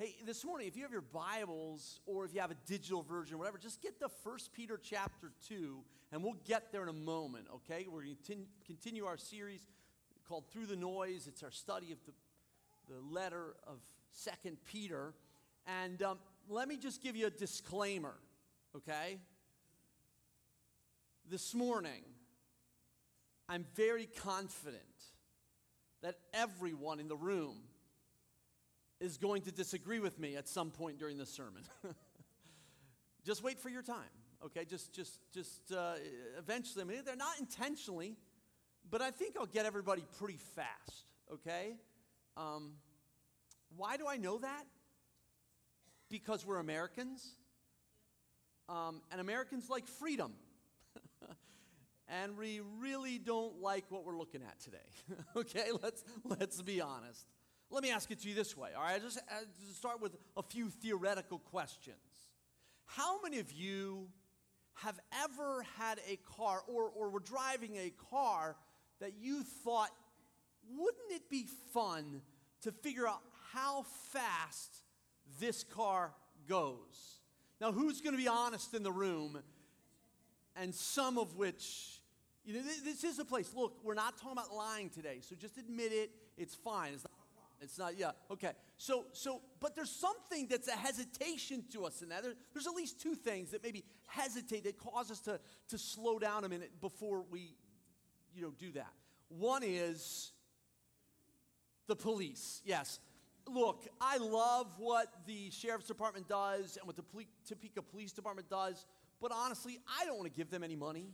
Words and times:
Hey, 0.00 0.14
this 0.24 0.44
morning, 0.44 0.68
if 0.68 0.76
you 0.76 0.84
have 0.84 0.92
your 0.92 1.00
Bibles 1.00 1.98
or 2.06 2.24
if 2.24 2.32
you 2.32 2.40
have 2.40 2.52
a 2.52 2.56
digital 2.68 3.02
version, 3.02 3.36
whatever, 3.36 3.58
just 3.58 3.82
get 3.82 3.98
the 3.98 4.08
First 4.08 4.52
Peter 4.52 4.78
chapter 4.80 5.32
2, 5.48 5.76
and 6.12 6.22
we'll 6.22 6.36
get 6.46 6.70
there 6.70 6.84
in 6.84 6.88
a 6.88 6.92
moment, 6.92 7.46
okay? 7.52 7.84
We're 7.90 8.02
going 8.02 8.16
to 8.28 8.36
continue 8.64 9.06
our 9.06 9.16
series 9.16 9.66
called 10.28 10.44
Through 10.52 10.66
the 10.66 10.76
Noise. 10.76 11.26
It's 11.26 11.42
our 11.42 11.50
study 11.50 11.90
of 11.90 11.98
the, 12.06 12.12
the 12.94 13.00
letter 13.12 13.56
of 13.66 13.80
Second 14.12 14.58
Peter. 14.66 15.14
And 15.66 16.00
um, 16.04 16.20
let 16.48 16.68
me 16.68 16.76
just 16.76 17.02
give 17.02 17.16
you 17.16 17.26
a 17.26 17.30
disclaimer, 17.30 18.14
okay? 18.76 19.18
This 21.28 21.56
morning, 21.56 22.04
I'm 23.48 23.66
very 23.74 24.06
confident 24.06 24.84
that 26.02 26.18
everyone 26.32 27.00
in 27.00 27.08
the 27.08 27.16
room 27.16 27.56
is 29.00 29.16
going 29.16 29.42
to 29.42 29.52
disagree 29.52 30.00
with 30.00 30.18
me 30.18 30.36
at 30.36 30.48
some 30.48 30.70
point 30.70 30.98
during 30.98 31.18
the 31.18 31.26
sermon. 31.26 31.62
just 33.24 33.42
wait 33.42 33.60
for 33.60 33.68
your 33.68 33.82
time, 33.82 34.10
okay? 34.44 34.64
Just, 34.64 34.92
just, 34.92 35.18
just 35.32 35.72
uh, 35.72 35.94
eventually. 36.38 36.82
I 36.82 36.86
mean, 36.86 36.98
they're 37.04 37.16
not 37.16 37.38
intentionally, 37.38 38.16
but 38.90 39.00
I 39.00 39.10
think 39.10 39.36
I'll 39.38 39.46
get 39.46 39.66
everybody 39.66 40.04
pretty 40.18 40.38
fast, 40.56 41.04
okay? 41.32 41.76
Um, 42.36 42.72
why 43.76 43.96
do 43.96 44.06
I 44.08 44.16
know 44.16 44.38
that? 44.38 44.64
Because 46.08 46.44
we're 46.44 46.58
Americans, 46.58 47.36
um, 48.68 49.02
and 49.12 49.20
Americans 49.20 49.68
like 49.68 49.86
freedom. 49.86 50.32
and 52.08 52.36
we 52.36 52.60
really 52.80 53.18
don't 53.18 53.60
like 53.60 53.84
what 53.90 54.04
we're 54.04 54.16
looking 54.16 54.42
at 54.42 54.58
today. 54.60 54.78
okay, 55.36 55.66
let's, 55.82 56.02
let's 56.24 56.62
be 56.62 56.80
honest. 56.80 57.26
Let 57.70 57.82
me 57.82 57.90
ask 57.90 58.10
it 58.10 58.20
to 58.20 58.28
you 58.28 58.34
this 58.34 58.56
way, 58.56 58.70
all 58.76 58.82
right? 58.82 59.02
Just, 59.02 59.18
just 59.64 59.76
start 59.76 60.00
with 60.00 60.16
a 60.36 60.42
few 60.42 60.70
theoretical 60.70 61.38
questions. 61.38 61.96
How 62.86 63.20
many 63.20 63.38
of 63.38 63.52
you 63.52 64.08
have 64.76 64.98
ever 65.24 65.64
had 65.76 66.00
a 66.08 66.16
car 66.36 66.62
or, 66.66 66.84
or 66.84 67.10
were 67.10 67.20
driving 67.20 67.76
a 67.76 67.92
car 68.10 68.56
that 69.00 69.12
you 69.20 69.42
thought, 69.42 69.90
wouldn't 70.70 71.10
it 71.10 71.28
be 71.28 71.46
fun 71.72 72.22
to 72.62 72.72
figure 72.72 73.06
out 73.06 73.20
how 73.52 73.84
fast 74.12 74.82
this 75.40 75.64
car 75.64 76.12
goes? 76.48 77.20
Now, 77.60 77.72
who's 77.72 78.00
going 78.00 78.14
to 78.14 78.22
be 78.22 78.28
honest 78.28 78.72
in 78.74 78.82
the 78.82 78.92
room? 78.92 79.40
And 80.56 80.74
some 80.74 81.18
of 81.18 81.36
which, 81.36 82.00
you 82.44 82.54
know, 82.54 82.60
this 82.62 83.04
is 83.04 83.18
a 83.18 83.24
place. 83.24 83.50
Look, 83.54 83.84
we're 83.84 83.94
not 83.94 84.16
talking 84.16 84.32
about 84.32 84.54
lying 84.54 84.90
today, 84.90 85.18
so 85.20 85.36
just 85.36 85.58
admit 85.58 85.92
it. 85.92 86.10
It's 86.36 86.54
fine. 86.54 86.94
It's 86.94 87.04
not 87.04 87.17
it's 87.60 87.78
not, 87.78 87.98
yeah, 87.98 88.12
okay. 88.30 88.52
So, 88.76 89.06
so, 89.12 89.40
but 89.60 89.74
there's 89.74 89.90
something 89.90 90.46
that's 90.48 90.68
a 90.68 90.76
hesitation 90.76 91.64
to 91.72 91.84
us 91.84 92.02
in 92.02 92.08
that. 92.10 92.22
There, 92.22 92.34
there's 92.52 92.66
at 92.66 92.74
least 92.74 93.00
two 93.00 93.14
things 93.14 93.50
that 93.50 93.62
maybe 93.62 93.84
hesitate, 94.06 94.64
that 94.64 94.78
cause 94.78 95.10
us 95.10 95.20
to, 95.20 95.40
to 95.68 95.78
slow 95.78 96.18
down 96.18 96.44
a 96.44 96.48
minute 96.48 96.80
before 96.80 97.24
we, 97.30 97.54
you 98.34 98.42
know, 98.42 98.52
do 98.58 98.72
that. 98.72 98.92
One 99.28 99.62
is 99.64 100.32
the 101.86 101.96
police, 101.96 102.62
yes. 102.64 103.00
Look, 103.46 103.86
I 104.00 104.18
love 104.18 104.66
what 104.78 105.08
the 105.26 105.50
sheriff's 105.50 105.86
department 105.86 106.28
does 106.28 106.76
and 106.76 106.86
what 106.86 106.96
the 106.96 107.04
Topeka 107.48 107.82
Police 107.82 108.12
Department 108.12 108.48
does, 108.50 108.86
but 109.20 109.32
honestly, 109.34 109.78
I 110.00 110.04
don't 110.04 110.16
want 110.16 110.32
to 110.32 110.36
give 110.36 110.50
them 110.50 110.62
any 110.62 110.76
money. 110.76 111.08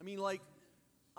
I 0.00 0.04
mean, 0.04 0.18
like, 0.18 0.40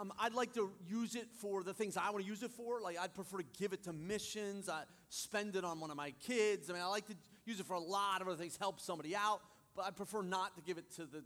um, 0.02 0.12
I'd 0.20 0.34
like 0.34 0.54
to 0.54 0.72
use 0.88 1.16
it 1.16 1.28
for 1.40 1.64
the 1.64 1.74
things 1.74 1.96
I 1.96 2.10
want 2.10 2.24
to 2.24 2.30
use 2.30 2.42
it 2.42 2.52
for. 2.52 2.82
Like, 2.82 2.98
I'd 3.00 3.14
prefer 3.14 3.38
to 3.38 3.46
give 3.60 3.72
it 3.72 3.84
to 3.84 3.94
missions, 3.94 4.68
I 4.68 4.84
spend 5.10 5.56
it 5.56 5.64
on 5.64 5.80
one 5.80 5.92
of 5.92 5.98
my 5.98 6.12
kids. 6.26 6.70
I 6.70 6.74
mean, 6.74 6.82
I 6.82 6.88
like 6.88 7.06
to 7.08 7.16
use 7.46 7.60
it 7.60 7.68
for 7.68 7.74
a 7.74 7.80
lot 7.80 8.22
of 8.22 8.28
other 8.28 8.38
things, 8.38 8.58
help 8.58 8.80
somebody 8.80 9.16
out, 9.16 9.42
but 9.76 9.86
I 9.86 9.92
prefer 9.92 10.24
not 10.24 10.56
to 10.56 10.62
give 10.64 10.78
it 10.80 10.90
to 10.96 11.06
the, 11.06 11.24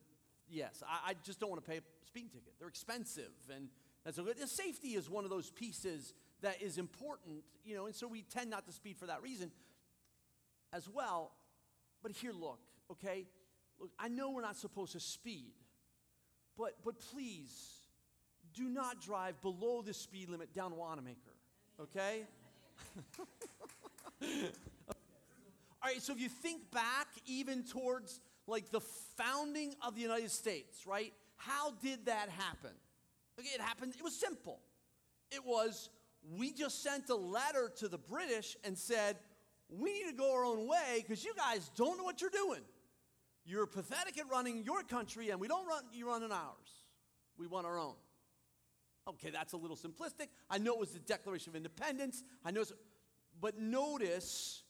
yes, 0.50 0.84
I, 0.86 1.12
I 1.12 1.14
just 1.24 1.40
don't 1.40 1.50
want 1.50 1.64
to 1.64 1.70
pay 1.70 1.78
a 1.78 1.82
speeding 2.06 2.30
ticket. 2.30 2.54
They're 2.60 2.68
expensive. 2.68 3.32
And 3.56 3.70
that's 4.04 4.18
so 4.18 4.24
the 4.24 4.48
safety 4.48 4.90
is 4.90 5.10
one 5.10 5.24
of 5.24 5.30
those 5.30 5.50
pieces 5.52 6.14
that 6.42 6.62
is 6.62 6.78
important, 6.78 7.44
you 7.64 7.76
know, 7.76 7.86
and 7.86 7.96
so 7.96 8.08
we 8.08 8.24
tend 8.24 8.50
not 8.50 8.66
to 8.66 8.74
speed 8.74 8.98
for 8.98 9.06
that 9.06 9.22
reason 9.22 9.52
as 10.74 10.90
well. 10.90 11.32
But 12.04 12.12
here, 12.12 12.34
look, 12.34 12.60
okay? 12.92 13.26
Look, 13.80 13.92
I 13.98 14.10
know 14.10 14.32
we're 14.32 14.42
not 14.42 14.58
supposed 14.58 14.92
to 14.94 15.00
speed, 15.00 15.54
but, 16.58 16.74
but 16.84 17.00
please, 17.00 17.75
do 18.56 18.70
not 18.70 19.02
drive 19.02 19.40
below 19.42 19.82
the 19.82 19.94
speed 19.94 20.30
limit 20.30 20.54
down 20.54 20.76
Wanamaker, 20.76 21.36
okay? 21.82 22.26
All 24.22 25.92
right, 25.92 26.02
so 26.02 26.14
if 26.14 26.20
you 26.20 26.30
think 26.30 26.72
back 26.72 27.08
even 27.26 27.64
towards 27.64 28.20
like 28.48 28.72
the 28.72 28.82
founding 29.18 29.74
of 29.86 29.96
the 29.96 30.02
United 30.02 30.32
States, 30.32 30.86
right? 30.88 31.14
How 31.36 31.72
did 31.84 32.06
that 32.06 32.30
happen? 32.30 32.72
Okay, 33.40 33.50
it 33.54 33.62
happened, 33.62 33.94
it 33.98 34.04
was 34.04 34.16
simple. 34.16 34.60
It 35.32 35.46
was 35.46 35.90
we 36.38 36.52
just 36.52 36.82
sent 36.82 37.10
a 37.10 37.16
letter 37.16 37.72
to 37.78 37.88
the 37.88 37.98
British 37.98 38.58
and 38.64 38.78
said, 38.78 39.18
we 39.70 39.94
need 39.94 40.08
to 40.08 40.14
go 40.14 40.34
our 40.34 40.46
own 40.46 40.68
way 40.68 40.98
because 41.02 41.24
you 41.24 41.34
guys 41.36 41.70
don't 41.76 41.98
know 41.98 42.04
what 42.04 42.22
you're 42.22 42.30
doing. 42.30 42.62
You're 43.46 43.68
pathetic 43.68 44.18
at 44.18 44.30
running 44.30 44.64
your 44.64 44.82
country, 44.82 45.30
and 45.30 45.40
we 45.40 45.48
don't 45.48 45.68
run 45.68 45.84
you 45.94 46.08
running 46.08 46.32
ours. 46.32 46.86
We 47.38 47.48
want 47.48 47.68
our 47.68 47.78
own. 47.78 47.94
Okay, 49.08 49.30
that's 49.30 49.54
a 49.54 49.58
little 49.58 49.78
simplistic. 49.78 50.30
I 50.50 50.58
know 50.58 50.74
it 50.74 50.80
was 50.80 50.92
the 50.92 51.00
Declaration 51.00 51.52
of 51.52 51.56
Independence. 51.56 52.24
I 52.44 52.52
know, 52.52 52.64
but 53.40 53.60
notice 53.60 54.64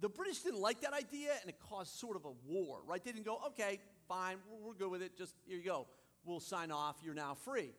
the 0.00 0.08
British 0.08 0.40
didn't 0.40 0.60
like 0.60 0.82
that 0.82 0.92
idea, 0.92 1.30
and 1.40 1.48
it 1.48 1.58
caused 1.58 1.98
sort 1.98 2.16
of 2.16 2.24
a 2.24 2.32
war, 2.46 2.80
right? 2.86 3.02
They 3.02 3.12
didn't 3.12 3.24
go, 3.24 3.40
okay, 3.48 3.80
fine, 4.06 4.36
we're 4.62 4.74
good 4.74 4.90
with 4.90 5.02
it. 5.02 5.16
Just 5.16 5.34
here 5.46 5.56
you 5.56 5.64
go. 5.64 5.86
We'll 6.24 6.40
sign 6.40 6.70
off. 6.70 6.96
You're 7.02 7.14
now 7.14 7.34
free. 7.34 7.70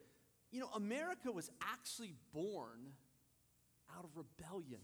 You 0.52 0.62
know, 0.62 0.70
America 0.76 1.32
was 1.32 1.52
actually 1.62 2.16
born 2.34 2.94
out 3.96 4.04
of 4.04 4.10
rebellion. 4.18 4.82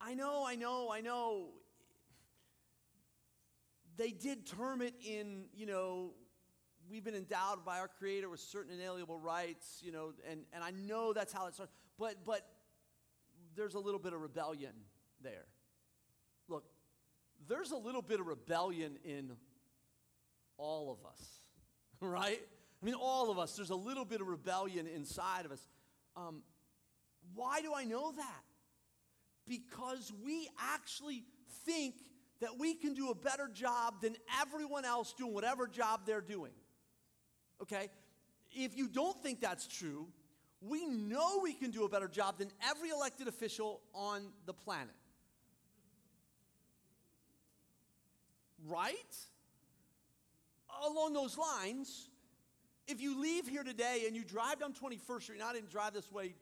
I 0.00 0.14
know, 0.14 0.44
I 0.46 0.54
know, 0.54 0.90
I 0.90 1.00
know. 1.00 1.48
They 3.96 4.10
did 4.10 4.46
term 4.46 4.80
it 4.80 4.94
in, 5.04 5.46
you 5.52 5.66
know, 5.66 6.12
we've 6.90 7.04
been 7.04 7.14
endowed 7.14 7.64
by 7.64 7.78
our 7.78 7.88
Creator 7.88 8.28
with 8.28 8.40
certain 8.40 8.72
inalienable 8.72 9.18
rights, 9.18 9.80
you 9.82 9.92
know, 9.92 10.12
and, 10.30 10.40
and 10.52 10.64
I 10.64 10.70
know 10.70 11.12
that's 11.12 11.32
how 11.32 11.46
it 11.46 11.54
starts. 11.54 11.72
But, 11.98 12.24
but 12.24 12.46
there's 13.56 13.74
a 13.74 13.78
little 13.78 14.00
bit 14.00 14.12
of 14.12 14.20
rebellion 14.20 14.72
there. 15.22 15.46
Look, 16.48 16.64
there's 17.48 17.72
a 17.72 17.76
little 17.76 18.02
bit 18.02 18.20
of 18.20 18.26
rebellion 18.26 18.98
in 19.04 19.32
all 20.56 20.92
of 20.92 21.08
us, 21.08 21.20
right? 22.00 22.40
I 22.82 22.84
mean, 22.84 22.94
all 22.94 23.30
of 23.30 23.38
us, 23.38 23.56
there's 23.56 23.70
a 23.70 23.76
little 23.76 24.04
bit 24.04 24.20
of 24.20 24.28
rebellion 24.28 24.86
inside 24.86 25.44
of 25.44 25.52
us. 25.52 25.66
Um, 26.16 26.42
why 27.34 27.60
do 27.60 27.74
I 27.74 27.84
know 27.84 28.12
that? 28.12 28.42
Because 29.46 30.12
we 30.24 30.48
actually 30.74 31.24
think 31.64 31.94
that 32.40 32.58
we 32.58 32.74
can 32.74 32.94
do 32.94 33.10
a 33.10 33.14
better 33.14 33.48
job 33.52 34.00
than 34.00 34.14
everyone 34.40 34.84
else 34.84 35.12
doing 35.12 35.34
whatever 35.34 35.66
job 35.66 36.02
they're 36.06 36.20
doing 36.20 36.52
okay? 37.62 37.88
If 38.52 38.76
you 38.76 38.88
don't 38.88 39.20
think 39.22 39.40
that's 39.40 39.66
true, 39.66 40.08
we 40.60 40.86
know 40.86 41.40
we 41.42 41.52
can 41.52 41.70
do 41.70 41.84
a 41.84 41.88
better 41.88 42.08
job 42.08 42.38
than 42.38 42.50
every 42.68 42.90
elected 42.90 43.28
official 43.28 43.80
on 43.94 44.22
the 44.46 44.52
planet. 44.52 44.94
Right? 48.66 49.16
Along 50.86 51.12
those 51.12 51.38
lines, 51.38 52.08
if 52.86 53.00
you 53.00 53.20
leave 53.20 53.46
here 53.46 53.62
today 53.62 54.04
and 54.06 54.16
you 54.16 54.24
drive 54.24 54.60
down 54.60 54.72
21st 54.72 55.22
Street, 55.22 55.40
and 55.40 55.44
I 55.44 55.52
didn't 55.52 55.70
drive 55.70 55.92
this 55.94 56.10
way 56.10 56.34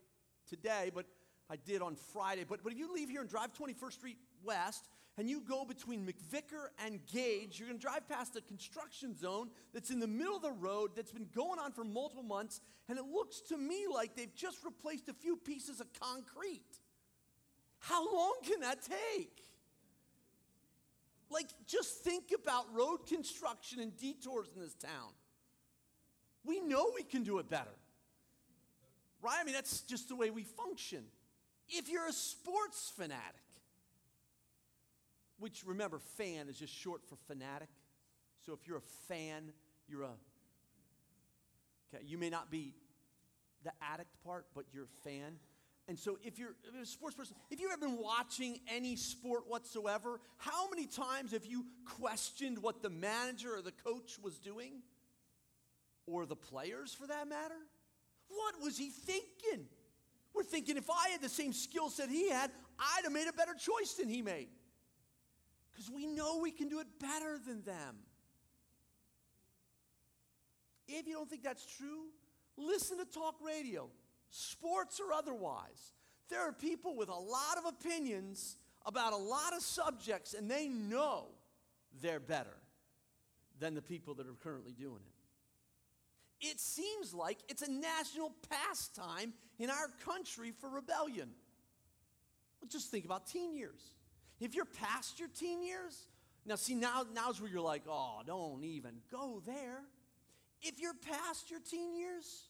today, 0.48 0.90
but 0.94 1.06
I 1.50 1.56
did 1.56 1.82
on 1.82 1.96
Friday, 2.12 2.44
but, 2.48 2.62
but 2.62 2.72
if 2.72 2.78
you 2.78 2.92
leave 2.94 3.08
here 3.10 3.20
and 3.20 3.30
drive 3.30 3.50
21st 3.52 3.92
Street 3.92 4.16
West 4.44 4.88
and 5.18 5.30
you 5.30 5.40
go 5.40 5.64
between 5.64 6.06
McVicar 6.06 6.68
and 6.84 7.00
Gage, 7.06 7.58
you're 7.58 7.68
going 7.68 7.78
to 7.78 7.82
drive 7.82 8.08
past 8.08 8.36
a 8.36 8.40
construction 8.42 9.16
zone 9.16 9.48
that's 9.72 9.90
in 9.90 9.98
the 9.98 10.06
middle 10.06 10.36
of 10.36 10.42
the 10.42 10.52
road 10.52 10.90
that's 10.94 11.12
been 11.12 11.28
going 11.34 11.58
on 11.58 11.72
for 11.72 11.84
multiple 11.84 12.22
months, 12.22 12.60
and 12.88 12.98
it 12.98 13.04
looks 13.04 13.40
to 13.48 13.56
me 13.56 13.86
like 13.92 14.14
they've 14.14 14.34
just 14.34 14.64
replaced 14.64 15.08
a 15.08 15.14
few 15.14 15.36
pieces 15.36 15.80
of 15.80 15.86
concrete. 15.98 16.80
How 17.78 18.04
long 18.14 18.34
can 18.44 18.60
that 18.60 18.78
take? 18.82 19.42
Like, 21.30 21.48
just 21.66 21.98
think 22.04 22.32
about 22.38 22.72
road 22.72 23.06
construction 23.08 23.80
and 23.80 23.96
detours 23.96 24.48
in 24.54 24.60
this 24.60 24.74
town. 24.74 25.12
We 26.44 26.60
know 26.60 26.92
we 26.94 27.02
can 27.02 27.24
do 27.24 27.38
it 27.38 27.48
better. 27.48 27.74
Right? 29.22 29.38
I 29.40 29.44
mean, 29.44 29.54
that's 29.54 29.80
just 29.80 30.08
the 30.08 30.14
way 30.14 30.30
we 30.30 30.44
function. 30.44 31.04
If 31.68 31.88
you're 31.88 32.06
a 32.06 32.12
sports 32.12 32.92
fanatic, 32.96 33.45
which 35.38 35.64
remember, 35.66 35.98
fan 35.98 36.48
is 36.48 36.58
just 36.58 36.74
short 36.74 37.02
for 37.08 37.16
fanatic. 37.26 37.68
So 38.44 38.52
if 38.52 38.66
you're 38.66 38.78
a 38.78 39.08
fan, 39.08 39.52
you're 39.88 40.02
a. 40.02 40.14
Okay, 41.94 42.04
you 42.04 42.18
may 42.18 42.30
not 42.30 42.50
be 42.50 42.74
the 43.64 43.72
addict 43.80 44.10
part, 44.24 44.46
but 44.54 44.64
you're 44.72 44.84
a 44.84 45.08
fan. 45.08 45.38
And 45.88 45.96
so, 45.96 46.18
if 46.24 46.36
you're, 46.36 46.50
if 46.66 46.74
you're 46.74 46.82
a 46.82 46.86
sports 46.86 47.14
person, 47.14 47.36
if 47.48 47.60
you've 47.60 47.70
ever 47.70 47.86
been 47.86 47.98
watching 47.98 48.58
any 48.68 48.96
sport 48.96 49.44
whatsoever, 49.46 50.20
how 50.36 50.68
many 50.68 50.86
times 50.86 51.30
have 51.30 51.46
you 51.46 51.64
questioned 51.84 52.60
what 52.60 52.82
the 52.82 52.90
manager 52.90 53.54
or 53.54 53.62
the 53.62 53.72
coach 53.72 54.18
was 54.20 54.38
doing? 54.38 54.82
Or 56.08 56.26
the 56.26 56.36
players 56.36 56.92
for 56.92 57.06
that 57.06 57.28
matter? 57.28 57.54
What 58.28 58.54
was 58.62 58.76
he 58.76 58.90
thinking? 58.90 59.66
We're 60.34 60.42
thinking 60.42 60.76
if 60.76 60.90
I 60.90 61.10
had 61.10 61.22
the 61.22 61.28
same 61.28 61.52
skill 61.52 61.88
set 61.88 62.08
he 62.08 62.30
had, 62.30 62.50
I'd 62.78 63.04
have 63.04 63.12
made 63.12 63.28
a 63.28 63.32
better 63.32 63.54
choice 63.54 63.94
than 63.94 64.08
he 64.08 64.22
made. 64.22 64.48
Because 65.76 65.90
we 65.90 66.06
know 66.06 66.38
we 66.38 66.50
can 66.50 66.68
do 66.68 66.80
it 66.80 66.86
better 66.98 67.38
than 67.46 67.62
them. 67.62 67.96
If 70.88 71.06
you 71.06 71.12
don't 71.12 71.28
think 71.28 71.42
that's 71.42 71.66
true, 71.76 72.06
listen 72.56 72.96
to 72.96 73.04
talk 73.04 73.34
radio 73.44 73.90
sports 74.30 75.00
or 75.00 75.12
otherwise. 75.12 75.92
There 76.30 76.40
are 76.40 76.52
people 76.52 76.96
with 76.96 77.10
a 77.10 77.14
lot 77.14 77.58
of 77.58 77.66
opinions 77.66 78.56
about 78.86 79.12
a 79.12 79.16
lot 79.16 79.52
of 79.52 79.60
subjects, 79.60 80.32
and 80.32 80.50
they 80.50 80.66
know 80.68 81.26
they're 82.00 82.20
better 82.20 82.56
than 83.58 83.74
the 83.74 83.82
people 83.82 84.14
that 84.14 84.26
are 84.26 84.36
currently 84.42 84.72
doing 84.72 85.02
it. 85.04 86.48
It 86.48 86.58
seems 86.58 87.12
like 87.12 87.38
it's 87.48 87.62
a 87.62 87.70
national 87.70 88.32
pastime 88.48 89.34
in 89.58 89.68
our 89.70 89.88
country 90.04 90.52
for 90.58 90.70
rebellion. 90.70 91.30
Just 92.68 92.90
think 92.90 93.04
about 93.04 93.26
teen 93.26 93.54
years. 93.54 93.95
If 94.40 94.54
you're 94.54 94.64
past 94.64 95.18
your 95.18 95.28
teen 95.28 95.62
years, 95.62 96.08
now 96.44 96.56
see, 96.56 96.74
now, 96.74 97.04
now's 97.14 97.40
where 97.40 97.50
you're 97.50 97.60
like, 97.60 97.82
oh, 97.88 98.20
don't 98.26 98.62
even 98.64 98.92
go 99.10 99.42
there. 99.44 99.80
If 100.62 100.78
you're 100.80 100.94
past 100.94 101.50
your 101.50 101.60
teen 101.60 101.96
years, 101.96 102.48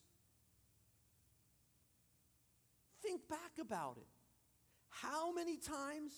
Think 3.06 3.29
back 3.29 3.53
about 3.61 3.99
it. 3.99 4.06
How 4.88 5.33
many 5.33 5.56
times 5.56 6.12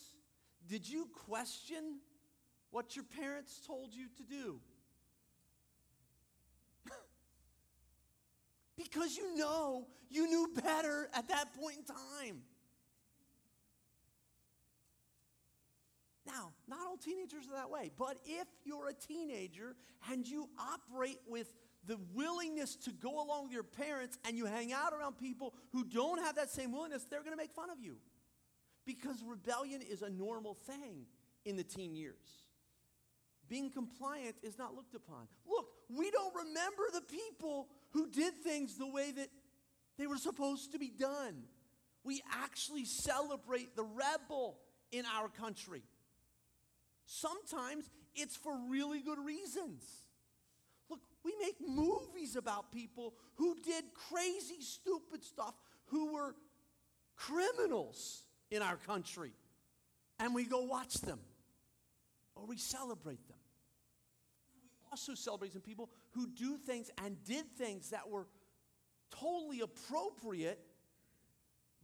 did 0.67 0.88
you 0.88 1.06
question 1.26 1.99
what 2.70 2.97
your 2.97 3.05
parents 3.05 3.61
told 3.67 3.93
you 3.93 4.06
to 4.17 4.23
do? 4.23 4.61
because 8.76 9.19
you 9.19 9.37
know 9.37 9.87
you 10.09 10.26
knew 10.26 10.49
better 10.62 11.11
at 11.12 11.29
that 11.29 11.53
point 11.61 11.76
in 11.79 11.85
time. 11.85 12.43
Now, 16.29 16.53
not 16.69 16.81
all 16.87 16.97
teenagers 16.97 17.47
are 17.49 17.57
that 17.57 17.71
way, 17.71 17.91
but 17.97 18.19
if 18.27 18.47
you're 18.65 18.89
a 18.89 18.93
teenager 18.93 19.75
and 20.13 20.27
you 20.27 20.49
operate 20.59 21.19
with 21.27 21.53
the 21.87 21.99
willingness 22.13 22.77
to 22.77 22.91
go 22.93 23.25
along 23.25 23.45
with 23.45 23.53
your 23.53 23.63
parents 23.63 24.19
and 24.27 24.37
you 24.37 24.45
hang 24.45 24.73
out 24.73 24.93
around 24.93 25.17
people 25.17 25.55
who 25.73 25.85
don't 25.85 26.23
have 26.23 26.37
that 26.37 26.51
same 26.51 26.71
willingness, 26.73 27.07
they're 27.11 27.23
going 27.23 27.33
to 27.33 27.37
make 27.37 27.53
fun 27.53 27.71
of 27.71 27.81
you. 27.81 27.97
Because 28.85 29.23
rebellion 29.27 29.81
is 29.81 30.03
a 30.03 30.11
normal 30.11 30.55
thing 30.55 31.07
in 31.47 31.57
the 31.57 31.65
teen 31.65 31.95
years. 31.95 32.45
Being 33.49 33.71
compliant 33.71 34.37
is 34.43 34.59
not 34.59 34.75
looked 34.75 34.95
upon. 34.95 35.29
Look, 35.47 35.69
we 35.89 36.11
don't 36.11 36.35
remember 36.35 36.83
the 36.93 37.01
people 37.01 37.69
who 37.93 38.07
did 38.11 38.35
things 38.45 38.77
the 38.77 38.87
way 38.87 39.13
that 39.13 39.29
they 39.97 40.07
were 40.07 40.19
supposed 40.19 40.73
to 40.73 40.79
be 40.79 40.91
done. 40.91 41.45
We 42.05 42.21
actually 42.43 42.85
celebrate 42.85 43.75
the 43.77 43.85
rebel 43.85 44.59
in 44.93 45.05
our 45.17 45.29
country. 45.29 45.83
Sometimes 47.10 47.88
it's 48.14 48.37
for 48.37 48.55
really 48.69 49.00
good 49.00 49.19
reasons. 49.19 49.82
Look, 50.90 51.00
we 51.25 51.32
make 51.40 51.56
movies 51.66 52.37
about 52.37 52.70
people 52.70 53.14
who 53.37 53.56
did 53.64 53.84
crazy, 54.10 54.60
stupid 54.60 55.25
stuff, 55.25 55.55
who 55.87 56.12
were 56.12 56.34
criminals 57.16 58.25
in 58.50 58.60
our 58.60 58.76
country. 58.76 59.32
And 60.20 60.34
we 60.34 60.44
go 60.44 60.60
watch 60.60 60.94
them 60.96 61.19
or 62.34 62.44
we 62.44 62.58
celebrate 62.58 63.26
them. 63.26 63.38
We 64.62 64.90
also 64.90 65.14
celebrate 65.14 65.55
some 65.55 65.62
people 65.62 65.88
who 66.10 66.26
do 66.26 66.58
things 66.58 66.90
and 67.02 67.16
did 67.25 67.46
things 67.56 67.88
that 67.88 68.10
were 68.10 68.26
totally 69.19 69.62
appropriate 69.62 70.60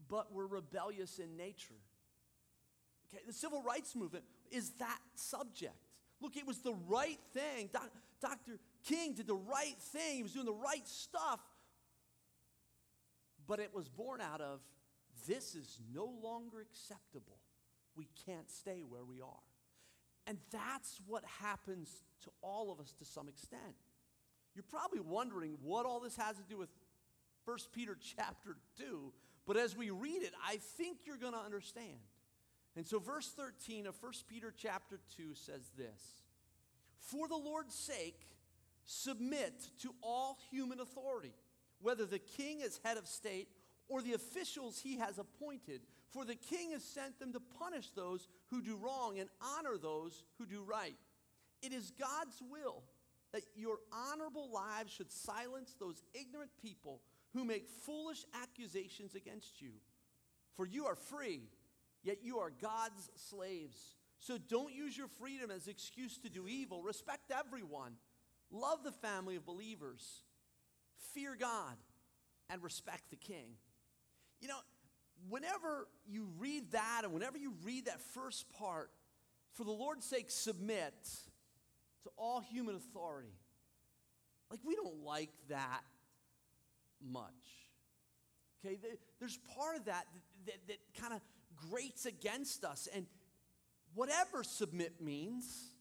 but 0.06 0.34
were 0.34 0.46
rebellious 0.46 1.18
in 1.18 1.34
nature. 1.38 1.80
Okay, 3.08 3.22
the 3.26 3.32
civil 3.32 3.62
rights 3.62 3.96
movement 3.96 4.24
is 4.54 4.70
that 4.78 4.98
subject. 5.14 5.74
Look, 6.20 6.36
it 6.36 6.46
was 6.46 6.58
the 6.58 6.74
right 6.88 7.18
thing. 7.32 7.70
Dr 8.20 8.58
king 8.84 9.14
did 9.14 9.26
the 9.26 9.34
right 9.34 9.76
thing, 9.78 10.16
he 10.16 10.22
was 10.22 10.32
doing 10.32 10.46
the 10.46 10.52
right 10.52 10.86
stuff. 10.86 11.40
But 13.46 13.60
it 13.60 13.74
was 13.74 13.88
born 13.88 14.20
out 14.20 14.40
of 14.40 14.60
this 15.26 15.54
is 15.54 15.78
no 15.94 16.10
longer 16.22 16.60
acceptable. 16.60 17.38
We 17.96 18.08
can't 18.26 18.50
stay 18.50 18.82
where 18.88 19.04
we 19.04 19.20
are. 19.20 19.44
And 20.26 20.38
that's 20.50 21.00
what 21.06 21.22
happens 21.40 22.02
to 22.22 22.30
all 22.40 22.72
of 22.72 22.80
us 22.80 22.92
to 22.98 23.04
some 23.04 23.28
extent. 23.28 23.76
You're 24.54 24.64
probably 24.70 25.00
wondering 25.00 25.56
what 25.62 25.84
all 25.84 26.00
this 26.00 26.16
has 26.16 26.36
to 26.36 26.42
do 26.48 26.56
with 26.56 26.70
1 27.44 27.58
Peter 27.72 27.96
chapter 28.16 28.56
2, 28.78 29.12
but 29.46 29.56
as 29.56 29.76
we 29.76 29.90
read 29.90 30.22
it, 30.22 30.32
I 30.46 30.56
think 30.56 30.98
you're 31.04 31.18
going 31.18 31.34
to 31.34 31.38
understand. 31.38 31.98
And 32.76 32.86
so 32.86 32.98
verse 32.98 33.30
13 33.30 33.86
of 33.86 34.00
1 34.02 34.12
Peter 34.28 34.52
chapter 34.56 35.00
2 35.16 35.34
says 35.34 35.70
this, 35.76 36.22
"For 36.98 37.28
the 37.28 37.36
Lord's 37.36 37.74
sake, 37.74 38.26
submit 38.84 39.70
to 39.80 39.94
all 40.02 40.38
human 40.50 40.80
authority, 40.80 41.34
whether 41.80 42.06
the 42.06 42.18
king 42.18 42.60
is 42.60 42.78
head 42.78 42.96
of 42.96 43.06
state 43.06 43.48
or 43.88 44.02
the 44.02 44.14
officials 44.14 44.78
he 44.78 44.96
has 44.96 45.18
appointed. 45.18 45.82
For 46.10 46.24
the 46.24 46.36
king 46.36 46.70
has 46.72 46.84
sent 46.84 47.18
them 47.18 47.32
to 47.32 47.40
punish 47.40 47.90
those 47.90 48.28
who 48.46 48.62
do 48.62 48.76
wrong 48.76 49.18
and 49.18 49.28
honor 49.40 49.76
those 49.76 50.22
who 50.38 50.46
do 50.46 50.62
right. 50.62 50.96
It 51.62 51.72
is 51.72 51.90
God's 51.90 52.40
will 52.50 52.84
that 53.32 53.42
your 53.56 53.78
honorable 53.92 54.50
lives 54.50 54.92
should 54.92 55.10
silence 55.10 55.74
those 55.78 56.02
ignorant 56.14 56.52
people 56.62 57.02
who 57.32 57.44
make 57.44 57.68
foolish 57.68 58.24
accusations 58.32 59.14
against 59.14 59.60
you. 59.60 59.72
For 60.54 60.66
you 60.66 60.86
are 60.86 60.94
free, 60.94 61.42
yet 62.04 62.18
you 62.22 62.38
are 62.38 62.52
God's 62.62 63.10
slaves. 63.16 63.96
So 64.20 64.38
don't 64.38 64.72
use 64.72 64.96
your 64.96 65.08
freedom 65.18 65.50
as 65.50 65.66
excuse 65.66 66.16
to 66.18 66.30
do 66.30 66.46
evil. 66.46 66.82
Respect 66.82 67.32
everyone 67.32 67.94
love 68.50 68.84
the 68.84 68.92
family 68.92 69.36
of 69.36 69.44
believers, 69.44 70.22
fear 71.12 71.36
God, 71.38 71.76
and 72.48 72.62
respect 72.62 73.10
the 73.10 73.16
king. 73.16 73.56
You 74.40 74.48
know, 74.48 74.58
whenever 75.28 75.88
you 76.06 76.28
read 76.38 76.70
that 76.72 77.02
and 77.02 77.12
whenever 77.12 77.36
you 77.36 77.54
read 77.64 77.86
that 77.86 78.00
first 78.00 78.48
part, 78.52 78.90
for 79.54 79.64
the 79.64 79.72
Lord's 79.72 80.04
sake, 80.04 80.30
submit 80.30 80.94
to 82.02 82.10
all 82.16 82.40
human 82.40 82.74
authority. 82.74 83.34
Like, 84.50 84.60
we 84.64 84.74
don't 84.76 85.02
like 85.04 85.30
that 85.48 85.82
much. 87.00 87.32
Okay, 88.64 88.78
there's 89.20 89.38
part 89.56 89.76
of 89.76 89.84
that 89.86 90.06
that, 90.46 90.54
that, 90.66 90.68
that 90.68 91.00
kind 91.00 91.12
of 91.12 91.20
grates 91.70 92.06
against 92.06 92.64
us. 92.64 92.88
And 92.94 93.06
whatever 93.94 94.42
submit 94.42 95.00
means, 95.00 95.72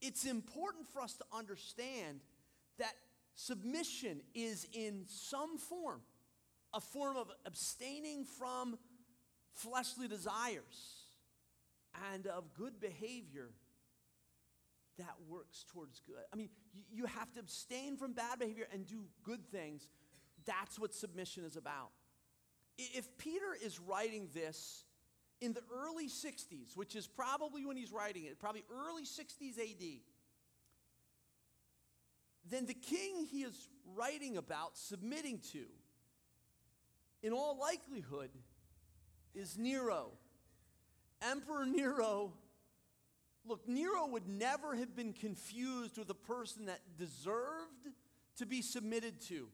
it's 0.00 0.24
important 0.24 0.86
for 0.88 1.00
us 1.00 1.14
to 1.14 1.24
understand 1.32 2.20
that 2.78 2.92
submission 3.34 4.20
is 4.34 4.66
in 4.72 5.04
some 5.06 5.58
form 5.58 6.00
a 6.74 6.80
form 6.80 7.16
of 7.16 7.30
abstaining 7.44 8.24
from 8.24 8.78
fleshly 9.52 10.08
desires 10.08 11.06
and 12.12 12.26
of 12.26 12.54
good 12.54 12.80
behavior 12.80 13.50
that 14.98 15.14
works 15.28 15.64
towards 15.72 16.00
good. 16.00 16.22
I 16.32 16.36
mean, 16.36 16.48
you 16.90 17.06
have 17.06 17.32
to 17.34 17.40
abstain 17.40 17.96
from 17.96 18.12
bad 18.12 18.38
behavior 18.38 18.66
and 18.72 18.86
do 18.86 19.04
good 19.22 19.46
things. 19.50 19.86
That's 20.46 20.78
what 20.78 20.94
submission 20.94 21.44
is 21.44 21.56
about. 21.56 21.90
If 22.78 23.06
Peter 23.18 23.56
is 23.62 23.78
writing 23.78 24.28
this 24.34 24.84
in 25.42 25.52
the 25.54 25.62
early 25.74 26.06
60s, 26.06 26.76
which 26.76 26.94
is 26.94 27.08
probably 27.08 27.66
when 27.66 27.76
he's 27.76 27.92
writing 27.92 28.24
it, 28.26 28.38
probably 28.38 28.62
early 28.70 29.02
60s 29.02 29.58
AD, 29.58 30.00
then 32.48 32.66
the 32.66 32.74
king 32.74 33.26
he 33.28 33.42
is 33.42 33.68
writing 33.96 34.36
about, 34.36 34.78
submitting 34.78 35.40
to, 35.52 35.64
in 37.24 37.32
all 37.32 37.58
likelihood, 37.58 38.30
is 39.34 39.58
Nero. 39.58 40.10
Emperor 41.20 41.66
Nero. 41.66 42.32
Look, 43.44 43.68
Nero 43.68 44.06
would 44.06 44.28
never 44.28 44.76
have 44.76 44.94
been 44.94 45.12
confused 45.12 45.98
with 45.98 46.08
a 46.10 46.14
person 46.14 46.66
that 46.66 46.80
deserved 46.96 47.88
to 48.36 48.46
be 48.46 48.62
submitted 48.62 49.20
to 49.22 49.48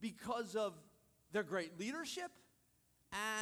because 0.00 0.56
of 0.56 0.74
their 1.30 1.44
great 1.44 1.78
leadership 1.78 2.32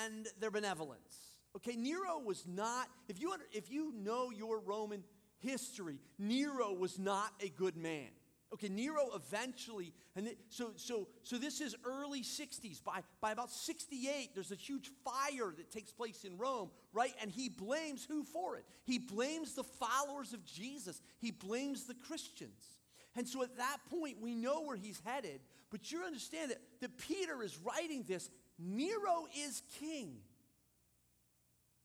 and 0.05 0.27
their 0.39 0.51
benevolence. 0.51 1.28
Okay, 1.57 1.77
Nero 1.77 2.21
was 2.25 2.45
not, 2.47 2.89
if 3.09 3.21
you, 3.21 3.35
if 3.53 3.71
you 3.71 3.93
know 3.97 4.31
your 4.31 4.61
Roman 4.61 5.03
history, 5.39 5.99
Nero 6.19 6.73
was 6.73 6.99
not 6.99 7.33
a 7.41 7.49
good 7.49 7.77
man. 7.77 8.09
Okay, 8.53 8.69
Nero 8.71 9.11
eventually, 9.15 9.93
and 10.17 10.31
so 10.49 10.71
so 10.77 11.07
so 11.23 11.37
this 11.37 11.61
is 11.61 11.77
early 11.85 12.23
60s. 12.23 12.83
By 12.83 13.03
by 13.21 13.33
about 13.33 13.51
68, 13.51 14.31
there's 14.35 14.53
a 14.53 14.57
huge 14.57 14.91
fire 15.05 15.53
that 15.55 15.71
takes 15.71 15.93
place 15.93 16.25
in 16.25 16.39
Rome, 16.39 16.71
right? 16.95 17.13
And 17.21 17.31
he 17.31 17.51
blames 17.51 18.07
who 18.07 18.25
for 18.25 18.57
it? 18.57 18.65
He 18.85 18.99
blames 18.99 19.55
the 19.55 19.65
followers 19.65 20.33
of 20.33 20.47
Jesus. 20.47 21.03
He 21.19 21.31
blames 21.31 21.85
the 21.85 21.93
Christians. 21.93 22.79
And 23.17 23.29
so 23.29 23.43
at 23.43 23.57
that 23.59 23.79
point, 23.91 24.17
we 24.23 24.35
know 24.35 24.63
where 24.63 24.77
he's 24.77 25.01
headed. 25.05 25.41
But 25.71 25.93
you 25.93 26.05
understand 26.05 26.53
that, 26.53 26.61
that 26.81 26.97
Peter 26.97 27.43
is 27.43 27.59
writing 27.59 28.05
this. 28.09 28.31
Nero 28.59 29.27
is 29.47 29.63
king. 29.79 30.17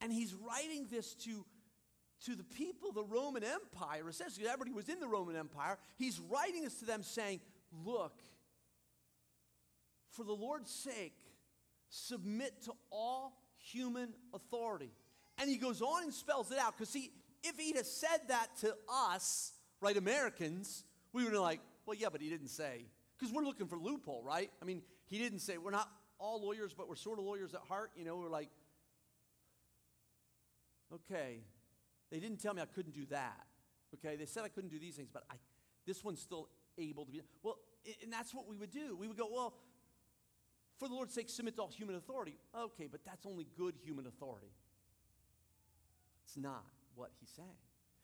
And 0.04 0.12
he's 0.12 0.34
writing 0.34 0.88
this 0.92 1.16
to 1.26 1.46
to 2.26 2.36
the 2.36 2.44
people 2.44 2.92
the 2.94 3.04
Roman 3.04 3.44
Empire, 3.44 4.08
essentially 4.08 4.48
everybody 4.48 4.72
was 4.72 4.88
in 4.88 5.00
the 5.00 5.08
Roman 5.08 5.36
Empire, 5.36 5.78
he's 5.98 6.20
writing 6.20 6.64
this 6.64 6.80
to 6.80 6.86
them 6.86 7.04
saying, 7.04 7.42
Look, 7.86 8.22
for 10.12 10.24
the 10.24 10.34
Lord's 10.34 10.72
sake, 10.72 11.16
submit 11.90 12.62
to 12.64 12.74
all 12.92 13.34
human 13.58 14.10
authority. 14.34 14.92
And 15.40 15.50
he 15.50 15.58
goes 15.58 15.82
on 15.82 16.04
and 16.04 16.14
spells 16.14 16.52
it 16.52 16.60
out. 16.60 16.78
Because, 16.78 16.90
see, 16.90 17.12
if 17.44 17.58
he'd 17.58 17.76
have 17.76 17.86
said 17.86 18.20
that 18.28 18.48
to 18.62 18.76
us, 18.88 19.54
right, 19.82 19.98
Americans, 19.98 20.84
we 21.14 21.24
would 21.24 21.30
have 21.30 21.34
been 21.34 21.42
like, 21.42 21.62
well, 21.86 21.98
yeah, 21.98 22.10
but 22.12 22.22
he 22.22 22.30
didn't 22.30 22.50
say. 22.50 22.86
Because 23.18 23.34
we're 23.34 23.44
looking 23.44 23.68
for 23.68 23.78
loophole, 23.78 24.24
right? 24.24 24.52
I 24.62 24.66
mean, 24.66 24.84
he 25.08 25.18
didn't 25.18 25.40
say, 25.40 25.58
we're 25.58 25.72
not 25.72 25.90
all 26.20 26.46
lawyers, 26.46 26.74
but 26.74 26.88
we're 26.88 26.96
sort 26.96 27.20
of 27.20 27.26
lawyers 27.26 27.54
at 27.54 27.62
heart. 27.62 27.92
You 27.96 28.06
know, 28.06 28.18
we're 28.18 28.30
like, 28.30 28.50
okay, 30.96 31.40
they 32.12 32.20
didn't 32.20 32.42
tell 32.42 32.54
me 32.54 32.62
I 32.62 32.66
couldn't 32.66 32.94
do 32.94 33.06
that. 33.10 33.46
Okay, 33.96 34.16
they 34.16 34.26
said 34.26 34.44
I 34.44 34.48
couldn't 34.48 34.72
do 34.72 34.80
these 34.80 34.96
things, 34.96 35.10
but 35.12 35.24
I, 35.30 35.36
this 35.86 36.04
one's 36.04 36.22
still 36.22 36.50
able 36.78 37.06
to 37.06 37.12
be. 37.12 37.22
Well, 37.42 37.58
and 38.02 38.12
that's 38.12 38.34
what 38.34 38.48
we 38.48 38.56
would 38.56 38.72
do. 38.72 38.96
We 39.00 39.08
would 39.08 39.18
go, 39.18 39.28
well, 39.32 39.54
for 40.80 40.88
the 40.88 40.96
Lord's 40.96 41.14
sake, 41.14 41.30
submit 41.30 41.56
to 41.58 41.64
all 41.64 41.70
human 41.70 41.96
authority. 41.96 42.38
Okay, 42.58 42.88
but 42.92 43.02
that's 43.06 43.26
only 43.26 43.48
good 43.58 43.76
human 43.84 44.08
authority. 44.08 44.52
It's 46.26 46.38
not 46.38 46.66
what 46.96 47.12
he's 47.20 47.30
saying. 47.30 47.48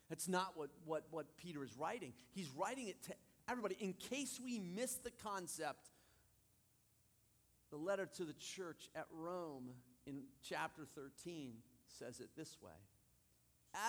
That's 0.09 0.27
not 0.27 0.53
what, 0.55 0.69
what, 0.85 1.05
what 1.11 1.37
Peter 1.37 1.63
is 1.63 1.75
writing. 1.77 2.13
He's 2.31 2.49
writing 2.55 2.87
it 2.87 3.01
to 3.03 3.13
everybody. 3.49 3.77
In 3.79 3.93
case 3.93 4.39
we 4.43 4.59
miss 4.59 4.95
the 4.95 5.11
concept, 5.23 5.89
the 7.71 7.77
letter 7.77 8.07
to 8.17 8.23
the 8.25 8.33
church 8.33 8.89
at 8.95 9.05
Rome 9.11 9.69
in 10.07 10.23
chapter 10.41 10.85
13 10.95 11.53
says 11.97 12.19
it 12.19 12.29
this 12.35 12.57
way 12.61 12.71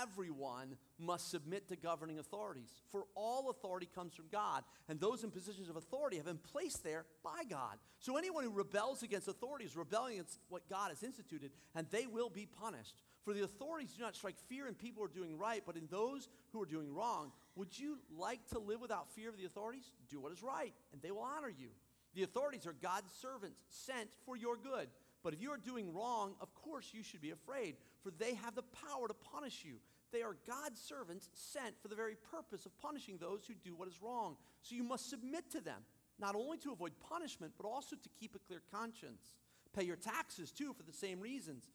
everyone 0.02 0.76
must 0.98 1.30
submit 1.30 1.68
to 1.68 1.76
governing 1.76 2.18
authorities. 2.18 2.70
For 2.90 3.04
all 3.14 3.50
authority 3.50 3.88
comes 3.94 4.14
from 4.14 4.26
God, 4.30 4.62
and 4.88 5.00
those 5.00 5.24
in 5.24 5.30
positions 5.30 5.68
of 5.68 5.76
authority 5.76 6.16
have 6.16 6.26
been 6.26 6.38
placed 6.38 6.84
there 6.84 7.06
by 7.22 7.44
God. 7.48 7.78
So 7.98 8.16
anyone 8.16 8.44
who 8.44 8.50
rebels 8.50 9.02
against 9.02 9.28
authority 9.28 9.64
is 9.64 9.76
rebelling 9.76 10.14
against 10.14 10.38
what 10.48 10.68
God 10.68 10.90
has 10.90 11.02
instituted, 11.02 11.52
and 11.74 11.86
they 11.90 12.06
will 12.06 12.30
be 12.30 12.46
punished. 12.46 13.02
For 13.24 13.34
the 13.34 13.44
authorities 13.44 13.92
do 13.92 14.02
not 14.02 14.16
strike 14.16 14.36
fear 14.48 14.66
in 14.66 14.74
people 14.74 15.02
who 15.02 15.06
are 15.06 15.14
doing 15.14 15.38
right, 15.38 15.62
but 15.64 15.76
in 15.76 15.86
those 15.90 16.28
who 16.52 16.62
are 16.62 16.66
doing 16.66 16.94
wrong. 16.94 17.32
Would 17.56 17.78
you 17.78 17.98
like 18.16 18.46
to 18.48 18.58
live 18.58 18.80
without 18.80 19.10
fear 19.14 19.28
of 19.28 19.36
the 19.36 19.44
authorities? 19.44 19.92
Do 20.08 20.20
what 20.20 20.32
is 20.32 20.42
right, 20.42 20.72
and 20.92 21.02
they 21.02 21.10
will 21.10 21.22
honor 21.22 21.50
you. 21.50 21.68
The 22.14 22.22
authorities 22.22 22.66
are 22.66 22.74
God's 22.82 23.12
servants 23.20 23.60
sent 23.68 24.10
for 24.26 24.36
your 24.36 24.56
good. 24.56 24.88
But 25.22 25.34
if 25.34 25.42
you 25.42 25.50
are 25.50 25.58
doing 25.58 25.92
wrong, 25.92 26.34
of 26.40 26.54
course 26.54 26.88
you 26.92 27.02
should 27.02 27.20
be 27.20 27.30
afraid, 27.30 27.76
for 28.02 28.10
they 28.10 28.34
have 28.34 28.54
the 28.54 28.62
power 28.62 29.08
to 29.08 29.14
punish 29.14 29.64
you. 29.64 29.76
They 30.12 30.22
are 30.22 30.36
God's 30.46 30.80
servants 30.80 31.28
sent 31.32 31.80
for 31.80 31.88
the 31.88 31.94
very 31.94 32.16
purpose 32.30 32.66
of 32.66 32.76
punishing 32.80 33.18
those 33.18 33.46
who 33.46 33.54
do 33.54 33.74
what 33.74 33.88
is 33.88 34.02
wrong. 34.02 34.36
So 34.62 34.74
you 34.74 34.82
must 34.82 35.08
submit 35.08 35.50
to 35.52 35.60
them, 35.60 35.82
not 36.18 36.34
only 36.34 36.58
to 36.58 36.72
avoid 36.72 36.92
punishment, 37.08 37.52
but 37.56 37.68
also 37.68 37.96
to 37.96 38.08
keep 38.18 38.34
a 38.34 38.38
clear 38.38 38.62
conscience. 38.72 39.34
Pay 39.76 39.84
your 39.84 39.96
taxes, 39.96 40.50
too, 40.50 40.72
for 40.72 40.82
the 40.82 40.92
same 40.92 41.20
reasons. 41.20 41.70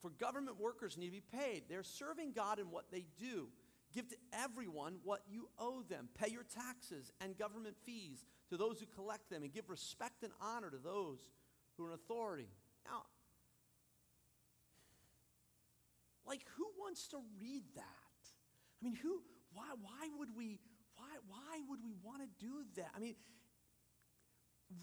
For 0.00 0.10
government 0.10 0.58
workers 0.58 0.96
need 0.96 1.06
to 1.06 1.12
be 1.12 1.20
paid. 1.20 1.64
They're 1.68 1.82
serving 1.82 2.32
God 2.32 2.58
in 2.58 2.70
what 2.70 2.90
they 2.90 3.04
do. 3.18 3.48
Give 3.94 4.08
to 4.08 4.16
everyone 4.32 4.96
what 5.04 5.20
you 5.28 5.48
owe 5.58 5.82
them. 5.82 6.08
Pay 6.20 6.30
your 6.30 6.44
taxes 6.44 7.12
and 7.20 7.38
government 7.38 7.76
fees 7.84 8.24
to 8.50 8.56
those 8.56 8.78
who 8.80 8.86
collect 8.86 9.30
them, 9.30 9.42
and 9.42 9.52
give 9.52 9.68
respect 9.68 10.22
and 10.22 10.32
honor 10.40 10.70
to 10.70 10.76
those 10.76 11.18
who 11.76 11.84
are 11.84 11.88
in 11.88 11.94
authority. 11.94 12.48
Now, 12.84 13.02
like 16.26 16.42
who 16.56 16.66
wants 16.78 17.08
to 17.08 17.18
read 17.40 17.62
that? 17.74 17.82
I 18.80 18.84
mean, 18.84 18.94
who 18.94 19.22
why 19.52 19.68
why 19.80 20.08
would 20.18 20.36
we 20.36 20.60
why 20.96 21.08
why 21.28 21.60
would 21.68 21.80
we 21.84 21.94
want 22.02 22.22
to 22.22 22.28
do 22.44 22.64
that? 22.76 22.90
I 22.94 22.98
mean, 22.98 23.16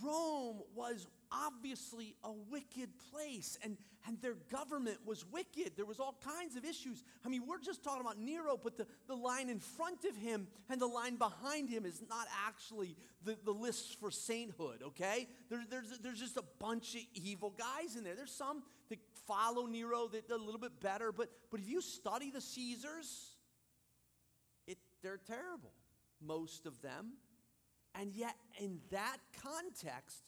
Rome 0.02 0.62
was 0.76 1.08
obviously 1.32 2.16
a 2.24 2.32
wicked 2.32 2.90
place, 3.12 3.58
and, 3.64 3.78
and 4.08 4.22
their 4.22 4.36
government 4.52 4.98
was 5.06 5.26
wicked. 5.26 5.74
There 5.76 5.86
was 5.86 6.00
all 6.00 6.18
kinds 6.24 6.56
of 6.56 6.64
issues. 6.64 7.04
I 7.26 7.30
mean, 7.30 7.44
we're 7.48 7.60
just 7.60 7.84
talking 7.84 8.02
about 8.02 8.18
Nero, 8.18 8.58
but 8.62 8.78
the, 8.78 8.88
the 9.08 9.16
line 9.16 9.50
in 9.50 9.60
front 9.60 10.06
of 10.06 10.16
him 10.16 10.48
and 10.70 10.80
the 10.80 10.88
line 10.88 11.18
behind 11.18 11.70
him 11.70 11.86
is 11.86 12.02
not 12.10 12.28
actually 12.48 12.96
the, 13.24 13.38
the 13.44 13.52
list 13.52 14.00
for 14.00 14.10
sainthood, 14.12 14.84
okay? 14.84 15.28
There, 15.50 15.64
there's, 15.70 16.00
there's 16.00 16.20
just 16.20 16.38
a 16.38 16.44
bunch 16.60 16.96
of 16.96 17.02
evil 17.14 17.54
guys 17.58 17.96
in 17.98 18.04
there. 18.04 18.16
There's 18.16 18.34
some 18.34 18.64
that 18.90 19.00
follow 19.28 19.66
Nero 19.66 20.10
a 20.32 20.36
little 20.36 20.60
bit 20.60 20.80
better, 20.80 21.12
but, 21.12 21.30
but 21.52 21.60
if 21.60 21.70
you 21.70 21.82
study 21.82 22.32
the 22.32 22.42
Caesars, 22.42 23.36
it, 24.68 24.78
they're 25.02 25.18
terrible, 25.18 25.74
most 26.22 26.66
of 26.66 26.82
them. 26.82 27.14
And 27.96 28.12
yet, 28.12 28.36
in 28.60 28.80
that 28.92 29.18
context, 29.42 30.24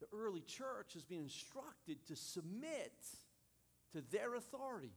the 0.00 0.06
early 0.16 0.40
church 0.40 0.94
has 0.94 1.04
been 1.04 1.20
instructed 1.20 2.04
to 2.08 2.16
submit 2.16 2.92
to 3.92 4.02
their 4.10 4.34
authority. 4.34 4.94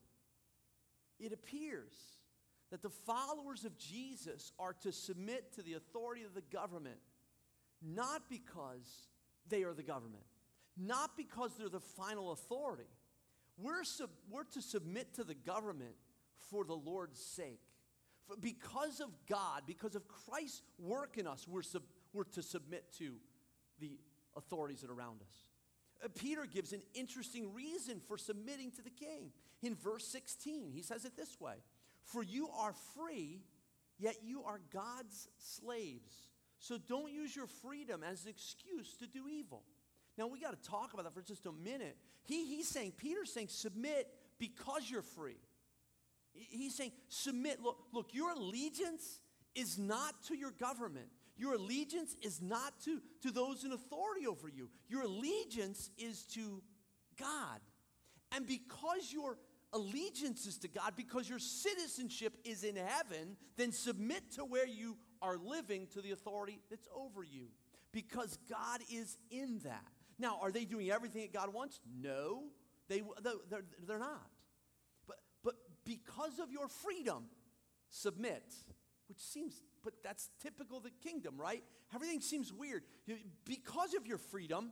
It 1.20 1.34
appears 1.34 1.94
that 2.72 2.82
the 2.82 2.90
followers 2.90 3.66
of 3.66 3.78
Jesus 3.78 4.52
are 4.58 4.74
to 4.82 4.92
submit 4.92 5.54
to 5.56 5.62
the 5.62 5.74
authority 5.74 6.24
of 6.24 6.34
the 6.34 6.42
government, 6.42 6.98
not 7.82 8.24
because 8.30 9.10
they 9.48 9.64
are 9.64 9.74
the 9.74 9.84
government, 9.84 10.24
not 10.77 11.17
because 11.17 11.51
they're 11.58 11.70
the 11.70 11.79
final 11.79 12.32
authority. 12.32 12.89
We're, 13.58 13.84
sub- 13.84 14.10
we're 14.29 14.44
to 14.53 14.62
submit 14.62 15.13
to 15.15 15.24
the 15.24 15.36
government 15.36 15.96
for 16.50 16.65
the 16.65 16.74
Lord's 16.74 17.20
sake. 17.20 17.62
For 18.27 18.36
because 18.36 19.00
of 19.00 19.10
God, 19.29 19.63
because 19.65 19.96
of 19.96 20.08
Christ's 20.08 20.62
work 20.79 21.17
in 21.17 21.27
us, 21.27 21.48
we're, 21.48 21.62
sub- 21.62 21.84
we're 22.13 22.24
to 22.25 22.41
submit 22.41 22.86
to 22.98 23.13
the 23.79 24.00
authorities 24.36 24.82
that 24.82 24.89
are 24.89 24.94
around 24.94 25.22
us. 25.22 25.50
Uh, 26.03 26.08
Peter 26.13 26.46
gives 26.46 26.74
an 26.74 26.82
interesting 26.94 27.53
reason 27.53 28.01
for 28.08 28.17
submitting 28.17 28.72
to 28.72 28.82
the 28.82 28.89
king. 28.89 29.32
In 29.62 29.75
verse 29.75 30.05
16, 30.08 30.72
he 30.72 30.82
says 30.82 31.05
it 31.05 31.15
this 31.15 31.39
way 31.39 31.55
For 32.03 32.24
you 32.24 32.50
are 32.58 32.74
free, 32.96 33.41
yet 33.98 34.17
you 34.24 34.44
are 34.44 34.60
God's 34.74 35.29
slaves. 35.38 36.27
So 36.60 36.77
don't 36.77 37.12
use 37.12 37.36
your 37.36 37.48
freedom 37.48 38.03
as 38.03 38.24
an 38.24 38.29
excuse 38.29 38.96
to 38.98 39.08
do 39.08 39.27
evil. 39.27 39.63
Now 40.17 40.27
we 40.27 40.39
got 40.39 40.62
to 40.62 40.69
talk 40.69 40.93
about 40.93 41.03
that 41.03 41.13
for 41.13 41.22
just 41.22 41.45
a 41.45 41.51
minute. 41.51 41.98
He, 42.24 42.45
he's 42.45 42.67
saying, 42.67 42.93
Peter's 42.98 43.31
saying, 43.31 43.50
submit 43.50 44.07
because 44.39 44.89
you're 44.89 45.01
free. 45.01 45.38
He's 46.34 46.75
saying, 46.75 46.91
submit. 47.07 47.62
Look, 47.62 47.77
look, 47.93 48.13
your 48.13 48.31
allegiance 48.31 49.19
is 49.55 49.77
not 49.77 50.24
to 50.27 50.36
your 50.36 50.51
government. 50.51 51.07
Your 51.38 51.55
allegiance 51.55 52.15
is 52.22 52.41
not 52.41 52.79
to, 52.86 53.01
to 53.22 53.31
those 53.31 53.63
in 53.63 53.74
authority 53.74 54.25
over 54.27 54.48
you. 54.48 54.69
Your 54.88 55.03
allegiance 55.03 55.89
is 55.98 56.24
to 56.34 56.62
God. 57.19 57.60
And 58.31 58.48
because 58.48 59.12
your 59.12 59.38
allegiance 59.74 60.45
is 60.45 60.57
to 60.60 60.67
God, 60.67 60.93
because 60.95 61.29
your 61.29 61.39
citizenship 61.39 62.34
is 62.45 62.63
in 62.63 62.75
heaven, 62.75 63.36
then 63.57 63.72
submit 63.72 64.31
to 64.34 64.45
where 64.45 64.67
you 64.67 64.98
are 65.22 65.38
living 65.38 65.88
to 65.93 66.01
the 66.01 66.12
authority 66.12 66.60
that's 66.69 66.88
over 66.95 67.24
you. 67.24 67.48
Because 67.91 68.38
God 68.50 68.81
is 68.91 69.17
in 69.29 69.60
that. 69.63 69.84
Now, 70.17 70.39
are 70.41 70.51
they 70.51 70.65
doing 70.65 70.89
everything 70.91 71.22
that 71.22 71.34
God 71.34 71.53
wants? 71.53 71.79
No, 72.01 72.43
they, 72.88 73.01
they're, 73.22 73.65
they're 73.86 74.00
not. 74.00 74.29
But, 75.07 75.17
but 75.43 75.55
because 75.84 76.39
of 76.39 76.51
your 76.51 76.67
freedom, 76.67 77.25
submit, 77.89 78.43
which 79.07 79.19
seems, 79.19 79.62
but 79.84 79.93
that's 80.03 80.29
typical 80.41 80.77
of 80.77 80.84
the 80.84 80.91
kingdom, 81.03 81.36
right? 81.38 81.63
Everything 81.93 82.22
seems 82.22 82.51
weird. 82.51 82.84
Because 83.45 83.93
of 83.93 84.07
your 84.07 84.17
freedom, 84.17 84.72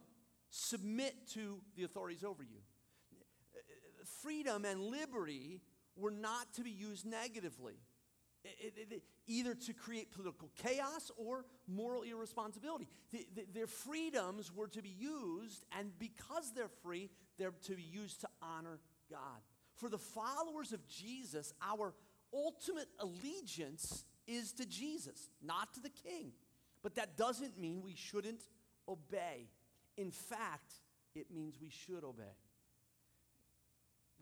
submit 0.49 1.15
to 1.33 1.59
the 1.75 1.83
authorities 1.83 2.23
over 2.23 2.43
you. 2.43 2.59
Freedom 4.21 4.65
and 4.65 4.81
liberty 4.81 5.61
were 5.95 6.11
not 6.11 6.53
to 6.55 6.63
be 6.63 6.71
used 6.71 7.05
negatively. 7.05 7.75
It, 8.43 8.73
it, 8.75 8.87
it, 8.91 9.03
either 9.25 9.55
to 9.55 9.73
create 9.73 10.11
political 10.11 10.49
chaos 10.57 11.11
or 11.15 11.45
moral 11.67 12.03
irresponsibility. 12.03 12.87
The, 13.11 13.25
the, 13.35 13.45
their 13.53 13.67
freedoms 13.67 14.53
were 14.53 14.67
to 14.67 14.81
be 14.81 14.89
used, 14.89 15.63
and 15.77 15.97
because 15.97 16.51
they're 16.53 16.71
free, 16.83 17.09
they're 17.37 17.53
to 17.67 17.75
be 17.75 17.83
used 17.83 18.21
to 18.21 18.27
honor 18.41 18.79
God. 19.09 19.41
For 19.75 19.89
the 19.89 19.97
followers 19.97 20.73
of 20.73 20.85
Jesus, 20.87 21.53
our 21.61 21.93
ultimate 22.33 22.87
allegiance 22.99 24.05
is 24.27 24.51
to 24.53 24.65
Jesus, 24.65 25.29
not 25.41 25.73
to 25.75 25.79
the 25.79 25.89
king. 25.89 26.33
But 26.81 26.95
that 26.95 27.17
doesn't 27.17 27.57
mean 27.57 27.81
we 27.81 27.95
shouldn't 27.95 28.43
obey. 28.87 29.47
In 29.97 30.11
fact, 30.11 30.73
it 31.15 31.27
means 31.31 31.57
we 31.61 31.69
should 31.69 32.03
obey. 32.03 32.35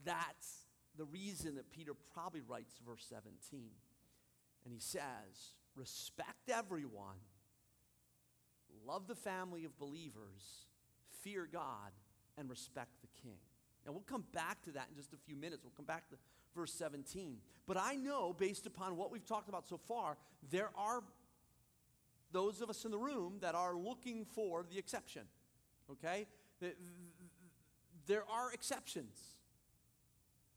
That's 0.06 0.66
the 0.98 1.06
reason 1.06 1.56
that 1.56 1.72
Peter 1.72 1.94
probably 2.14 2.42
writes 2.42 2.76
verse 2.86 3.06
17. 3.10 3.70
And 4.64 4.74
he 4.74 4.80
says, 4.80 5.56
Respect 5.76 6.50
everyone, 6.50 7.18
love 8.86 9.08
the 9.08 9.16
family 9.16 9.66
of 9.66 9.78
believers, 9.80 10.66
fear 11.22 11.48
God, 11.52 11.92
and 12.38 12.50
respect 12.50 12.90
the 13.02 13.22
king. 13.22 13.38
Now, 13.86 13.94
we'll 13.94 14.02
come 14.02 14.26
back 14.34 14.62
to 14.64 14.72
that 14.72 14.88
in 14.90 14.96
just 14.96 15.14
a 15.14 15.18
few 15.18 15.36
minutes. 15.36 15.64
We'll 15.64 15.74
come 15.76 15.86
back 15.86 16.10
to 16.10 16.16
verse 16.56 16.74
17. 16.74 17.38
But 17.66 17.78
I 17.78 17.96
know, 17.96 18.34
based 18.34 18.66
upon 18.66 18.96
what 18.96 19.12
we've 19.12 19.26
talked 19.26 19.50
about 19.50 19.68
so 19.68 19.78
far, 19.78 20.18
there 20.52 20.70
are 20.76 21.04
those 22.32 22.62
of 22.62 22.70
us 22.70 22.86
in 22.86 22.92
the 22.92 22.98
room 22.98 23.38
that 23.42 23.56
are 23.56 23.76
looking 23.76 24.26
for 24.26 24.66
the 24.70 24.78
exception. 24.78 25.24
Okay? 25.90 26.28
There 28.08 28.24
are 28.30 28.54
exceptions 28.54 29.18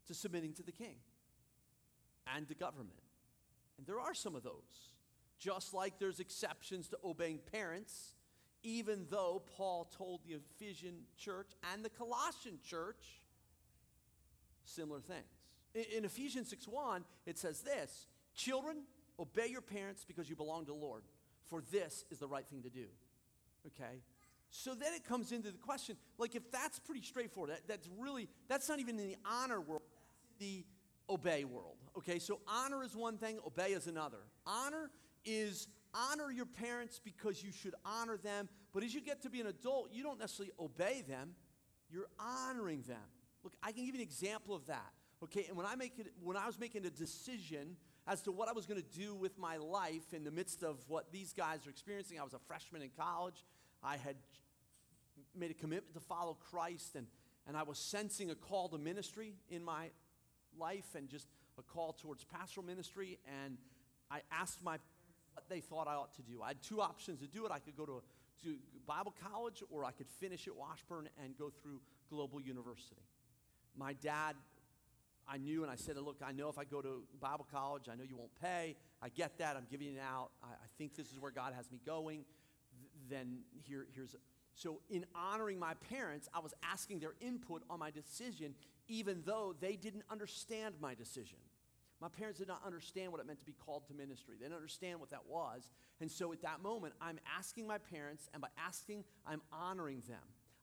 to 0.07 0.15
submitting 0.15 0.53
to 0.55 0.63
the 0.63 0.73
king 0.73 0.97
and 2.35 2.47
to 2.49 2.55
government. 2.55 3.04
And 3.79 3.87
there 3.87 4.01
are 4.01 4.15
some 4.15 4.35
of 4.35 4.43
those. 4.43 4.91
Just 5.39 5.75
like 5.75 5.99
there's 5.99 6.21
exceptions 6.21 6.89
to 6.89 6.99
obeying 7.05 7.41
parents, 7.53 8.15
even 8.63 9.07
though 9.11 9.43
Paul 9.57 9.91
told 9.97 10.21
the 10.27 10.35
Ephesian 10.35 11.03
church 11.19 11.51
and 11.73 11.85
the 11.85 11.91
Colossian 11.91 12.59
church 12.65 13.23
similar 14.65 15.01
things. 15.01 15.25
In, 15.75 15.99
in 15.99 16.05
Ephesians 16.05 16.49
6 16.51 16.69
1, 16.69 17.05
it 17.27 17.39
says 17.39 17.61
this 17.61 18.07
Children, 18.35 18.85
obey 19.19 19.47
your 19.49 19.61
parents 19.61 20.05
because 20.05 20.29
you 20.31 20.37
belong 20.37 20.67
to 20.67 20.73
the 20.73 20.79
Lord, 20.79 21.03
for 21.49 21.63
this 21.73 22.05
is 22.11 22.19
the 22.19 22.27
right 22.27 22.47
thing 22.47 22.63
to 22.63 22.71
do. 22.71 22.87
Okay? 23.67 24.01
So 24.51 24.75
then 24.75 24.95
it 24.95 25.05
comes 25.05 25.33
into 25.33 25.51
the 25.51 25.59
question 25.59 25.97
like, 26.17 26.35
if 26.35 26.51
that's 26.51 26.79
pretty 26.79 27.03
straightforward, 27.03 27.51
that, 27.51 27.67
that's 27.67 27.89
really, 27.99 28.29
that's 28.49 28.69
not 28.69 28.79
even 28.79 28.99
in 28.99 29.09
the 29.09 29.17
honor 29.25 29.61
world, 29.61 29.83
the 30.39 30.65
obey 31.09 31.45
world. 31.45 31.77
Okay? 31.99 32.19
So 32.19 32.41
honor 32.47 32.83
is 32.83 32.95
one 32.95 33.19
thing, 33.19 33.39
obey 33.47 33.73
is 33.73 33.87
another. 33.87 34.19
Honor 34.47 34.91
is 35.25 35.69
honor 35.95 36.31
your 36.31 36.47
parents 36.47 37.01
because 37.03 37.43
you 37.43 37.53
should 37.53 37.75
honor 37.85 38.17
them, 38.17 38.49
but 38.73 38.83
as 38.83 38.95
you 38.95 39.01
get 39.01 39.23
to 39.23 39.31
be 39.31 39.41
an 39.41 39.47
adult, 39.47 39.91
you 39.93 40.03
don't 40.03 40.19
necessarily 40.19 40.53
obey 40.59 41.05
them, 41.07 41.35
you're 41.91 42.09
honoring 42.19 42.83
them. 42.83 42.97
Look, 43.43 43.55
I 43.63 43.73
can 43.73 43.85
give 43.85 43.95
you 43.95 44.01
an 44.01 44.07
example 44.07 44.55
of 44.55 44.67
that. 44.67 44.93
Okay, 45.23 45.47
and 45.49 45.57
when 45.57 45.67
I 45.67 45.77
make 45.77 45.99
it, 45.99 46.09
when 46.23 46.37
I 46.37 46.47
was 46.47 46.59
making 46.59 46.85
a 46.85 46.91
decision 46.91 47.77
as 48.07 48.21
to 48.23 48.33
what 48.33 48.49
I 48.49 48.53
was 48.53 48.67
going 48.67 48.83
to 48.83 48.99
do 48.99 49.15
with 49.15 49.39
my 49.39 49.57
life 49.57 50.13
in 50.13 50.25
the 50.25 50.31
midst 50.31 50.63
of 50.63 50.79
what 50.89 51.13
these 51.13 51.33
guys 51.33 51.67
are 51.67 51.71
experiencing, 51.71 52.19
I 52.19 52.25
was 52.25 52.35
a 52.35 52.39
freshman 52.39 52.83
in 52.83 52.91
college. 52.99 53.45
I 53.83 53.97
had 53.97 54.17
made 55.35 55.51
a 55.51 55.55
commitment 55.55 55.95
to 55.95 56.01
follow 56.01 56.37
Christ, 56.51 56.97
and, 56.97 57.07
and 57.47 57.57
I 57.57 57.63
was 57.63 57.79
sensing 57.79 58.31
a 58.31 58.35
call 58.35 58.69
to 58.71 58.79
ministry 58.79 59.35
in 59.49 59.65
my 59.65 59.91
life 60.59 60.95
and 60.97 61.09
just 61.09 61.29
a 61.59 61.63
call 61.63 61.93
towards 61.93 62.25
pastoral 62.25 62.67
ministry. 62.67 63.19
And 63.43 63.59
I 64.11 64.21
asked 64.31 64.63
my 64.63 64.79
what 65.35 65.49
they 65.49 65.61
thought 65.61 65.89
I 65.89 65.95
ought 65.95 66.15
to 66.15 66.23
do. 66.23 66.43
I 66.43 66.49
had 66.49 66.63
two 66.63 66.81
options 66.81 67.21
to 67.21 67.27
do 67.27 67.45
it. 67.45 67.53
I 67.53 67.59
could 67.59 67.77
go 67.77 67.85
to, 67.87 68.03
to 68.45 68.57
Bible 68.87 69.15
college, 69.31 69.63
or 69.71 69.85
I 69.85 69.91
could 69.91 70.09
finish 70.21 70.47
at 70.47 70.55
Washburn 70.55 71.09
and 71.23 71.37
go 71.37 71.51
through 71.63 71.81
Global 72.09 72.41
University. 72.41 73.03
My 73.77 73.95
dad, 73.95 74.37
I 75.27 75.39
knew, 75.39 75.63
and 75.63 75.73
I 75.73 75.75
said, 75.75 75.97
Look, 75.97 76.19
I 76.25 76.31
know 76.31 76.49
if 76.49 76.59
I 76.59 76.65
go 76.65 76.81
to 76.81 77.03
Bible 77.21 77.47
college, 77.51 77.89
I 77.91 77.97
know 77.97 78.05
you 78.09 78.17
won't 78.17 78.35
pay. 78.41 78.77
I 79.03 79.09
get 79.09 79.39
that. 79.39 79.57
I'm 79.57 79.67
giving 79.71 79.89
it 79.89 80.01
out. 80.01 80.31
I, 80.43 80.49
I 80.49 80.69
think 80.79 80.95
this 80.95 81.11
is 81.11 81.19
where 81.19 81.33
God 81.33 81.53
has 81.55 81.71
me 81.73 81.81
going. 81.85 82.25
Th- 82.79 82.91
then 83.11 83.39
here, 83.67 83.87
here's 83.95 84.15
so, 84.55 84.81
in 84.89 85.05
honoring 85.15 85.59
my 85.59 85.75
parents, 85.75 86.29
I 86.33 86.39
was 86.39 86.55
asking 86.63 87.01
their 87.01 87.15
input 87.21 87.63
on 87.69 87.81
my 87.81 87.91
decision, 87.91 88.55
even 88.89 89.23
though 89.25 89.55
they 89.61 89.77
didn't 89.77 90.05
understand 90.11 90.75
my 90.81 90.95
decision. 90.95 91.39
My 92.01 92.09
parents 92.09 92.39
did 92.39 92.49
not 92.49 92.61
understand 92.67 93.13
what 93.13 93.21
it 93.21 93.27
meant 93.27 93.39
to 93.39 93.47
be 93.47 93.55
called 93.55 93.87
to 93.87 93.95
ministry. 93.95 94.35
They 94.39 94.45
didn't 94.45 94.57
understand 94.57 95.01
what 95.01 95.11
that 95.11 95.27
was. 95.29 95.71
And 96.01 96.11
so, 96.11 96.33
at 96.33 96.43
that 96.43 96.63
moment, 96.63 96.95
I'm 97.01 97.19
asking 97.39 97.67
my 97.67 97.79
parents, 97.79 98.29
and 98.35 98.43
by 98.43 98.49
asking, 98.59 99.05
I'm 99.27 99.41
honoring 99.53 100.03
them. 100.09 100.19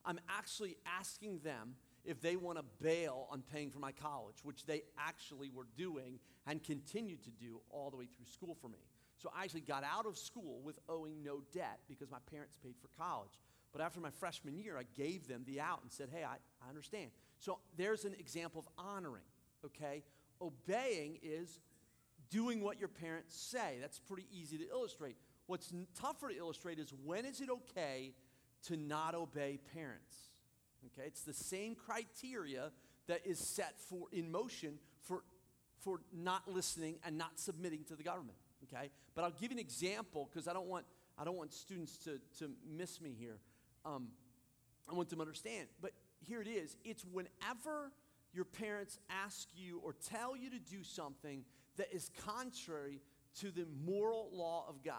I'm 0.05 0.19
actually 0.29 0.77
asking 0.85 1.39
them 1.39 1.75
if 2.03 2.21
they 2.21 2.35
want 2.35 2.57
to 2.57 2.65
bail 2.81 3.27
on 3.31 3.43
paying 3.53 3.69
for 3.69 3.79
my 3.79 3.91
college, 3.91 4.37
which 4.43 4.65
they 4.65 4.81
actually 4.97 5.49
were 5.49 5.67
doing 5.77 6.19
and 6.47 6.63
continued 6.63 7.23
to 7.23 7.29
do 7.29 7.61
all 7.69 7.89
the 7.91 7.97
way 7.97 8.05
through 8.05 8.25
school 8.25 8.57
for 8.59 8.67
me. 8.67 8.79
So 9.17 9.31
I 9.35 9.43
actually 9.43 9.61
got 9.61 9.83
out 9.83 10.07
of 10.07 10.17
school 10.17 10.61
with 10.63 10.79
owing 10.89 11.23
no 11.23 11.41
debt 11.53 11.79
because 11.87 12.09
my 12.09 12.17
parents 12.31 12.57
paid 12.63 12.75
for 12.81 12.89
college. 12.97 13.39
But 13.71 13.81
after 13.81 13.99
my 13.99 14.09
freshman 14.09 14.57
year, 14.57 14.77
I 14.77 14.83
gave 14.95 15.27
them 15.27 15.43
the 15.45 15.61
out 15.61 15.79
and 15.81 15.91
said, 15.91 16.09
hey, 16.11 16.23
I, 16.23 16.35
I 16.65 16.69
understand. 16.69 17.11
So 17.37 17.59
there's 17.77 18.05
an 18.05 18.15
example 18.19 18.59
of 18.59 18.67
honoring, 18.77 19.23
okay? 19.65 20.03
Obeying 20.41 21.19
is 21.23 21.59
doing 22.29 22.61
what 22.61 22.79
your 22.79 22.89
parents 22.89 23.39
say. 23.39 23.77
That's 23.79 23.99
pretty 23.99 24.25
easy 24.31 24.57
to 24.57 24.69
illustrate. 24.69 25.15
What's 25.47 25.73
tougher 25.99 26.29
to 26.29 26.37
illustrate 26.37 26.79
is 26.79 26.93
when 27.05 27.25
is 27.25 27.41
it 27.41 27.49
okay 27.49 28.13
to 28.67 28.77
not 28.77 29.15
obey 29.15 29.59
parents? 29.73 30.15
Okay, 30.87 31.07
it's 31.07 31.21
the 31.21 31.33
same 31.33 31.75
criteria 31.75 32.71
that 33.07 33.21
is 33.25 33.39
set 33.39 33.79
for 33.79 34.07
in 34.11 34.31
motion 34.31 34.79
for, 35.01 35.23
for 35.79 36.01
not 36.13 36.47
listening 36.51 36.95
and 37.05 37.17
not 37.17 37.39
submitting 37.39 37.83
to 37.85 37.95
the 37.95 38.03
government. 38.03 38.37
Okay, 38.63 38.89
but 39.15 39.23
I'll 39.23 39.31
give 39.31 39.51
you 39.51 39.57
an 39.57 39.59
example 39.59 40.29
because 40.31 40.47
I 40.47 40.53
don't 40.53 40.67
want 40.67 40.85
I 41.17 41.23
don't 41.23 41.37
want 41.37 41.53
students 41.53 41.97
to, 41.99 42.19
to 42.39 42.49
miss 42.67 43.01
me 43.01 43.13
here. 43.17 43.37
Um, 43.85 44.09
I 44.89 44.93
want 44.93 45.09
them 45.09 45.17
to 45.17 45.23
understand. 45.23 45.67
But 45.81 45.91
here 46.19 46.41
it 46.41 46.47
is 46.47 46.77
it's 46.83 47.05
whenever 47.05 47.91
your 48.33 48.45
parents 48.45 48.99
ask 49.09 49.47
you 49.55 49.81
or 49.83 49.93
tell 50.09 50.35
you 50.37 50.49
to 50.49 50.59
do 50.59 50.83
something 50.83 51.43
that 51.77 51.87
is 51.93 52.09
contrary 52.25 53.01
to 53.39 53.51
the 53.51 53.65
moral 53.85 54.29
law 54.33 54.65
of 54.67 54.83
God. 54.83 54.95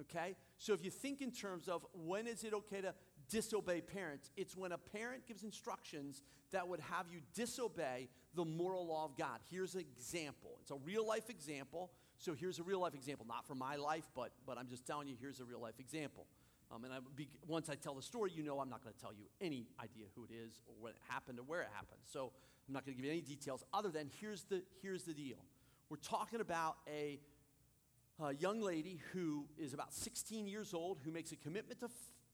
Okay? 0.00 0.36
So 0.58 0.72
if 0.72 0.84
you 0.84 0.90
think 0.90 1.20
in 1.20 1.32
terms 1.32 1.68
of 1.68 1.84
when 1.92 2.26
is 2.26 2.44
it 2.44 2.54
okay 2.54 2.80
to 2.80 2.94
disobey 3.28 3.80
parents, 3.80 4.30
it's 4.36 4.56
when 4.56 4.72
a 4.72 4.78
parent 4.78 5.26
gives 5.26 5.42
instructions 5.42 6.22
that 6.52 6.66
would 6.66 6.80
have 6.80 7.06
you 7.12 7.20
disobey 7.34 8.08
the 8.34 8.44
moral 8.44 8.86
law 8.86 9.04
of 9.04 9.16
God. 9.16 9.38
Here's 9.50 9.74
an 9.74 9.80
example. 9.80 10.58
It's 10.62 10.70
a 10.70 10.76
real 10.84 11.06
life 11.06 11.28
example. 11.30 11.90
So 12.18 12.34
here's 12.34 12.58
a 12.58 12.62
real 12.62 12.80
life 12.80 12.94
example, 12.94 13.26
not 13.28 13.46
from 13.46 13.58
my 13.58 13.76
life, 13.76 14.08
but, 14.14 14.32
but 14.46 14.58
I'm 14.58 14.68
just 14.68 14.86
telling 14.86 15.08
you, 15.08 15.16
here's 15.20 15.40
a 15.40 15.44
real 15.44 15.60
life 15.60 15.78
example. 15.78 16.26
Um, 16.70 16.84
and 16.84 16.92
I 16.92 16.98
be, 17.16 17.28
once 17.46 17.70
I 17.70 17.74
tell 17.74 17.94
the 17.94 18.02
story, 18.02 18.30
you 18.34 18.42
know 18.42 18.60
I'm 18.60 18.68
not 18.68 18.82
going 18.82 18.94
to 18.94 19.00
tell 19.00 19.12
you 19.12 19.24
any 19.40 19.66
idea 19.82 20.06
who 20.14 20.24
it 20.24 20.30
is 20.32 20.60
or 20.66 20.74
when 20.78 20.92
it 20.92 20.98
happened 21.08 21.38
or 21.38 21.42
where 21.42 21.62
it 21.62 21.68
happened. 21.74 22.00
So 22.04 22.32
I'm 22.66 22.74
not 22.74 22.84
going 22.84 22.96
to 22.96 23.02
give 23.02 23.06
you 23.06 23.12
any 23.12 23.22
details 23.22 23.64
other 23.72 23.88
than 23.88 24.10
here's 24.20 24.44
the, 24.44 24.62
here's 24.82 25.04
the 25.04 25.14
deal. 25.14 25.38
We're 25.88 25.96
talking 25.96 26.40
about 26.40 26.76
a, 26.86 27.18
a 28.22 28.34
young 28.34 28.60
lady 28.60 29.00
who 29.12 29.46
is 29.56 29.72
about 29.72 29.94
16 29.94 30.46
years 30.46 30.74
old 30.74 30.98
who 31.04 31.10
makes 31.10 31.32
a 31.32 31.36
commitment 31.36 31.80
to 31.80 31.86
f- 31.86 31.92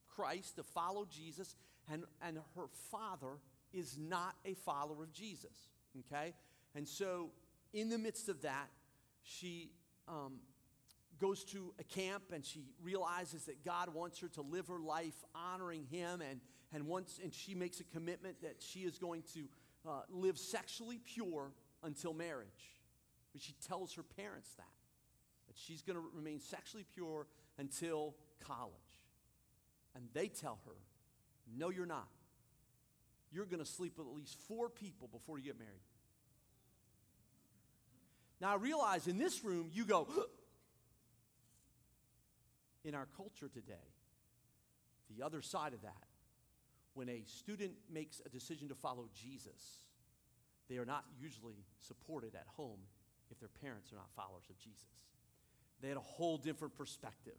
Christ, 0.08 0.56
to 0.56 0.64
follow 0.64 1.06
Jesus, 1.08 1.54
and, 1.90 2.04
and 2.20 2.38
her 2.56 2.66
father 2.90 3.38
is 3.72 3.96
not 3.96 4.34
a 4.44 4.54
follower 4.54 5.04
of 5.04 5.12
Jesus. 5.12 5.70
Okay? 6.00 6.34
And 6.74 6.88
so 6.88 7.30
in 7.72 7.88
the 7.88 7.98
midst 7.98 8.28
of 8.28 8.42
that, 8.42 8.68
she 9.22 9.70
um, 10.08 10.40
goes 11.18 11.44
to 11.44 11.72
a 11.78 11.84
camp 11.84 12.24
and 12.32 12.44
she 12.44 12.64
realizes 12.82 13.44
that 13.44 13.64
God 13.64 13.94
wants 13.94 14.18
her 14.20 14.28
to 14.28 14.42
live 14.42 14.68
her 14.68 14.80
life 14.80 15.14
honoring 15.34 15.86
Him, 15.90 16.20
and, 16.20 16.40
and, 16.72 16.86
once, 16.86 17.20
and 17.22 17.32
she 17.32 17.54
makes 17.54 17.80
a 17.80 17.84
commitment 17.84 18.42
that 18.42 18.56
she 18.60 18.80
is 18.80 18.98
going 18.98 19.22
to 19.34 19.44
uh, 19.88 20.02
live 20.10 20.38
sexually 20.38 20.98
pure 21.04 21.52
until 21.82 22.14
marriage. 22.14 22.48
But 23.32 23.42
she 23.42 23.54
tells 23.66 23.94
her 23.94 24.02
parents 24.02 24.50
that, 24.56 24.64
that 25.48 25.56
she's 25.56 25.82
going 25.82 25.96
to 25.96 26.04
remain 26.14 26.40
sexually 26.40 26.84
pure 26.94 27.26
until 27.58 28.14
college. 28.40 28.72
And 29.94 30.08
they 30.12 30.28
tell 30.28 30.58
her, 30.66 30.76
No, 31.56 31.70
you're 31.70 31.86
not. 31.86 32.08
You're 33.32 33.46
going 33.46 33.60
to 33.60 33.70
sleep 33.70 33.98
with 33.98 34.06
at 34.06 34.14
least 34.14 34.38
four 34.46 34.68
people 34.68 35.08
before 35.08 35.38
you 35.38 35.44
get 35.44 35.58
married. 35.58 35.72
Now, 38.40 38.52
I 38.52 38.56
realize 38.56 39.08
in 39.08 39.18
this 39.18 39.44
room, 39.44 39.70
you 39.72 39.84
go, 39.84 40.06
in 42.84 42.94
our 42.94 43.08
culture 43.16 43.48
today, 43.48 43.92
the 45.16 45.24
other 45.24 45.42
side 45.42 45.72
of 45.72 45.82
that, 45.82 46.06
when 46.94 47.08
a 47.08 47.22
student 47.26 47.72
makes 47.92 48.20
a 48.24 48.28
decision 48.28 48.68
to 48.68 48.74
follow 48.74 49.08
Jesus, 49.14 49.84
they 50.68 50.76
are 50.76 50.84
not 50.84 51.04
usually 51.18 51.64
supported 51.78 52.34
at 52.34 52.46
home 52.56 52.78
if 53.30 53.38
their 53.40 53.50
parents 53.60 53.92
are 53.92 53.96
not 53.96 54.08
followers 54.14 54.44
of 54.48 54.58
Jesus. 54.58 54.86
They 55.80 55.88
had 55.88 55.96
a 55.96 56.00
whole 56.00 56.38
different 56.38 56.74
perspective. 56.76 57.36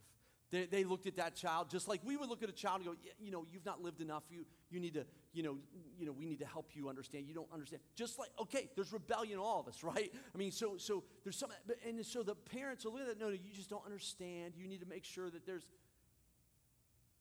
They, 0.52 0.66
they 0.66 0.84
looked 0.84 1.08
at 1.08 1.16
that 1.18 1.36
child 1.36 1.70
just 1.70 1.88
like 1.88 2.02
we 2.04 2.18
would 2.18 2.30
look 2.30 2.44
at 2.44 2.50
a 2.50 2.54
child 2.54 2.82
and 2.82 2.86
go, 2.86 2.96
you 3.20 3.32
know, 3.32 3.46
you've 3.52 3.66
not 3.66 3.82
lived 3.82 4.02
enough. 4.02 4.24
You, 4.30 4.46
you 4.70 4.80
need 4.80 4.94
to, 4.94 5.06
you 5.36 5.44
know, 5.44 5.58
you 6.00 6.06
know, 6.06 6.14
we 6.14 6.26
need 6.26 6.40
to 6.40 6.46
help 6.46 6.72
you 6.74 6.88
understand. 6.88 7.28
You 7.28 7.34
don't 7.34 7.52
understand. 7.54 7.82
Just 7.94 8.18
like, 8.18 8.30
okay, 8.40 8.70
there's 8.76 8.94
rebellion 8.94 9.38
all 9.38 9.60
of 9.60 9.68
us, 9.68 9.84
right? 9.84 10.12
I 10.34 10.38
mean, 10.38 10.52
so 10.52 10.78
so 10.78 11.04
there's 11.24 11.38
some, 11.38 11.50
and 11.88 12.04
so 12.06 12.24
the 12.24 12.36
parents 12.36 12.86
will 12.86 12.94
look 12.94 13.02
at 13.02 13.08
that. 13.08 13.20
No, 13.20 13.28
no, 13.28 13.34
you 13.34 13.52
just 13.54 13.70
don't 13.70 13.86
understand. 13.86 14.54
You 14.56 14.68
need 14.68 14.80
to 14.80 14.88
make 14.88 15.04
sure 15.04 15.30
that 15.30 15.46
there's. 15.46 15.66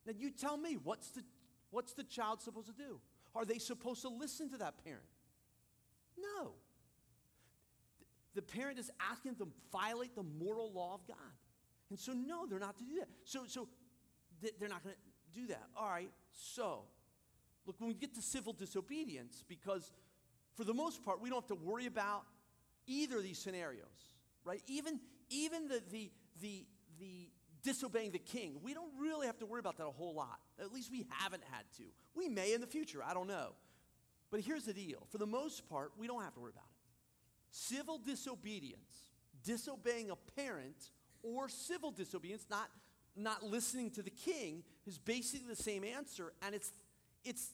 Now 0.07 0.13
you 0.17 0.31
tell 0.31 0.57
me, 0.57 0.79
what's 0.83 1.09
the 1.09 1.25
what's 1.71 1.93
the 1.95 2.05
child 2.05 2.41
supposed 2.41 2.69
to 2.69 2.73
do? 2.73 3.01
Are 3.35 3.45
they 3.45 3.59
supposed 3.59 4.03
to 4.03 4.09
listen 4.09 4.49
to 4.51 4.59
that 4.59 4.85
parent? 4.85 5.03
No. 6.17 6.53
The 8.35 8.43
parent 8.43 8.79
is 8.79 8.91
asking 9.11 9.35
them 9.35 9.49
to 9.49 9.53
violate 9.73 10.15
the 10.15 10.23
moral 10.23 10.73
law 10.73 10.95
of 10.95 11.07
God. 11.07 11.17
And 11.91 11.99
so, 11.99 12.13
no, 12.13 12.47
they're 12.47 12.59
not 12.59 12.79
to 12.79 12.85
do 12.85 12.97
that. 12.99 13.09
So, 13.25 13.45
so 13.47 13.69
they're 14.41 14.69
not 14.69 14.83
going 14.83 14.95
to 14.95 15.41
do 15.41 15.47
that. 15.49 15.65
All 15.77 15.89
right, 15.89 16.11
so, 16.33 16.83
look, 17.67 17.77
when 17.81 17.89
we 17.89 17.95
get 17.95 18.15
to 18.15 18.23
civil 18.23 18.53
disobedience, 18.53 19.45
because 19.49 19.93
for 20.55 20.65
the 20.65 20.75
most 20.75 21.05
part, 21.05 21.21
we 21.21 21.29
don't 21.29 21.43
have 21.43 21.59
to 21.59 21.65
worry 21.65 21.87
about 21.87 22.25
either 22.87 23.19
of 23.19 23.23
these 23.23 23.39
scenarios, 23.39 24.15
right? 24.45 24.63
Even, 24.67 25.01
even 25.31 25.69
the, 25.69 25.83
the, 25.91 26.11
the, 26.41 26.67
the 26.99 27.31
disobeying 27.63 28.13
the 28.13 28.19
king, 28.19 28.61
we 28.63 28.75
don't 28.75 28.93
really 29.01 29.27
have 29.27 29.39
to 29.39 29.47
worry 29.47 29.61
about 29.61 29.79
that 29.79 29.87
a 29.87 29.91
whole 29.91 30.15
lot. 30.15 30.39
At 30.61 30.73
least 30.73 30.91
we 30.91 31.07
haven't 31.19 31.43
had 31.51 31.65
to. 31.79 31.85
We 32.15 32.29
may 32.29 32.53
in 32.53 32.61
the 32.61 32.67
future, 32.67 33.01
I 33.05 33.15
don't 33.15 33.27
know. 33.27 33.55
But 34.31 34.41
here's 34.41 34.65
the 34.65 34.73
deal 34.73 35.07
for 35.11 35.19
the 35.19 35.27
most 35.27 35.69
part, 35.69 35.93
we 35.97 36.07
don't 36.07 36.23
have 36.23 36.35
to 36.35 36.41
worry 36.41 36.53
about 36.55 36.65
it. 36.65 36.77
Civil 37.51 37.99
disobedience, 37.99 39.11
disobeying 39.45 40.11
a 40.11 40.17
parent, 40.37 40.91
or 41.23 41.49
civil 41.49 41.91
disobedience, 41.91 42.47
not, 42.51 42.69
not 43.17 43.43
listening 43.43 43.91
to 43.93 44.03
the 44.03 44.11
king, 44.11 44.63
is 44.87 44.99
basically 44.99 45.49
the 45.49 45.57
same 45.57 45.85
answer, 45.85 46.33
and 46.43 46.55
it's, 46.55 46.73
it's 47.25 47.51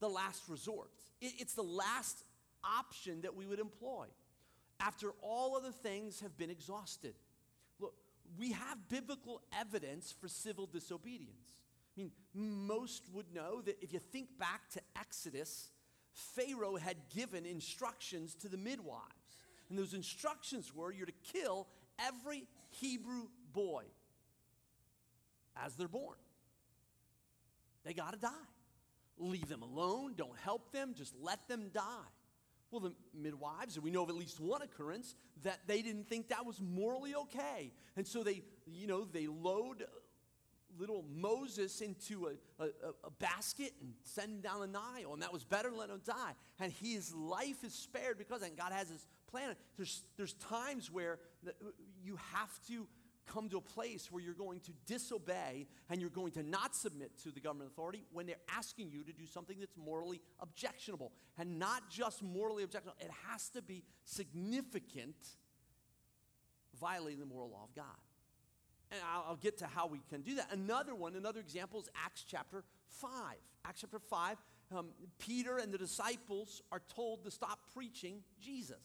the 0.00 0.08
last 0.08 0.42
resort. 0.48 0.90
It, 1.20 1.32
it's 1.38 1.54
the 1.54 1.62
last 1.62 2.24
option 2.64 3.22
that 3.22 3.34
we 3.34 3.46
would 3.46 3.60
employ 3.60 4.06
after 4.80 5.10
all 5.22 5.56
other 5.56 5.72
things 5.72 6.20
have 6.20 6.36
been 6.36 6.50
exhausted. 6.50 7.14
Look, 7.80 7.94
we 8.38 8.52
have 8.52 8.88
biblical 8.88 9.42
evidence 9.58 10.14
for 10.20 10.28
civil 10.28 10.66
disobedience. 10.66 11.54
I 11.96 12.02
mean, 12.02 12.10
most 12.34 13.04
would 13.12 13.34
know 13.34 13.60
that 13.62 13.76
if 13.82 13.92
you 13.92 13.98
think 13.98 14.38
back 14.38 14.68
to 14.70 14.80
Exodus, 14.96 15.70
Pharaoh 16.12 16.76
had 16.76 16.96
given 17.14 17.44
instructions 17.44 18.34
to 18.36 18.48
the 18.48 18.56
midwives. 18.56 19.02
And 19.68 19.78
those 19.78 19.94
instructions 19.94 20.74
were 20.74 20.92
you're 20.92 21.06
to 21.06 21.12
kill 21.32 21.66
every 21.98 22.44
Hebrew 22.70 23.28
boy 23.52 23.84
as 25.56 25.74
they're 25.74 25.88
born. 25.88 26.16
They 27.84 27.94
got 27.94 28.12
to 28.12 28.18
die. 28.18 28.30
Leave 29.18 29.48
them 29.48 29.62
alone, 29.62 30.14
don't 30.16 30.36
help 30.38 30.72
them, 30.72 30.94
just 30.96 31.14
let 31.20 31.46
them 31.48 31.70
die. 31.72 32.10
Well, 32.70 32.80
the 32.80 32.92
midwives, 33.14 33.76
and 33.76 33.84
we 33.84 33.90
know 33.90 34.02
of 34.02 34.10
at 34.10 34.14
least 34.14 34.40
one 34.40 34.60
occurrence 34.60 35.14
that 35.42 35.60
they 35.66 35.80
didn't 35.80 36.08
think 36.08 36.28
that 36.28 36.44
was 36.44 36.60
morally 36.60 37.14
okay. 37.14 37.72
And 37.96 38.06
so 38.06 38.22
they, 38.22 38.42
you 38.66 38.86
know, 38.86 39.04
they 39.04 39.26
load 39.26 39.86
little 40.78 41.04
Moses 41.10 41.80
into 41.80 42.26
a, 42.26 42.62
a, 42.62 42.68
a, 43.04 43.10
basket 43.18 43.72
and 43.80 43.92
send 44.04 44.30
him 44.30 44.40
down 44.40 44.60
the 44.60 44.66
Nile, 44.66 45.12
and 45.12 45.22
that 45.22 45.32
was 45.32 45.44
better 45.44 45.70
than 45.70 45.78
let 45.78 45.90
him 45.90 46.00
die. 46.04 46.32
And 46.60 46.72
his 46.72 47.14
life 47.14 47.64
is 47.64 47.74
spared 47.74 48.18
because 48.18 48.42
and 48.42 48.56
God 48.56 48.72
has 48.72 48.88
his 48.88 49.06
plan. 49.30 49.56
There's, 49.76 50.02
there's 50.16 50.34
times 50.34 50.90
where 50.90 51.18
you 52.02 52.18
have 52.32 52.50
to 52.68 52.86
come 53.32 53.48
to 53.50 53.58
a 53.58 53.62
place 53.62 54.10
where 54.10 54.22
you're 54.22 54.34
going 54.34 54.60
to 54.60 54.72
disobey 54.86 55.66
and 55.88 56.00
you're 56.00 56.10
going 56.10 56.32
to 56.32 56.42
not 56.42 56.74
submit 56.74 57.16
to 57.22 57.30
the 57.30 57.40
government 57.40 57.70
authority 57.70 58.04
when 58.12 58.26
they're 58.26 58.36
asking 58.56 58.90
you 58.90 59.04
to 59.04 59.12
do 59.12 59.26
something 59.26 59.56
that's 59.60 59.76
morally 59.76 60.20
objectionable. 60.40 61.12
And 61.38 61.58
not 61.58 61.90
just 61.90 62.22
morally 62.22 62.64
objectionable, 62.64 62.98
it 63.00 63.10
has 63.30 63.48
to 63.50 63.62
be 63.62 63.84
significant, 64.04 65.16
violating 66.80 67.20
the 67.20 67.26
moral 67.26 67.50
law 67.50 67.64
of 67.64 67.74
God. 67.74 67.84
And 68.90 69.00
I'll, 69.12 69.26
I'll 69.30 69.36
get 69.36 69.58
to 69.58 69.66
how 69.66 69.86
we 69.86 70.00
can 70.08 70.22
do 70.22 70.36
that. 70.36 70.48
Another 70.50 70.94
one, 70.94 71.14
another 71.14 71.40
example 71.40 71.80
is 71.80 71.88
Acts 72.04 72.24
chapter 72.26 72.64
5. 72.88 73.10
Acts 73.64 73.82
chapter 73.82 73.98
5, 73.98 74.36
um, 74.76 74.88
Peter 75.18 75.58
and 75.58 75.72
the 75.72 75.78
disciples 75.78 76.62
are 76.72 76.82
told 76.94 77.24
to 77.24 77.30
stop 77.30 77.58
preaching 77.74 78.22
Jesus, 78.40 78.82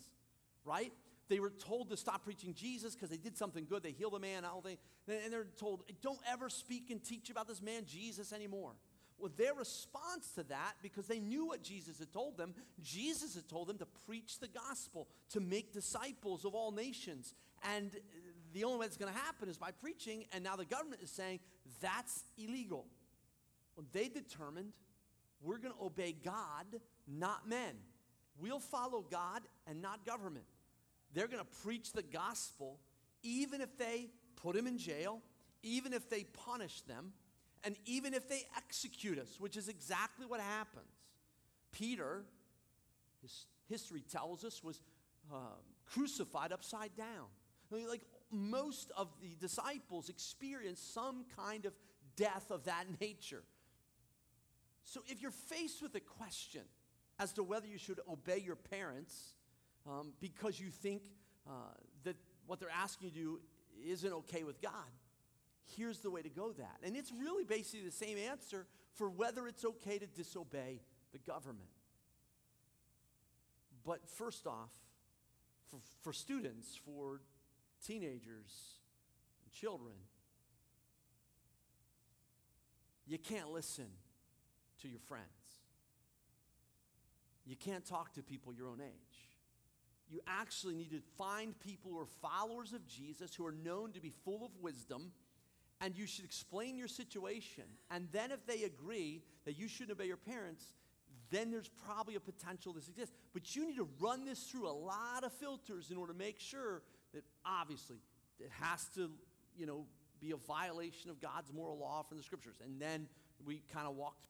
right? 0.65 0.91
They 1.29 1.39
were 1.39 1.51
told 1.51 1.89
to 1.89 1.97
stop 1.97 2.23
preaching 2.23 2.53
Jesus 2.53 2.95
because 2.95 3.09
they 3.09 3.17
did 3.17 3.37
something 3.37 3.65
good. 3.69 3.81
They 3.81 3.91
healed 3.91 4.13
a 4.13 4.19
man, 4.19 4.45
all 4.45 4.61
they, 4.61 4.77
and 5.07 5.31
they're 5.31 5.47
told, 5.57 5.83
don't 6.01 6.19
ever 6.29 6.49
speak 6.49 6.89
and 6.89 7.03
teach 7.03 7.29
about 7.29 7.47
this 7.47 7.61
man 7.61 7.85
Jesus 7.85 8.33
anymore. 8.33 8.73
Well, 9.17 9.31
their 9.37 9.53
response 9.53 10.31
to 10.35 10.43
that, 10.43 10.73
because 10.81 11.07
they 11.07 11.19
knew 11.19 11.45
what 11.45 11.63
Jesus 11.63 11.99
had 11.99 12.11
told 12.11 12.37
them, 12.37 12.53
Jesus 12.81 13.35
had 13.35 13.47
told 13.47 13.67
them 13.67 13.77
to 13.77 13.85
preach 14.05 14.39
the 14.39 14.49
gospel, 14.49 15.07
to 15.29 15.39
make 15.39 15.71
disciples 15.71 16.43
of 16.43 16.55
all 16.55 16.71
nations. 16.71 17.33
And 17.73 17.91
the 18.53 18.65
only 18.65 18.79
way 18.79 18.85
that's 18.87 18.97
going 18.97 19.13
to 19.13 19.19
happen 19.19 19.47
is 19.47 19.57
by 19.57 19.71
preaching, 19.71 20.25
and 20.33 20.43
now 20.43 20.57
the 20.57 20.65
government 20.65 21.01
is 21.01 21.09
saying 21.09 21.39
that's 21.79 22.23
illegal. 22.37 22.85
Well, 23.77 23.85
they 23.93 24.09
determined 24.09 24.73
we're 25.41 25.57
going 25.57 25.73
to 25.73 25.83
obey 25.83 26.15
God, 26.23 26.65
not 27.07 27.47
men. 27.47 27.75
We'll 28.39 28.59
follow 28.59 29.05
God 29.09 29.41
and 29.67 29.81
not 29.81 30.05
government. 30.05 30.45
They're 31.13 31.27
going 31.27 31.43
to 31.43 31.61
preach 31.63 31.93
the 31.93 32.03
gospel 32.03 32.79
even 33.21 33.61
if 33.61 33.77
they 33.77 34.09
put 34.35 34.55
him 34.55 34.67
in 34.67 34.77
jail, 34.77 35.21
even 35.61 35.93
if 35.93 36.09
they 36.09 36.23
punish 36.23 36.81
them, 36.81 37.13
and 37.63 37.75
even 37.85 38.13
if 38.13 38.27
they 38.27 38.41
execute 38.57 39.17
us, 39.17 39.39
which 39.39 39.55
is 39.55 39.69
exactly 39.69 40.25
what 40.25 40.41
happens. 40.41 40.85
Peter, 41.71 42.23
his 43.21 43.45
history 43.69 44.03
tells 44.11 44.43
us, 44.43 44.63
was 44.63 44.81
uh, 45.31 45.37
crucified 45.85 46.51
upside 46.51 46.95
down. 46.97 47.27
Like 47.71 48.01
most 48.29 48.91
of 48.97 49.07
the 49.21 49.35
disciples 49.39 50.09
experienced 50.09 50.93
some 50.93 51.25
kind 51.35 51.65
of 51.65 51.73
death 52.15 52.51
of 52.51 52.65
that 52.65 52.85
nature. 52.99 53.43
So 54.83 55.01
if 55.07 55.21
you're 55.21 55.31
faced 55.31 55.81
with 55.81 55.95
a 55.95 55.99
question 55.99 56.61
as 57.19 57.31
to 57.33 57.43
whether 57.43 57.67
you 57.67 57.77
should 57.77 57.99
obey 58.07 58.39
your 58.39 58.55
parents 58.55 59.35
um, 59.87 60.13
because 60.19 60.59
you 60.59 60.69
think 60.69 61.03
uh, 61.47 61.51
that 62.03 62.15
what 62.47 62.59
they're 62.59 62.69
asking 62.69 63.09
you 63.09 63.13
to 63.13 63.19
do 63.19 63.39
isn't 63.85 64.13
okay 64.13 64.43
with 64.43 64.61
God, 64.61 64.71
here's 65.75 65.99
the 65.99 66.11
way 66.11 66.21
to 66.21 66.29
go 66.29 66.51
that. 66.53 66.77
And 66.83 66.95
it's 66.95 67.11
really 67.11 67.43
basically 67.43 67.85
the 67.85 67.91
same 67.91 68.17
answer 68.17 68.65
for 68.93 69.09
whether 69.09 69.47
it's 69.47 69.65
okay 69.65 69.97
to 69.97 70.07
disobey 70.07 70.81
the 71.11 71.19
government. 71.19 71.69
But 73.85 74.07
first 74.07 74.47
off, 74.47 74.71
for, 75.69 75.79
for 76.01 76.13
students, 76.13 76.79
for 76.85 77.21
teenagers, 77.85 78.77
and 79.43 79.51
children, 79.51 79.95
you 83.05 83.17
can't 83.17 83.51
listen 83.51 83.87
to 84.81 84.87
your 84.87 84.99
friends. 84.99 85.25
You 87.45 87.57
can't 87.57 87.85
talk 87.85 88.13
to 88.13 88.23
people 88.23 88.53
your 88.53 88.69
own 88.69 88.79
age. 88.81 89.12
You 90.13 90.21
actually 90.27 90.75
need 90.75 90.91
to 90.91 91.01
find 91.17 91.59
people 91.59 91.89
who 91.89 91.99
are 91.99 92.05
followers 92.21 92.71
of 92.71 92.85
Jesus, 92.85 93.33
who 93.33 93.47
are 93.47 93.51
known 93.51 93.93
to 93.93 93.99
be 93.99 94.13
full 94.23 94.45
of 94.45 94.51
wisdom, 94.61 95.11
and 95.81 95.97
you 95.97 96.05
should 96.05 96.23
explain 96.23 96.77
your 96.77 96.87
situation. 96.87 97.63
And 97.89 98.07
then, 98.11 98.31
if 98.31 98.45
they 98.45 98.63
agree 98.63 99.23
that 99.45 99.57
you 99.57 99.67
shouldn't 99.67 99.97
obey 99.97 100.05
your 100.05 100.17
parents, 100.17 100.65
then 101.31 101.49
there's 101.49 101.71
probably 101.87 102.13
a 102.13 102.19
potential 102.19 102.73
this 102.73 102.87
exists. 102.89 103.15
But 103.33 103.55
you 103.55 103.65
need 103.67 103.77
to 103.77 103.89
run 103.99 104.23
this 104.23 104.43
through 104.43 104.67
a 104.67 104.71
lot 104.71 105.23
of 105.23 105.33
filters 105.33 105.89
in 105.89 105.97
order 105.97 106.13
to 106.13 106.19
make 106.19 106.39
sure 106.39 106.83
that 107.15 107.23
obviously 107.43 107.97
it 108.39 108.51
has 108.61 108.85
to, 108.93 109.09
you 109.57 109.65
know, 109.65 109.87
be 110.21 110.29
a 110.29 110.37
violation 110.37 111.09
of 111.09 111.19
God's 111.19 111.51
moral 111.51 111.79
law 111.79 112.03
from 112.03 112.17
the 112.17 112.23
scriptures. 112.23 112.57
And 112.63 112.79
then 112.79 113.07
we 113.43 113.63
kind 113.73 113.87
of 113.87 113.95
walked 113.95 114.27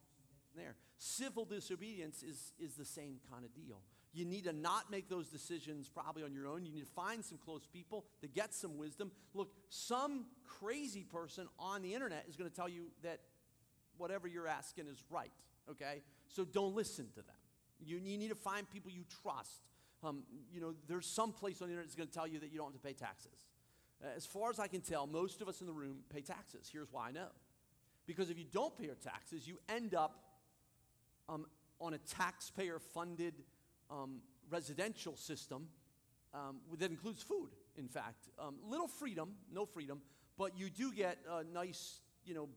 there. 0.56 0.76
Civil 0.96 1.44
disobedience 1.44 2.22
is, 2.22 2.54
is 2.58 2.74
the 2.74 2.86
same 2.86 3.18
kind 3.30 3.44
of 3.44 3.54
deal. 3.54 3.82
You 4.14 4.24
need 4.24 4.44
to 4.44 4.52
not 4.52 4.90
make 4.90 5.08
those 5.08 5.28
decisions 5.28 5.88
probably 5.88 6.22
on 6.22 6.32
your 6.32 6.46
own. 6.46 6.64
You 6.64 6.72
need 6.72 6.86
to 6.86 6.92
find 6.92 7.24
some 7.24 7.36
close 7.36 7.66
people 7.70 8.04
to 8.20 8.28
get 8.28 8.54
some 8.54 8.78
wisdom. 8.78 9.10
Look, 9.34 9.52
some 9.68 10.26
crazy 10.46 11.02
person 11.02 11.48
on 11.58 11.82
the 11.82 11.94
internet 11.94 12.24
is 12.28 12.36
going 12.36 12.48
to 12.48 12.54
tell 12.54 12.68
you 12.68 12.86
that 13.02 13.20
whatever 13.98 14.28
you're 14.28 14.46
asking 14.46 14.86
is 14.86 15.02
right, 15.10 15.32
okay? 15.70 16.02
So 16.28 16.44
don't 16.44 16.74
listen 16.74 17.08
to 17.14 17.22
them. 17.22 17.36
You, 17.84 17.98
you 17.98 18.16
need 18.16 18.30
to 18.30 18.36
find 18.36 18.70
people 18.70 18.90
you 18.90 19.02
trust 19.22 19.60
um, 20.04 20.22
you 20.52 20.60
know, 20.60 20.74
there's 20.86 21.06
some 21.06 21.32
place 21.32 21.62
on 21.62 21.68
the 21.68 21.72
internet 21.72 21.86
that's 21.86 21.96
going 21.96 22.08
to 22.08 22.14
tell 22.14 22.26
you 22.26 22.38
that 22.40 22.52
you 22.52 22.58
don't 22.58 22.72
have 22.72 22.80
to 22.80 22.86
pay 22.86 22.92
taxes. 22.92 23.46
Uh, 24.02 24.08
as 24.14 24.26
far 24.26 24.50
as 24.50 24.58
I 24.58 24.66
can 24.66 24.82
tell, 24.82 25.06
most 25.06 25.40
of 25.40 25.48
us 25.48 25.60
in 25.60 25.66
the 25.66 25.72
room 25.72 25.98
pay 26.12 26.20
taxes. 26.20 26.68
Here's 26.70 26.92
why 26.92 27.08
I 27.08 27.12
know. 27.12 27.28
Because 28.06 28.28
if 28.28 28.38
you 28.38 28.44
don't 28.44 28.76
pay 28.76 28.84
your 28.84 28.96
taxes, 28.96 29.48
you 29.48 29.58
end 29.68 29.94
up 29.94 30.18
um, 31.28 31.46
on 31.80 31.94
a 31.94 31.98
taxpayer 31.98 32.78
funded 32.78 33.34
um, 33.90 34.20
residential 34.50 35.16
system 35.16 35.68
um, 36.32 36.56
that 36.78 36.90
includes 36.90 37.22
food, 37.22 37.50
in 37.76 37.88
fact. 37.88 38.28
Um, 38.38 38.56
little 38.68 38.88
freedom, 38.88 39.30
no 39.52 39.64
freedom, 39.64 40.00
but 40.36 40.58
you 40.58 40.70
do 40.70 40.92
get 40.92 41.18
a 41.30 41.44
nice, 41.44 42.00
you 42.24 42.34
know, 42.34 42.48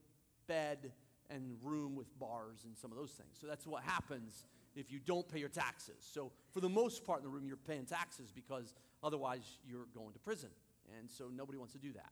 bed 0.48 0.92
and 1.30 1.58
room 1.62 1.96
with 1.96 2.18
bars 2.20 2.64
and 2.66 2.76
some 2.78 2.92
of 2.92 2.98
those 2.98 3.12
things. 3.12 3.38
So 3.40 3.48
that's 3.48 3.68
what 3.68 3.84
happens 3.84 4.46
if 4.76 4.92
you 4.92 5.00
don't 5.00 5.28
pay 5.28 5.40
your 5.40 5.50
taxes. 5.50 5.96
So 6.00 6.32
for 6.52 6.62
the 6.62 6.70
most 6.70 7.06
part 7.06 7.20
in 7.20 7.26
the 7.26 7.30
room, 7.30 7.48
you're 7.48 7.58
paying 7.58 7.86
taxes 7.86 8.32
because 8.34 8.74
otherwise 9.04 9.60
you're 9.68 9.88
going 9.94 10.14
to 10.14 10.20
prison. 10.20 10.50
And 10.98 11.10
so 11.10 11.26
nobody 11.36 11.58
wants 11.58 11.74
to 11.74 11.80
do 11.80 11.92
that. 11.94 12.12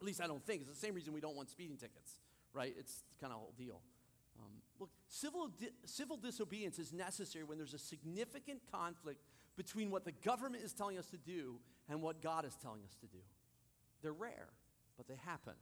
At 0.00 0.06
least 0.06 0.22
I 0.22 0.26
don't 0.26 0.44
think. 0.44 0.62
It's 0.62 0.70
the 0.70 0.76
same 0.76 0.94
reason 0.94 1.12
we 1.12 1.20
don't 1.20 1.36
want 1.36 1.50
speeding 1.50 1.76
tickets, 1.76 2.20
right? 2.52 2.74
It's 2.78 3.02
kind 3.20 3.32
of 3.32 3.38
a 3.38 3.40
whole 3.40 3.54
deal. 3.58 3.80
Look, 4.80 4.90
civil, 5.08 5.48
di- 5.48 5.68
civil 5.84 6.16
disobedience 6.16 6.78
is 6.78 6.92
necessary 6.92 7.44
when 7.44 7.58
there's 7.58 7.74
a 7.74 7.78
significant 7.78 8.60
conflict 8.72 9.20
between 9.56 9.90
what 9.90 10.06
the 10.06 10.12
government 10.12 10.64
is 10.64 10.72
telling 10.72 10.98
us 10.98 11.06
to 11.10 11.18
do 11.18 11.60
and 11.88 12.00
what 12.00 12.22
God 12.22 12.46
is 12.46 12.56
telling 12.62 12.82
us 12.84 12.96
to 13.02 13.06
do. 13.06 13.18
They're 14.02 14.12
rare, 14.12 14.48
but 14.96 15.06
they 15.06 15.16
happen. 15.26 15.52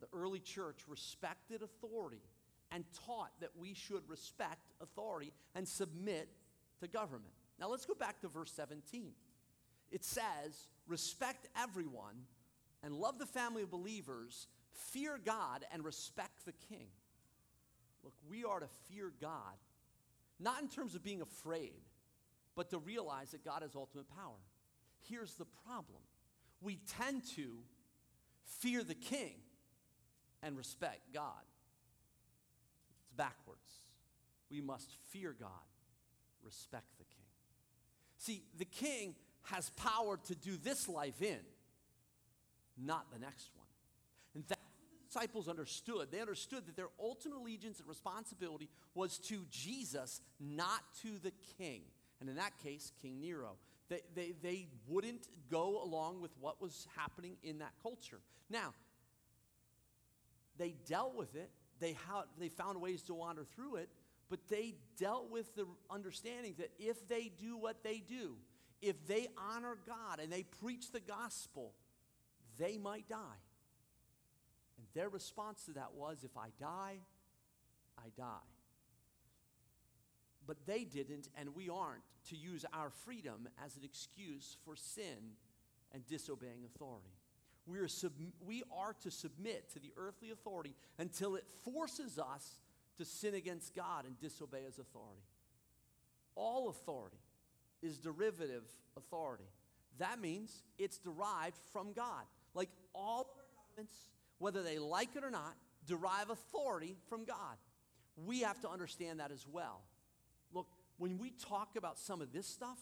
The 0.00 0.06
early 0.14 0.40
church 0.40 0.80
respected 0.88 1.62
authority 1.62 2.22
and 2.72 2.84
taught 3.06 3.32
that 3.40 3.50
we 3.54 3.74
should 3.74 4.08
respect 4.08 4.72
authority 4.80 5.32
and 5.54 5.68
submit 5.68 6.30
to 6.80 6.88
government. 6.88 7.34
Now 7.60 7.68
let's 7.68 7.84
go 7.84 7.94
back 7.94 8.20
to 8.22 8.28
verse 8.28 8.52
17. 8.52 9.12
It 9.90 10.04
says, 10.04 10.68
respect 10.86 11.48
everyone 11.56 12.24
and 12.82 12.94
love 12.94 13.18
the 13.18 13.26
family 13.26 13.62
of 13.62 13.70
believers, 13.70 14.48
fear 14.72 15.18
God 15.22 15.64
and 15.70 15.84
respect 15.84 16.44
the 16.44 16.52
king. 16.68 16.88
Look, 18.06 18.14
we 18.30 18.44
are 18.44 18.60
to 18.60 18.68
fear 18.88 19.12
God, 19.20 19.58
not 20.38 20.62
in 20.62 20.68
terms 20.68 20.94
of 20.94 21.02
being 21.02 21.22
afraid, 21.22 21.82
but 22.54 22.70
to 22.70 22.78
realize 22.78 23.32
that 23.32 23.44
God 23.44 23.62
has 23.62 23.74
ultimate 23.74 24.08
power. 24.08 24.38
Here's 25.08 25.34
the 25.34 25.44
problem 25.66 25.98
we 26.62 26.78
tend 27.00 27.26
to 27.34 27.58
fear 28.44 28.84
the 28.84 28.94
king 28.94 29.34
and 30.40 30.56
respect 30.56 31.00
God. 31.12 31.42
It's 33.00 33.10
backwards. 33.16 33.80
We 34.52 34.60
must 34.60 34.88
fear 35.10 35.34
God, 35.36 35.50
respect 36.44 36.86
the 36.98 37.04
king. 37.06 37.26
See, 38.18 38.44
the 38.56 38.64
king 38.64 39.16
has 39.50 39.70
power 39.70 40.16
to 40.28 40.34
do 40.36 40.56
this 40.56 40.88
life 40.88 41.22
in, 41.22 41.40
not 42.78 43.06
the 43.12 43.18
next 43.18 43.50
one. 43.56 43.66
And 44.36 44.44
that's 44.46 44.60
what 44.60 45.05
the 45.05 45.05
disciples 45.16 45.48
understood. 45.48 46.08
They 46.10 46.20
understood 46.20 46.66
that 46.66 46.76
their 46.76 46.88
ultimate 47.00 47.38
allegiance 47.38 47.78
and 47.78 47.88
responsibility 47.88 48.68
was 48.94 49.18
to 49.18 49.44
Jesus, 49.50 50.20
not 50.40 50.82
to 51.02 51.18
the 51.22 51.32
king. 51.58 51.82
And 52.20 52.28
in 52.28 52.36
that 52.36 52.52
case, 52.62 52.92
King 53.02 53.20
Nero. 53.20 53.56
They, 53.88 54.00
they, 54.14 54.34
they 54.42 54.66
wouldn't 54.88 55.28
go 55.50 55.82
along 55.82 56.20
with 56.20 56.32
what 56.40 56.60
was 56.60 56.86
happening 56.96 57.36
in 57.42 57.58
that 57.58 57.72
culture. 57.82 58.18
Now, 58.50 58.74
they 60.58 60.74
dealt 60.86 61.14
with 61.14 61.34
it, 61.34 61.50
they, 61.78 61.92
ha- 61.92 62.24
they 62.38 62.48
found 62.48 62.80
ways 62.80 63.02
to 63.02 63.14
wander 63.14 63.44
through 63.44 63.76
it, 63.76 63.88
but 64.28 64.40
they 64.48 64.74
dealt 64.98 65.30
with 65.30 65.54
the 65.54 65.66
understanding 65.90 66.54
that 66.58 66.70
if 66.78 67.06
they 67.08 67.30
do 67.38 67.56
what 67.56 67.84
they 67.84 68.02
do, 68.06 68.36
if 68.82 69.06
they 69.06 69.28
honor 69.38 69.76
God 69.86 70.20
and 70.20 70.32
they 70.32 70.42
preach 70.42 70.90
the 70.90 71.00
gospel, 71.00 71.72
they 72.58 72.76
might 72.78 73.08
die. 73.08 73.16
Their 74.96 75.10
response 75.10 75.66
to 75.66 75.72
that 75.72 75.92
was 75.94 76.24
if 76.24 76.38
I 76.38 76.48
die, 76.58 76.96
I 77.98 78.08
die. 78.16 78.48
But 80.46 80.56
they 80.66 80.84
didn't, 80.84 81.28
and 81.38 81.54
we 81.54 81.68
aren't, 81.68 82.02
to 82.30 82.36
use 82.36 82.64
our 82.72 82.88
freedom 83.04 83.46
as 83.62 83.76
an 83.76 83.84
excuse 83.84 84.56
for 84.64 84.74
sin 84.74 85.34
and 85.92 86.06
disobeying 86.06 86.64
authority. 86.64 87.10
We 87.66 87.78
are, 87.78 87.88
sub- 87.88 88.12
we 88.40 88.62
are 88.74 88.94
to 89.02 89.10
submit 89.10 89.70
to 89.74 89.80
the 89.80 89.92
earthly 89.98 90.30
authority 90.30 90.74
until 90.98 91.34
it 91.36 91.44
forces 91.62 92.18
us 92.18 92.60
to 92.96 93.04
sin 93.04 93.34
against 93.34 93.74
God 93.74 94.06
and 94.06 94.18
disobey 94.18 94.62
his 94.64 94.78
authority. 94.78 95.20
All 96.36 96.70
authority 96.70 97.18
is 97.82 97.98
derivative 97.98 98.64
authority. 98.96 99.50
That 99.98 100.22
means 100.22 100.62
it's 100.78 100.96
derived 100.96 101.58
from 101.70 101.92
God. 101.92 102.24
Like 102.54 102.70
all 102.94 103.26
governments, 103.76 103.96
whether 104.38 104.62
they 104.62 104.78
like 104.78 105.16
it 105.16 105.24
or 105.24 105.30
not, 105.30 105.54
derive 105.86 106.30
authority 106.30 106.96
from 107.08 107.24
God. 107.24 107.56
We 108.16 108.40
have 108.40 108.60
to 108.62 108.70
understand 108.70 109.20
that 109.20 109.30
as 109.30 109.46
well. 109.46 109.82
Look, 110.52 110.66
when 110.98 111.18
we 111.18 111.30
talk 111.30 111.76
about 111.76 111.98
some 111.98 112.20
of 112.20 112.32
this 112.32 112.46
stuff, 112.46 112.78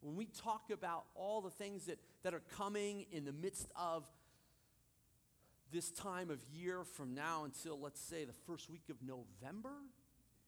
when 0.00 0.16
we 0.16 0.26
talk 0.26 0.70
about 0.72 1.04
all 1.14 1.40
the 1.40 1.50
things 1.50 1.86
that, 1.86 1.98
that 2.22 2.34
are 2.34 2.42
coming 2.56 3.06
in 3.10 3.24
the 3.24 3.32
midst 3.32 3.68
of 3.74 4.04
this 5.72 5.90
time 5.90 6.30
of 6.30 6.40
year 6.52 6.84
from 6.84 7.14
now 7.14 7.44
until, 7.44 7.78
let's 7.78 8.00
say, 8.00 8.24
the 8.24 8.32
first 8.46 8.70
week 8.70 8.84
of 8.88 8.96
November, 9.02 9.74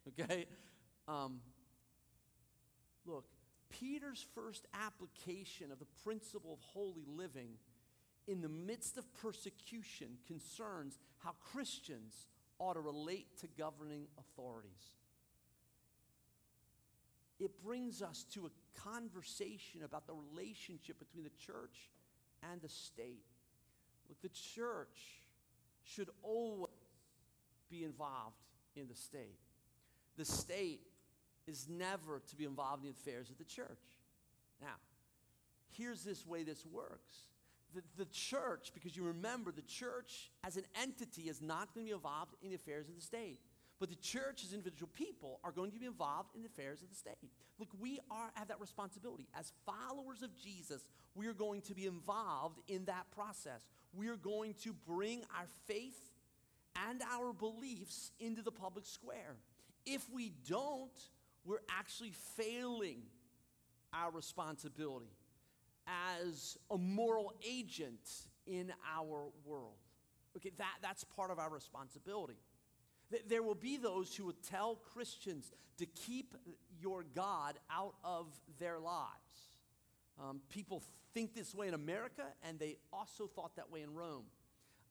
okay? 0.08 0.46
Um, 1.08 1.40
look, 3.04 3.24
Peter's 3.68 4.24
first 4.34 4.66
application 4.72 5.72
of 5.72 5.78
the 5.78 5.86
principle 6.04 6.52
of 6.54 6.60
holy 6.60 7.04
living 7.06 7.50
in 8.26 8.42
the 8.42 8.48
midst 8.48 8.96
of 8.96 9.12
persecution 9.14 10.18
concerns 10.26 10.98
how 11.18 11.34
Christians 11.52 12.26
ought 12.58 12.74
to 12.74 12.80
relate 12.80 13.26
to 13.40 13.48
governing 13.58 14.06
authorities. 14.18 14.92
It 17.38 17.62
brings 17.64 18.02
us 18.02 18.26
to 18.34 18.46
a 18.46 18.80
conversation 18.80 19.82
about 19.82 20.06
the 20.06 20.14
relationship 20.14 20.98
between 20.98 21.24
the 21.24 21.30
church 21.44 21.90
and 22.50 22.60
the 22.60 22.68
state. 22.68 23.24
Look, 24.08 24.20
the 24.20 24.28
church 24.28 25.24
should 25.82 26.10
always 26.22 26.70
be 27.70 27.84
involved 27.84 28.36
in 28.76 28.88
the 28.88 28.94
state. 28.94 29.38
The 30.18 30.24
state 30.24 30.82
is 31.46 31.66
never 31.68 32.20
to 32.28 32.36
be 32.36 32.44
involved 32.44 32.84
in 32.84 32.92
the 32.92 32.96
affairs 32.96 33.30
of 33.30 33.38
the 33.38 33.44
church. 33.44 33.68
Now, 34.60 34.76
here's 35.70 36.04
this 36.04 36.26
way 36.26 36.42
this 36.42 36.66
works. 36.66 37.16
The, 37.74 37.82
the 37.96 38.06
church, 38.06 38.72
because 38.74 38.96
you 38.96 39.04
remember, 39.04 39.52
the 39.52 39.62
church 39.62 40.30
as 40.44 40.56
an 40.56 40.64
entity 40.80 41.22
is 41.22 41.40
not 41.40 41.72
going 41.74 41.86
to 41.86 41.90
be 41.90 41.94
involved 41.94 42.34
in 42.42 42.50
the 42.50 42.56
affairs 42.56 42.88
of 42.88 42.96
the 42.96 43.00
state. 43.00 43.38
But 43.78 43.88
the 43.88 43.96
church, 43.96 44.44
as 44.44 44.52
individual 44.52 44.90
people, 44.94 45.40
are 45.42 45.52
going 45.52 45.70
to 45.70 45.78
be 45.78 45.86
involved 45.86 46.30
in 46.34 46.42
the 46.42 46.48
affairs 46.48 46.82
of 46.82 46.90
the 46.90 46.94
state. 46.94 47.16
Look, 47.58 47.70
we 47.80 47.98
are 48.10 48.30
have 48.34 48.48
that 48.48 48.60
responsibility. 48.60 49.26
As 49.38 49.52
followers 49.64 50.22
of 50.22 50.36
Jesus, 50.36 50.82
we 51.14 51.26
are 51.26 51.32
going 51.32 51.62
to 51.62 51.74
be 51.74 51.86
involved 51.86 52.60
in 52.68 52.84
that 52.84 53.10
process. 53.10 53.66
We 53.94 54.08
are 54.08 54.16
going 54.16 54.54
to 54.64 54.74
bring 54.86 55.22
our 55.36 55.46
faith 55.66 55.98
and 56.88 57.02
our 57.10 57.32
beliefs 57.32 58.12
into 58.20 58.42
the 58.42 58.52
public 58.52 58.84
square. 58.84 59.36
If 59.86 60.08
we 60.12 60.32
don't, 60.46 60.90
we're 61.44 61.62
actually 61.70 62.12
failing 62.36 63.02
our 63.94 64.10
responsibility 64.10 65.10
as 65.86 66.56
a 66.70 66.78
moral 66.78 67.32
agent 67.46 68.08
in 68.46 68.72
our 68.96 69.28
world. 69.44 69.78
Okay, 70.36 70.52
that, 70.58 70.74
that's 70.82 71.04
part 71.04 71.30
of 71.30 71.38
our 71.38 71.50
responsibility. 71.50 72.38
There 73.28 73.42
will 73.42 73.56
be 73.56 73.76
those 73.76 74.14
who 74.14 74.26
will 74.26 74.36
tell 74.48 74.76
Christians 74.76 75.50
to 75.78 75.86
keep 75.86 76.36
your 76.80 77.04
God 77.14 77.58
out 77.70 77.94
of 78.04 78.26
their 78.58 78.78
lives. 78.78 79.08
Um, 80.20 80.40
people 80.48 80.82
think 81.14 81.34
this 81.34 81.54
way 81.54 81.66
in 81.66 81.74
America, 81.74 82.22
and 82.46 82.58
they 82.58 82.76
also 82.92 83.26
thought 83.26 83.56
that 83.56 83.70
way 83.70 83.82
in 83.82 83.94
Rome. 83.94 84.24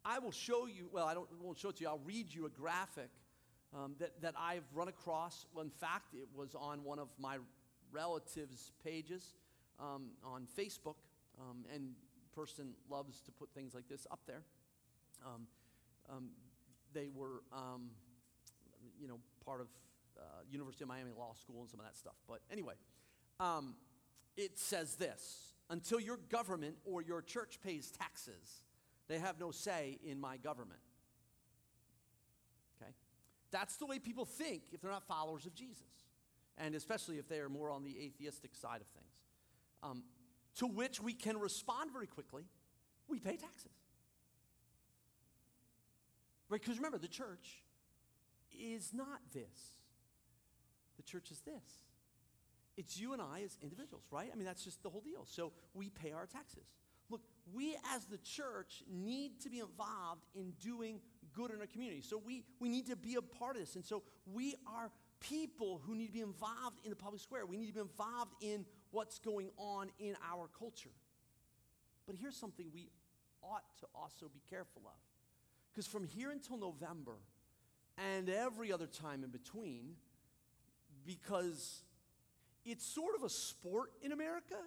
I 0.03 0.19
will 0.19 0.31
show 0.31 0.65
you, 0.65 0.89
well, 0.91 1.05
I 1.05 1.13
don't, 1.13 1.27
won't 1.41 1.57
show 1.57 1.69
it 1.69 1.77
to 1.77 1.83
you, 1.83 1.89
I'll 1.89 2.01
read 2.03 2.33
you 2.33 2.45
a 2.45 2.49
graphic 2.49 3.09
um, 3.73 3.95
that, 3.99 4.21
that 4.21 4.33
I've 4.37 4.63
run 4.73 4.87
across. 4.87 5.45
Well, 5.53 5.63
in 5.63 5.71
fact, 5.71 6.13
it 6.13 6.27
was 6.35 6.55
on 6.55 6.83
one 6.83 6.99
of 6.99 7.07
my 7.19 7.37
relatives' 7.91 8.71
pages 8.83 9.35
um, 9.79 10.11
on 10.23 10.47
Facebook, 10.57 10.95
um, 11.39 11.65
and 11.73 11.91
person 12.35 12.73
loves 12.89 13.21
to 13.21 13.31
put 13.31 13.49
things 13.53 13.73
like 13.73 13.87
this 13.87 14.05
up 14.11 14.19
there. 14.27 14.43
Um, 15.25 15.47
um, 16.09 16.29
they 16.93 17.09
were, 17.13 17.43
um, 17.53 17.89
you 18.99 19.07
know, 19.07 19.19
part 19.45 19.61
of 19.61 19.67
uh, 20.17 20.21
University 20.49 20.83
of 20.83 20.87
Miami 20.87 21.11
Law 21.17 21.33
School 21.33 21.61
and 21.61 21.69
some 21.69 21.79
of 21.79 21.85
that 21.85 21.95
stuff. 21.95 22.15
But 22.27 22.41
anyway, 22.51 22.73
it 24.37 24.57
says 24.57 24.95
this 24.95 25.53
until 25.69 25.99
your 25.99 26.17
government 26.29 26.75
or 26.85 27.01
your 27.01 27.21
church 27.21 27.59
pays 27.63 27.91
taxes, 27.91 28.61
they 29.07 29.19
have 29.19 29.39
no 29.39 29.51
say 29.51 29.99
in 30.03 30.19
my 30.19 30.37
government. 30.37 30.79
Okay? 32.81 32.91
That's 33.51 33.77
the 33.77 33.85
way 33.85 33.99
people 33.99 34.25
think 34.25 34.63
if 34.71 34.81
they're 34.81 34.91
not 34.91 35.03
followers 35.07 35.45
of 35.45 35.53
Jesus, 35.53 35.83
and 36.57 36.75
especially 36.75 37.17
if 37.17 37.27
they 37.27 37.39
are 37.39 37.49
more 37.49 37.69
on 37.69 37.83
the 37.83 37.97
atheistic 37.99 38.55
side 38.55 38.81
of 38.81 38.87
things. 38.87 39.08
Um, 39.81 40.03
to 40.55 40.67
which 40.67 41.01
we 41.01 41.13
can 41.13 41.37
respond 41.37 41.91
very 41.91 42.07
quickly 42.07 42.43
we 43.09 43.19
pay 43.19 43.35
taxes. 43.35 43.71
Right? 46.49 46.61
Because 46.61 46.77
remember, 46.77 46.97
the 46.97 47.07
church 47.07 47.63
is 48.59 48.93
not 48.93 49.19
this, 49.33 49.73
the 50.97 51.03
church 51.03 51.31
is 51.31 51.39
this. 51.41 51.85
It's 52.77 52.97
you 52.97 53.11
and 53.11 53.21
I 53.21 53.41
as 53.43 53.57
individuals, 53.61 54.05
right? 54.09 54.29
I 54.31 54.35
mean, 54.37 54.45
that's 54.45 54.63
just 54.63 54.81
the 54.83 54.89
whole 54.89 55.01
deal. 55.01 55.25
So 55.25 55.51
we 55.73 55.89
pay 55.89 56.11
our 56.11 56.25
taxes. 56.25 56.63
look, 57.09 57.21
we 57.53 57.75
as 57.93 58.05
the 58.05 58.19
church 58.19 58.83
need 58.89 59.41
to 59.41 59.49
be 59.49 59.59
involved 59.59 60.23
in 60.33 60.53
doing 60.61 61.01
good 61.33 61.51
in 61.51 61.59
our 61.59 61.67
community. 61.67 62.01
So 62.01 62.21
we, 62.23 62.43
we 62.59 62.69
need 62.69 62.87
to 62.87 62.95
be 62.95 63.15
a 63.15 63.21
part 63.21 63.55
of 63.57 63.63
this. 63.63 63.75
And 63.75 63.83
so 63.83 64.03
we 64.31 64.55
are 64.65 64.91
people 65.19 65.81
who 65.85 65.95
need 65.95 66.07
to 66.07 66.13
be 66.13 66.21
involved 66.21 66.79
in 66.83 66.89
the 66.89 66.95
public 66.95 67.21
square. 67.21 67.45
We 67.45 67.57
need 67.57 67.67
to 67.67 67.73
be 67.73 67.81
involved 67.81 68.33
in 68.41 68.65
what's 68.91 69.19
going 69.19 69.49
on 69.57 69.89
in 69.99 70.15
our 70.31 70.49
culture. 70.57 70.89
But 72.07 72.15
here's 72.15 72.35
something 72.35 72.67
we 72.73 72.89
ought 73.43 73.63
to 73.79 73.87
also 73.93 74.27
be 74.33 74.41
careful 74.49 74.81
of. 74.85 74.99
Because 75.71 75.87
from 75.87 76.03
here 76.03 76.31
until 76.31 76.57
November 76.57 77.17
and 77.97 78.29
every 78.29 78.71
other 78.71 78.87
time 78.87 79.23
in 79.23 79.29
between, 79.29 79.95
because 81.05 81.83
it's 82.65 82.85
sort 82.85 83.15
of 83.15 83.23
a 83.23 83.29
sport 83.29 83.91
in 84.01 84.11
America 84.11 84.57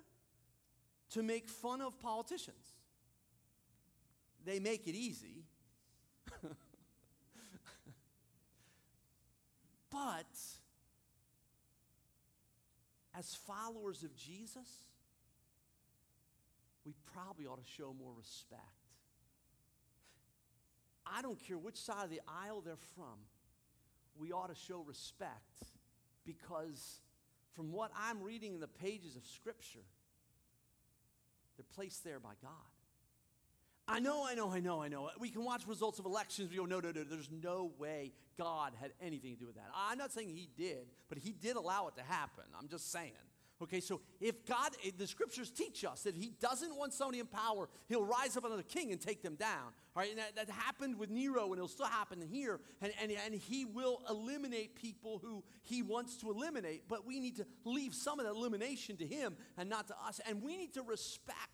to 1.11 1.23
make 1.23 1.49
fun 1.49 1.81
of 1.81 1.99
politicians. 2.01 2.77
They 4.45 4.59
make 4.59 4.87
it 4.89 4.95
easy. 4.95 5.45
but 9.91 10.27
as 13.17 13.35
followers 13.35 14.03
of 14.03 14.15
Jesus, 14.17 14.69
we 16.85 16.95
probably 17.15 17.47
ought 17.47 17.63
to 17.63 17.71
show 17.77 17.95
more 17.99 18.13
respect. 18.17 18.61
I 21.07 21.23
don't 21.23 21.39
care 21.47 21.59
which 21.59 21.77
side 21.77 22.05
of 22.05 22.11
the 22.11 22.21
aisle 22.27 22.61
they're 22.61 22.77
from, 22.95 23.19
we 24.17 24.33
ought 24.33 24.49
to 24.49 24.61
show 24.67 24.81
respect 24.87 25.67
because 26.25 27.01
from 27.55 27.73
what 27.73 27.91
I'm 27.99 28.23
reading 28.23 28.55
in 28.55 28.61
the 28.61 28.69
pages 28.69 29.17
of 29.17 29.25
Scripture, 29.27 29.85
they're 31.57 31.67
placed 31.75 32.05
there 32.05 32.21
by 32.21 32.33
God. 32.41 32.72
I 33.93 33.99
know, 33.99 34.25
I 34.27 34.35
know, 34.35 34.51
I 34.51 34.61
know, 34.61 34.83
I 34.83 34.89
know. 34.89 35.11
We 35.21 35.29
can 35.29 35.45
watch 35.45 35.67
results 35.67 35.99
of 35.99 36.07
elections. 36.07 36.51
We 36.51 36.57
go, 36.57 36.65
no, 36.65 36.81
no, 36.81 36.93
no, 36.93 37.05
there's 37.05 37.29
no 37.31 37.73
way 37.79 38.13
God 38.39 38.73
had 38.81 38.93
anything 39.03 39.35
to 39.35 39.41
do 39.41 39.47
with 39.47 39.57
that. 39.57 39.69
I'm 39.77 39.99
not 39.99 40.13
saying 40.13 40.31
he 40.31 40.49
did, 40.57 40.87
but 41.11 41.19
he 41.19 41.33
did 41.33 41.57
allow 41.57 41.89
it 41.89 41.97
to 41.97 42.03
happen. 42.03 42.45
I'm 42.59 42.69
just 42.69 42.91
saying. 42.91 43.13
Okay, 43.63 43.81
so 43.81 44.01
if 44.19 44.47
God, 44.47 44.71
the 44.97 45.07
scriptures 45.07 45.51
teach 45.51 45.85
us 45.85 46.03
that 46.03 46.17
he 46.17 46.33
doesn't 46.41 46.75
want 46.75 46.95
somebody 46.95 47.21
in 47.21 47.27
power, 47.27 47.69
he'll 47.87 48.03
rise 48.03 48.37
up 48.37 48.45
another 48.45 48.63
king 48.63 48.93
and 48.93 49.01
take 49.01 49.23
them 49.23 49.37
down. 49.37 49.73
All 49.95 50.03
right, 50.03 50.11
and 50.11 50.19
that, 50.19 50.35
that 50.37 50.51
happened 50.51 50.99
with 50.99 51.11
Nero 51.11 51.45
and 51.45 51.55
it'll 51.55 51.69
still 51.69 51.87
happen 51.87 52.21
here. 52.23 52.61
And, 52.81 52.93
and, 53.01 53.13
and 53.13 53.35
he 53.35 53.67
will 53.67 54.03
eliminate 54.09 54.75
people 54.75 55.21
who 55.23 55.45
he 55.63 55.83
wants 55.83 56.17
to 56.19 56.31
eliminate, 56.31 56.89
but 56.89 57.07
we 57.07 57.21
need 57.21 57.37
to 57.37 57.47
leave 57.65 57.95
some 57.95 58.19
of 58.19 58.27
that 58.27 58.33
elimination 58.33 58.97
to 58.97 59.07
him 59.07 59.37
and 59.59 59.69
not 59.69 59.87
to 59.89 59.95
us. 60.09 60.19
And 60.27 60.43
we 60.43 60.57
need 60.57 60.73
to 60.75 60.83
respect 60.83 61.51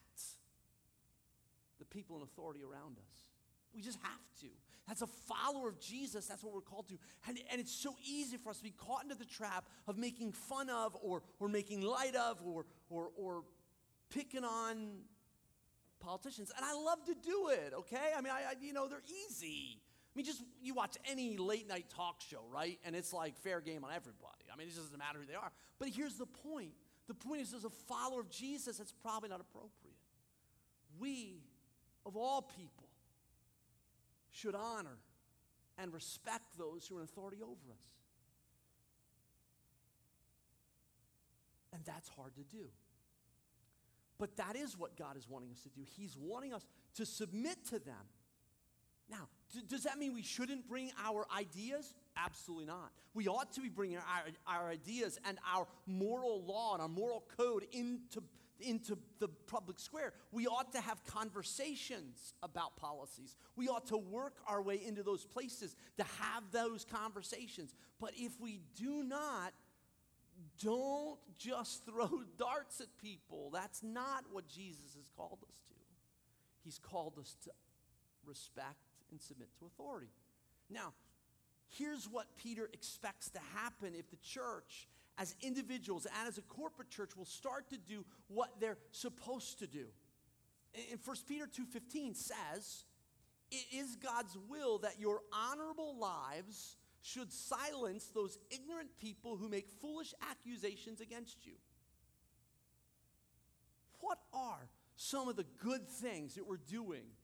people 1.91 2.17
in 2.17 2.23
authority 2.23 2.61
around 2.63 2.99
us. 2.99 3.31
We 3.75 3.83
just 3.83 3.99
have 4.03 4.41
to. 4.41 4.49
As 4.91 5.03
a 5.03 5.07
follower 5.07 5.69
of 5.69 5.79
Jesus, 5.79 6.27
that's 6.27 6.43
what 6.43 6.55
we're 6.55 6.61
called 6.63 6.89
to. 6.89 6.99
And, 7.29 7.39
and 7.51 7.61
it's 7.61 7.75
so 7.75 7.95
easy 8.03 8.39
for 8.39 8.51
us 8.51 8.59
to 8.59 8.65
be 8.65 8.71
caught 8.71 9.03
into 9.03 9.15
the 9.15 9.27
trap 9.27 9.67
of 9.87 9.99
making 9.99 10.33
fun 10.33 10.71
of 10.71 10.97
or, 11.03 11.23
or 11.39 11.49
making 11.49 11.83
light 11.83 12.17
of 12.17 12.39
or, 12.45 12.65
or, 12.89 13.11
or 13.17 13.43
picking 14.09 14.45
on 14.45 15.03
politicians. 16.01 16.51
And 16.57 16.65
I 16.65 16.73
love 16.75 17.05
to 17.05 17.15
do 17.15 17.49
it, 17.49 17.75
okay? 17.81 18.13
I 18.17 18.23
mean, 18.23 18.33
I, 18.33 18.51
I, 18.51 18.55
you 18.61 18.73
know, 18.73 18.89
they're 18.89 19.03
easy. 19.29 19.79
I 19.79 20.13
mean, 20.17 20.25
just 20.25 20.43
you 20.63 20.73
watch 20.73 20.97
any 21.11 21.37
late 21.37 21.69
night 21.69 21.87
talk 21.95 22.23
show, 22.23 22.41
right? 22.51 22.79
And 22.85 22.97
it's 22.97 23.13
like 23.13 23.37
fair 23.37 23.61
game 23.61 23.85
on 23.85 23.91
everybody. 23.95 24.47
I 24.53 24.57
mean, 24.57 24.69
it 24.69 24.75
doesn't 24.75 24.97
matter 24.97 25.19
who 25.21 25.27
they 25.27 25.35
are. 25.35 25.53
But 25.79 25.89
here's 25.89 26.15
the 26.15 26.27
point 26.27 26.73
the 27.09 27.15
point 27.15 27.41
is, 27.41 27.55
as 27.55 27.65
a 27.65 27.71
follower 27.71 28.21
of 28.21 28.31
Jesus, 28.31 28.77
that's 28.77 28.93
probably 28.93 29.31
not 29.31 29.41
appropriate. 29.41 29.97
We, 31.01 31.41
of 32.09 32.17
all 32.17 32.43
people, 32.43 32.89
should 34.31 34.55
honor 34.55 34.99
and 35.79 35.93
respect 35.93 36.59
those 36.59 36.87
who 36.87 36.97
are 36.97 37.01
in 37.01 37.05
authority 37.05 37.39
over 37.43 37.53
us. 37.53 37.89
And 41.73 41.83
that's 41.85 42.09
hard 42.09 42.35
to 42.37 42.43
do. 42.43 42.65
But 44.19 44.37
that 44.37 44.57
is 44.57 44.77
what 44.77 44.97
God 44.97 45.17
is 45.17 45.29
wanting 45.29 45.51
us 45.53 45.61
to 45.63 45.69
do. 45.69 45.83
He's 45.97 46.17
wanting 46.17 46.53
us 46.53 46.67
to 46.95 47.07
submit 47.07 47.65
to 47.67 47.79
them. 47.79 47.95
Now, 49.11 49.29
d- 49.53 49.63
does 49.69 49.85
that 49.85 49.99
mean 49.99 50.15
we 50.15 50.23
shouldn't 50.23 50.67
bring 50.69 50.91
our 51.05 51.27
ideas? 51.37 51.95
Absolutely 52.17 52.67
not. 52.67 52.91
We 53.15 53.29
ought 53.29 53.53
to 53.53 53.61
be 53.61 53.69
bringing 53.69 53.99
our, 53.99 54.25
our 54.47 54.69
ideas 54.71 55.21
and 55.25 55.39
our 55.55 55.67
moral 55.87 56.43
law 56.45 56.73
and 56.73 56.83
our 56.83 56.89
moral 56.89 57.25
code 57.37 57.67
into 57.71 58.23
into 58.61 58.99
the 59.19 59.29
public 59.29 59.79
square. 59.79 60.13
We 60.33 60.47
ought 60.47 60.73
to 60.73 60.81
have 60.81 61.05
conversations 61.05 62.35
about 62.43 62.77
policies. 62.77 63.37
We 63.57 63.69
ought 63.69 63.87
to 63.89 63.97
work 63.97 64.37
our 64.47 64.63
way 64.63 64.81
into 64.85 65.03
those 65.03 65.25
places 65.25 65.77
to 65.97 66.05
have 66.21 66.45
those 66.53 66.85
conversations. 66.85 67.75
But 68.01 68.13
if 68.17 68.41
we 68.41 68.61
do 68.75 69.03
not, 69.03 69.53
don't 70.63 71.19
just 71.39 71.85
throw 71.87 72.23
darts 72.39 72.81
at 72.81 72.89
people. 73.01 73.51
That's 73.53 73.83
not 73.83 74.25
what 74.33 74.49
Jesus 74.49 74.95
has 74.97 75.09
called 75.17 75.39
us 75.49 75.57
to. 75.69 75.75
He's 76.65 76.79
called 76.79 77.19
us 77.19 77.37
to 77.45 77.51
respect 78.27 78.77
and 79.11 79.21
submit 79.21 79.49
to 79.59 79.67
authority. 79.67 80.11
Now, 80.71 80.93
here's 81.69 82.05
what 82.07 82.27
Peter 82.37 82.69
expects 82.73 83.31
to 83.31 83.41
happen 83.55 83.95
if 83.95 84.11
the 84.11 84.17
church 84.17 84.89
as 85.19 85.35
individuals 85.41 86.07
and 86.07 86.29
as 86.29 86.39
a 86.39 86.43
corporate 86.43 86.89
church 86.91 87.17
will 87.17 87.25
start 87.25 87.69
to 87.69 87.77
do 87.77 88.05
what 88.29 88.59
they're 88.61 88.79
supposed 88.93 89.59
to 89.59 89.67
do. 89.67 89.87
In 90.91 90.99
1 90.99 91.27
Peter 91.27 91.47
2:15 91.47 92.15
says, 92.15 92.85
"It 93.51 93.67
is 93.73 93.97
God's 93.97 94.37
will 94.39 94.79
that 94.79 95.01
your 95.01 95.25
honorable 95.33 95.97
lives 95.97 96.77
should 97.03 97.33
silence 97.33 98.09
those 98.09 98.39
ignorant 98.51 98.97
people 98.99 99.37
who 99.37 99.49
make 99.49 99.69
foolish 99.69 100.15
accusations 100.21 101.01
against 101.01 101.45
you." 101.45 101.59
What 104.01 104.23
are 104.33 104.71
some 104.97 105.29
of 105.29 105.37
the 105.37 105.45
good 105.45 105.89
things 105.89 106.35
that 106.35 106.47
we're 106.47 106.59
doing 106.59 107.17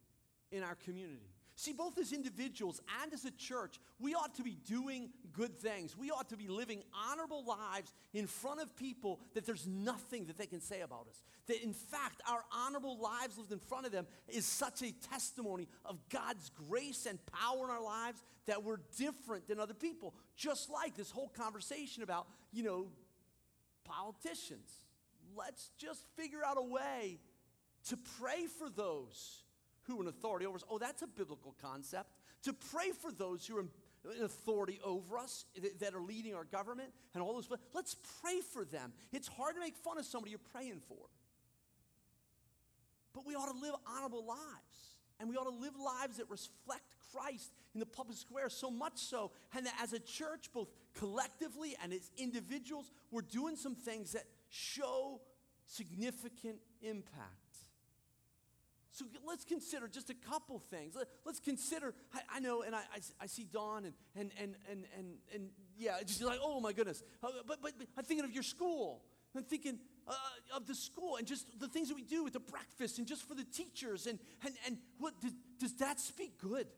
in 0.50 0.62
our 0.62 0.74
community? 0.74 1.33
See, 1.56 1.72
both 1.72 1.98
as 1.98 2.12
individuals 2.12 2.80
and 3.02 3.12
as 3.12 3.24
a 3.24 3.30
church, 3.30 3.78
we 4.00 4.14
ought 4.14 4.34
to 4.36 4.42
be 4.42 4.56
doing 4.66 5.10
good 5.32 5.56
things. 5.56 5.96
We 5.96 6.10
ought 6.10 6.28
to 6.30 6.36
be 6.36 6.48
living 6.48 6.82
honorable 6.92 7.44
lives 7.44 7.92
in 8.12 8.26
front 8.26 8.60
of 8.60 8.74
people 8.76 9.20
that 9.34 9.46
there's 9.46 9.64
nothing 9.64 10.26
that 10.26 10.36
they 10.36 10.46
can 10.46 10.60
say 10.60 10.80
about 10.80 11.06
us. 11.08 11.22
That 11.46 11.62
in 11.62 11.72
fact, 11.72 12.22
our 12.28 12.44
honorable 12.52 12.98
lives 12.98 13.38
lived 13.38 13.52
in 13.52 13.60
front 13.60 13.86
of 13.86 13.92
them 13.92 14.06
is 14.28 14.44
such 14.44 14.82
a 14.82 14.92
testimony 15.10 15.68
of 15.84 16.00
God's 16.08 16.50
grace 16.68 17.06
and 17.06 17.24
power 17.26 17.64
in 17.64 17.70
our 17.70 17.82
lives 17.82 18.20
that 18.46 18.64
we're 18.64 18.80
different 18.98 19.46
than 19.46 19.60
other 19.60 19.74
people. 19.74 20.12
Just 20.36 20.70
like 20.70 20.96
this 20.96 21.12
whole 21.12 21.28
conversation 21.28 22.02
about, 22.02 22.26
you 22.52 22.64
know, 22.64 22.88
politicians. 23.84 24.68
Let's 25.36 25.70
just 25.78 26.04
figure 26.16 26.40
out 26.44 26.56
a 26.58 26.62
way 26.62 27.20
to 27.88 27.96
pray 28.18 28.46
for 28.58 28.68
those 28.68 29.43
who 29.86 29.98
are 29.98 30.02
in 30.02 30.08
authority 30.08 30.46
over 30.46 30.56
us. 30.56 30.64
Oh, 30.70 30.78
that's 30.78 31.02
a 31.02 31.06
biblical 31.06 31.54
concept. 31.62 32.10
To 32.44 32.52
pray 32.52 32.90
for 32.90 33.12
those 33.12 33.46
who 33.46 33.56
are 33.58 33.60
in 33.60 33.68
authority 34.22 34.80
over 34.84 35.16
us 35.18 35.46
that 35.80 35.94
are 35.94 36.00
leading 36.00 36.34
our 36.34 36.44
government 36.44 36.90
and 37.14 37.22
all 37.22 37.34
those. 37.34 37.48
Let's 37.72 37.96
pray 38.22 38.40
for 38.52 38.64
them. 38.64 38.92
It's 39.12 39.28
hard 39.28 39.54
to 39.54 39.60
make 39.60 39.76
fun 39.76 39.98
of 39.98 40.04
somebody 40.04 40.30
you're 40.30 40.40
praying 40.52 40.80
for. 40.88 41.08
But 43.14 43.26
we 43.26 43.34
ought 43.34 43.50
to 43.50 43.58
live 43.58 43.74
honorable 43.86 44.26
lives. 44.26 44.40
And 45.20 45.30
we 45.30 45.36
ought 45.36 45.44
to 45.44 45.56
live 45.56 45.74
lives 45.76 46.16
that 46.16 46.28
reflect 46.28 46.82
Christ 47.12 47.52
in 47.72 47.80
the 47.80 47.86
public 47.86 48.18
square 48.18 48.50
so 48.50 48.70
much 48.70 48.98
so. 48.98 49.30
And 49.56 49.64
that 49.64 49.74
as 49.80 49.92
a 49.92 50.00
church, 50.00 50.50
both 50.52 50.68
collectively 50.98 51.76
and 51.82 51.92
as 51.92 52.10
individuals, 52.18 52.90
we're 53.10 53.22
doing 53.22 53.56
some 53.56 53.76
things 53.76 54.12
that 54.12 54.24
show 54.50 55.20
significant 55.66 56.56
impact. 56.82 57.43
So 58.94 59.06
let's 59.26 59.44
consider 59.44 59.88
just 59.88 60.08
a 60.08 60.14
couple 60.14 60.60
things. 60.70 60.94
Let, 60.94 61.08
us 61.26 61.40
consider, 61.40 61.94
I, 62.14 62.36
I, 62.36 62.40
know, 62.40 62.62
and 62.62 62.76
I, 62.76 62.78
I, 62.78 63.00
I, 63.22 63.26
see 63.26 63.42
Dawn, 63.42 63.86
and, 63.86 63.94
and, 64.14 64.30
and, 64.40 64.54
and, 64.70 64.84
and, 64.96 65.06
and 65.34 65.48
yeah, 65.76 65.96
just 66.06 66.22
like, 66.22 66.38
oh 66.40 66.60
my 66.60 66.72
goodness. 66.72 67.02
Uh, 67.20 67.28
but, 67.44 67.60
but, 67.60 67.72
but 67.76 67.88
I'm 67.98 68.04
thinking 68.04 68.24
of 68.24 68.30
your 68.30 68.44
school. 68.44 69.02
I'm 69.34 69.42
thinking 69.42 69.80
uh, 70.06 70.14
of 70.54 70.68
the 70.68 70.76
school 70.76 71.16
and 71.16 71.26
just 71.26 71.58
the 71.58 71.66
things 71.66 71.88
that 71.88 71.96
we 71.96 72.04
do 72.04 72.22
with 72.22 72.34
the 72.34 72.40
breakfast 72.40 72.98
and 72.98 73.06
just 73.06 73.26
for 73.26 73.34
the 73.34 73.42
teachers. 73.42 74.06
And, 74.06 74.20
and, 74.44 74.54
and 74.64 74.78
what, 74.98 75.20
does, 75.20 75.32
does 75.58 75.74
that 75.78 75.98
speak 75.98 76.40
good? 76.40 76.68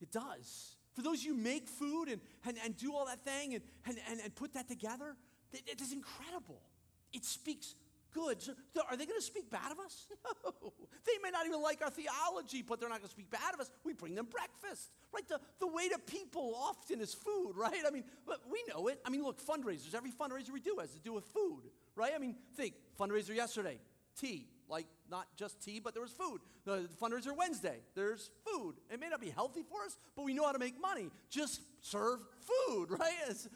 It 0.00 0.10
does. 0.10 0.74
For 0.94 1.02
those 1.02 1.22
you 1.22 1.32
make 1.32 1.68
food 1.68 2.08
and, 2.08 2.20
and, 2.44 2.56
and 2.64 2.76
do 2.76 2.92
all 2.92 3.06
that 3.06 3.24
thing 3.24 3.54
and, 3.54 3.62
and, 3.86 3.98
and, 4.10 4.20
and 4.20 4.34
put 4.34 4.54
that 4.54 4.66
together, 4.66 5.14
it, 5.52 5.62
it 5.68 5.80
is 5.80 5.92
incredible. 5.92 6.60
It 7.12 7.24
speaks 7.24 7.76
good. 8.12 8.42
So, 8.42 8.52
are 8.88 8.96
they 8.96 9.06
going 9.06 9.18
to 9.18 9.24
speak 9.24 9.50
bad 9.50 9.72
of 9.72 9.78
us? 9.78 10.06
No. 10.44 10.72
They 11.06 11.12
may 11.22 11.30
not 11.30 11.46
even 11.46 11.62
like 11.62 11.82
our 11.82 11.90
theology, 11.90 12.62
but 12.62 12.78
they're 12.78 12.88
not 12.88 12.98
going 12.98 13.08
to 13.08 13.14
speak 13.14 13.30
bad 13.30 13.54
of 13.54 13.60
us. 13.60 13.70
We 13.84 13.94
bring 13.94 14.14
them 14.14 14.26
breakfast, 14.30 14.90
right? 15.12 15.26
The, 15.26 15.40
the 15.58 15.66
way 15.66 15.88
to 15.88 15.98
people 15.98 16.54
often 16.56 17.00
is 17.00 17.14
food, 17.14 17.52
right? 17.56 17.82
I 17.86 17.90
mean, 17.90 18.04
but 18.26 18.40
we 18.50 18.62
know 18.68 18.88
it. 18.88 19.00
I 19.04 19.10
mean, 19.10 19.22
look, 19.22 19.40
fundraisers, 19.44 19.94
every 19.94 20.12
fundraiser 20.12 20.50
we 20.52 20.60
do 20.60 20.76
has 20.80 20.90
to 20.90 21.00
do 21.00 21.12
with 21.14 21.24
food, 21.24 21.62
right? 21.96 22.12
I 22.14 22.18
mean, 22.18 22.36
think 22.56 22.74
fundraiser 22.98 23.34
yesterday, 23.34 23.78
tea, 24.18 24.46
like 24.68 24.86
not 25.10 25.26
just 25.36 25.62
tea, 25.62 25.80
but 25.80 25.94
there 25.94 26.02
was 26.02 26.12
food. 26.12 26.40
The 26.64 26.88
fundraiser 27.00 27.36
Wednesday, 27.36 27.78
there's 27.94 28.30
food. 28.44 28.74
It 28.90 29.00
may 29.00 29.08
not 29.08 29.20
be 29.20 29.30
healthy 29.30 29.62
for 29.62 29.82
us, 29.84 29.96
but 30.16 30.24
we 30.24 30.34
know 30.34 30.44
how 30.44 30.52
to 30.52 30.58
make 30.58 30.80
money. 30.80 31.10
Just 31.30 31.60
serve 31.80 32.20
food, 32.68 32.86
right? 32.98 33.14
It's, 33.28 33.46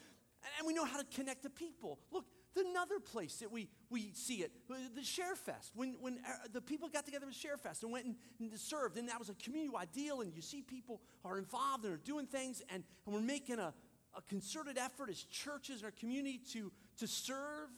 and 0.58 0.66
we 0.66 0.74
know 0.74 0.84
how 0.84 0.98
to 0.98 1.04
connect 1.04 1.42
to 1.44 1.50
people. 1.50 1.98
Look, 2.10 2.24
another 2.56 3.00
place 3.00 3.36
that 3.36 3.50
we, 3.50 3.68
we 3.90 4.12
see 4.14 4.36
it, 4.36 4.52
the 4.68 5.02
Share 5.02 5.34
Fest. 5.34 5.72
When, 5.74 5.96
when 6.00 6.18
uh, 6.26 6.48
the 6.52 6.60
people 6.60 6.88
got 6.88 7.04
together 7.04 7.26
with 7.26 7.34
Share 7.34 7.56
Fest 7.56 7.82
and 7.82 7.92
went 7.92 8.06
and, 8.06 8.16
and 8.40 8.58
served, 8.58 8.98
and 8.98 9.08
that 9.08 9.18
was 9.18 9.28
a 9.28 9.34
community 9.34 9.74
ideal, 9.76 10.20
and 10.20 10.34
you 10.34 10.42
see 10.42 10.62
people 10.62 11.00
are 11.24 11.38
involved 11.38 11.84
and 11.84 11.94
are 11.94 11.98
doing 11.98 12.26
things, 12.26 12.62
and, 12.70 12.84
and 13.06 13.14
we're 13.14 13.20
making 13.20 13.58
a, 13.58 13.72
a 14.16 14.22
concerted 14.28 14.78
effort 14.78 15.10
as 15.10 15.22
churches 15.22 15.76
and 15.76 15.84
our 15.84 15.90
community 15.92 16.40
to, 16.52 16.70
to 16.98 17.06
serve 17.06 17.70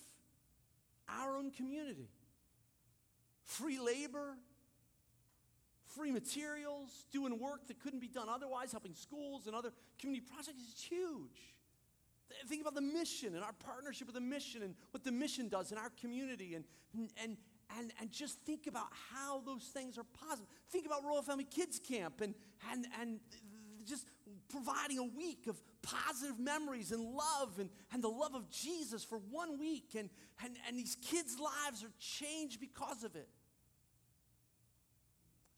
our 1.09 1.37
own 1.37 1.51
community. 1.51 2.09
Free 3.45 3.79
labor, 3.79 4.37
free 5.97 6.11
materials, 6.11 7.07
doing 7.13 7.39
work 7.39 7.69
that 7.69 7.81
couldn't 7.81 8.01
be 8.01 8.09
done 8.09 8.29
otherwise, 8.29 8.73
helping 8.73 8.95
schools 8.95 9.47
and 9.47 9.55
other 9.55 9.73
community 9.99 10.27
projects 10.27 10.61
is 10.61 10.83
huge. 10.83 11.56
Think 12.49 12.61
about 12.61 12.75
the 12.75 12.81
mission 12.81 13.35
and 13.35 13.45
our 13.45 13.53
partnership 13.53 14.07
with 14.07 14.15
the 14.15 14.21
mission 14.21 14.63
and 14.63 14.75
what 14.91 15.05
the 15.05 15.13
mission 15.13 15.49
does 15.49 15.73
in 15.73 15.79
our 15.79 15.91
community 16.01 16.55
and, 16.55 16.65
and, 17.23 17.37
and, 17.79 17.93
and 18.01 18.11
just 18.11 18.41
think 18.41 18.67
about 18.67 18.89
how 19.13 19.41
those 19.41 19.65
things 19.65 19.97
are 19.99 20.05
positive. 20.05 20.49
Think 20.71 20.87
about 20.87 21.05
Royal 21.05 21.23
Family 21.23 21.45
Kids 21.45 21.79
Camp 21.79 22.21
and, 22.21 22.35
and, 22.71 22.87
and 23.01 23.21
just 23.85 24.09
providing 24.49 24.99
a 24.99 25.05
week 25.05 25.47
of 25.47 25.61
positive 25.83 26.39
memories 26.39 26.93
and 26.93 27.03
love 27.03 27.59
and, 27.59 27.71
and 27.93 28.03
the 28.03 28.09
love 28.09 28.35
of 28.35 28.51
Jesus 28.51 29.05
for 29.05 29.19
one 29.19 29.59
week. 29.59 29.95
And, 29.97 30.11
and, 30.45 30.57
and 30.67 30.79
these 30.79 30.97
kids' 31.01 31.39
lives 31.39 31.85
are 31.85 31.93
changed 31.99 32.61
because 32.61 33.05
of 33.05 33.15
it. 33.15 33.29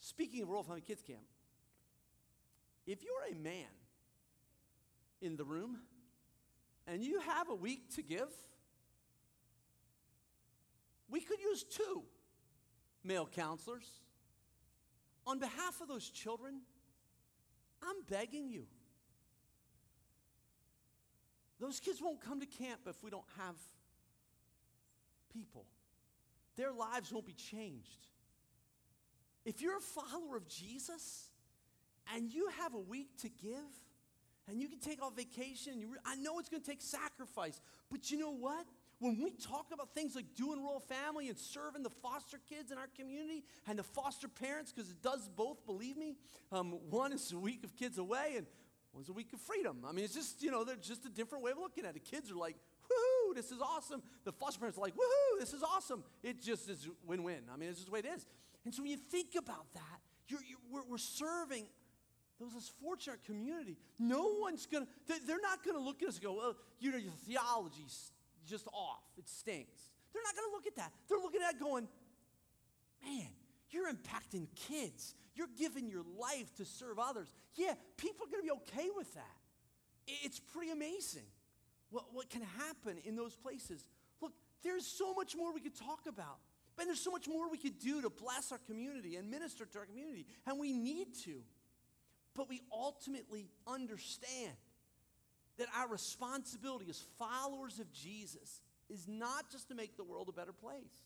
Speaking 0.00 0.42
of 0.42 0.48
Royal 0.48 0.62
Family 0.62 0.80
Kids 0.80 1.02
Camp, 1.02 1.20
if 2.86 3.02
you're 3.02 3.30
a 3.30 3.34
man 3.34 3.66
in 5.20 5.36
the 5.36 5.44
room 5.44 5.78
and 6.90 7.04
you 7.04 7.20
have 7.20 7.50
a 7.50 7.54
week 7.54 7.94
to 7.96 8.02
give, 8.02 8.30
we 11.10 11.20
could 11.20 11.40
use 11.40 11.62
two 11.62 12.02
male 13.04 13.28
counselors. 13.30 13.88
On 15.26 15.38
behalf 15.38 15.80
of 15.82 15.88
those 15.88 16.08
children, 16.08 16.62
I'm 17.82 17.96
begging 18.08 18.48
you. 18.48 18.64
Those 21.60 21.80
kids 21.80 22.00
won't 22.00 22.20
come 22.20 22.40
to 22.40 22.46
camp 22.46 22.80
if 22.86 23.02
we 23.02 23.10
don't 23.10 23.26
have 23.36 23.56
people. 25.32 25.66
Their 26.56 26.72
lives 26.72 27.12
won't 27.12 27.26
be 27.26 27.34
changed. 27.34 28.06
If 29.44 29.60
you're 29.60 29.76
a 29.76 29.80
follower 29.80 30.36
of 30.36 30.48
Jesus 30.48 31.30
and 32.14 32.32
you 32.32 32.48
have 32.60 32.74
a 32.74 32.78
week 32.78 33.18
to 33.22 33.28
give, 33.28 33.54
and 34.48 34.60
you 34.60 34.68
can 34.68 34.78
take 34.78 35.02
off 35.02 35.16
vacation, 35.16 35.84
re- 35.88 35.98
I 36.04 36.16
know 36.16 36.38
it's 36.38 36.48
going 36.48 36.62
to 36.62 36.68
take 36.68 36.80
sacrifice, 36.80 37.60
but 37.90 38.10
you 38.10 38.18
know 38.18 38.32
what? 38.32 38.66
When 39.00 39.22
we 39.22 39.30
talk 39.30 39.66
about 39.72 39.94
things 39.94 40.16
like 40.16 40.34
doing 40.34 40.62
Royal 40.62 40.80
Family 40.80 41.28
and 41.28 41.38
serving 41.38 41.82
the 41.82 41.90
foster 41.90 42.38
kids 42.48 42.72
in 42.72 42.78
our 42.78 42.88
community 42.98 43.44
and 43.68 43.78
the 43.78 43.84
foster 43.84 44.26
parents, 44.26 44.72
because 44.72 44.90
it 44.90 45.02
does 45.02 45.28
both, 45.28 45.64
believe 45.66 45.96
me. 45.96 46.16
Um, 46.50 46.72
one 46.90 47.12
is 47.12 47.30
a 47.32 47.38
week 47.38 47.62
of 47.62 47.76
kids 47.76 47.98
away, 47.98 48.34
and 48.36 48.46
one's 48.92 49.08
a 49.08 49.12
week 49.12 49.32
of 49.32 49.40
freedom. 49.40 49.84
I 49.86 49.92
mean, 49.92 50.04
it's 50.04 50.14
just, 50.14 50.42
you 50.42 50.50
know, 50.50 50.64
they're 50.64 50.76
just 50.76 51.04
a 51.04 51.10
different 51.10 51.44
way 51.44 51.52
of 51.52 51.58
looking 51.58 51.84
at 51.84 51.94
it. 51.94 52.04
Kids 52.04 52.30
are 52.32 52.36
like, 52.36 52.56
woohoo, 52.90 53.36
this 53.36 53.52
is 53.52 53.60
awesome. 53.60 54.02
The 54.24 54.32
foster 54.32 54.58
parents 54.58 54.78
are 54.78 54.82
like, 54.82 54.94
woohoo, 54.94 55.38
this 55.38 55.52
is 55.52 55.62
awesome. 55.62 56.02
It 56.22 56.42
just 56.42 56.68
is 56.68 56.88
win 57.06 57.22
win. 57.22 57.42
I 57.52 57.56
mean, 57.56 57.68
it's 57.68 57.78
just 57.78 57.86
the 57.86 57.92
way 57.92 58.00
it 58.00 58.06
is. 58.06 58.26
And 58.64 58.74
so 58.74 58.82
when 58.82 58.90
you 58.90 58.96
think 58.96 59.34
about 59.36 59.72
that, 59.74 60.00
you're, 60.26 60.40
you're, 60.48 60.58
we're, 60.70 60.90
we're 60.90 60.98
serving 60.98 61.66
those 62.38 62.54
less 62.54 62.70
fortunate 62.82 63.24
community. 63.24 63.76
No 63.98 64.36
one's 64.40 64.66
going 64.66 64.86
to, 64.86 65.26
they're 65.26 65.40
not 65.40 65.64
going 65.64 65.76
to 65.76 65.82
look 65.82 66.02
at 66.02 66.08
us 66.08 66.14
and 66.14 66.24
go, 66.24 66.34
well, 66.34 66.56
you 66.78 66.92
know, 66.92 66.98
your 66.98 67.12
theology's 67.26 68.12
just 68.46 68.66
off. 68.68 69.02
It 69.16 69.28
stinks. 69.28 69.80
They're 70.12 70.22
not 70.22 70.36
going 70.36 70.48
to 70.48 70.54
look 70.54 70.66
at 70.66 70.76
that. 70.76 70.92
They're 71.08 71.18
looking 71.18 71.40
at 71.46 71.58
going, 71.58 71.88
man, 73.04 73.28
you're 73.70 73.90
impacting 73.90 74.46
kids. 74.68 75.14
You're 75.34 75.48
giving 75.58 75.88
your 75.88 76.04
life 76.18 76.54
to 76.56 76.64
serve 76.64 76.98
others. 76.98 77.28
Yeah, 77.54 77.74
people 77.96 78.26
are 78.26 78.30
going 78.30 78.42
to 78.42 78.54
be 78.54 78.60
okay 78.62 78.88
with 78.96 79.12
that. 79.14 79.36
It's 80.06 80.40
pretty 80.40 80.70
amazing 80.70 81.26
what, 81.90 82.04
what 82.12 82.30
can 82.30 82.42
happen 82.42 82.96
in 83.04 83.16
those 83.16 83.34
places. 83.34 83.86
Look, 84.20 84.32
there's 84.62 84.86
so 84.86 85.12
much 85.14 85.36
more 85.36 85.52
we 85.52 85.60
could 85.60 85.76
talk 85.76 86.00
about. 86.08 86.38
But 86.76 86.86
there's 86.86 87.00
so 87.00 87.10
much 87.10 87.26
more 87.26 87.50
we 87.50 87.58
could 87.58 87.80
do 87.80 88.00
to 88.02 88.08
bless 88.08 88.52
our 88.52 88.58
community 88.58 89.16
and 89.16 89.28
minister 89.28 89.66
to 89.66 89.78
our 89.80 89.86
community. 89.86 90.26
And 90.46 90.60
we 90.60 90.72
need 90.72 91.08
to. 91.24 91.42
But 92.38 92.48
we 92.48 92.62
ultimately 92.72 93.50
understand 93.66 94.52
that 95.58 95.66
our 95.76 95.88
responsibility 95.88 96.86
as 96.88 97.02
followers 97.18 97.80
of 97.80 97.92
Jesus 97.92 98.60
is 98.88 99.08
not 99.08 99.50
just 99.50 99.66
to 99.70 99.74
make 99.74 99.96
the 99.96 100.04
world 100.04 100.28
a 100.28 100.32
better 100.32 100.52
place. 100.52 101.02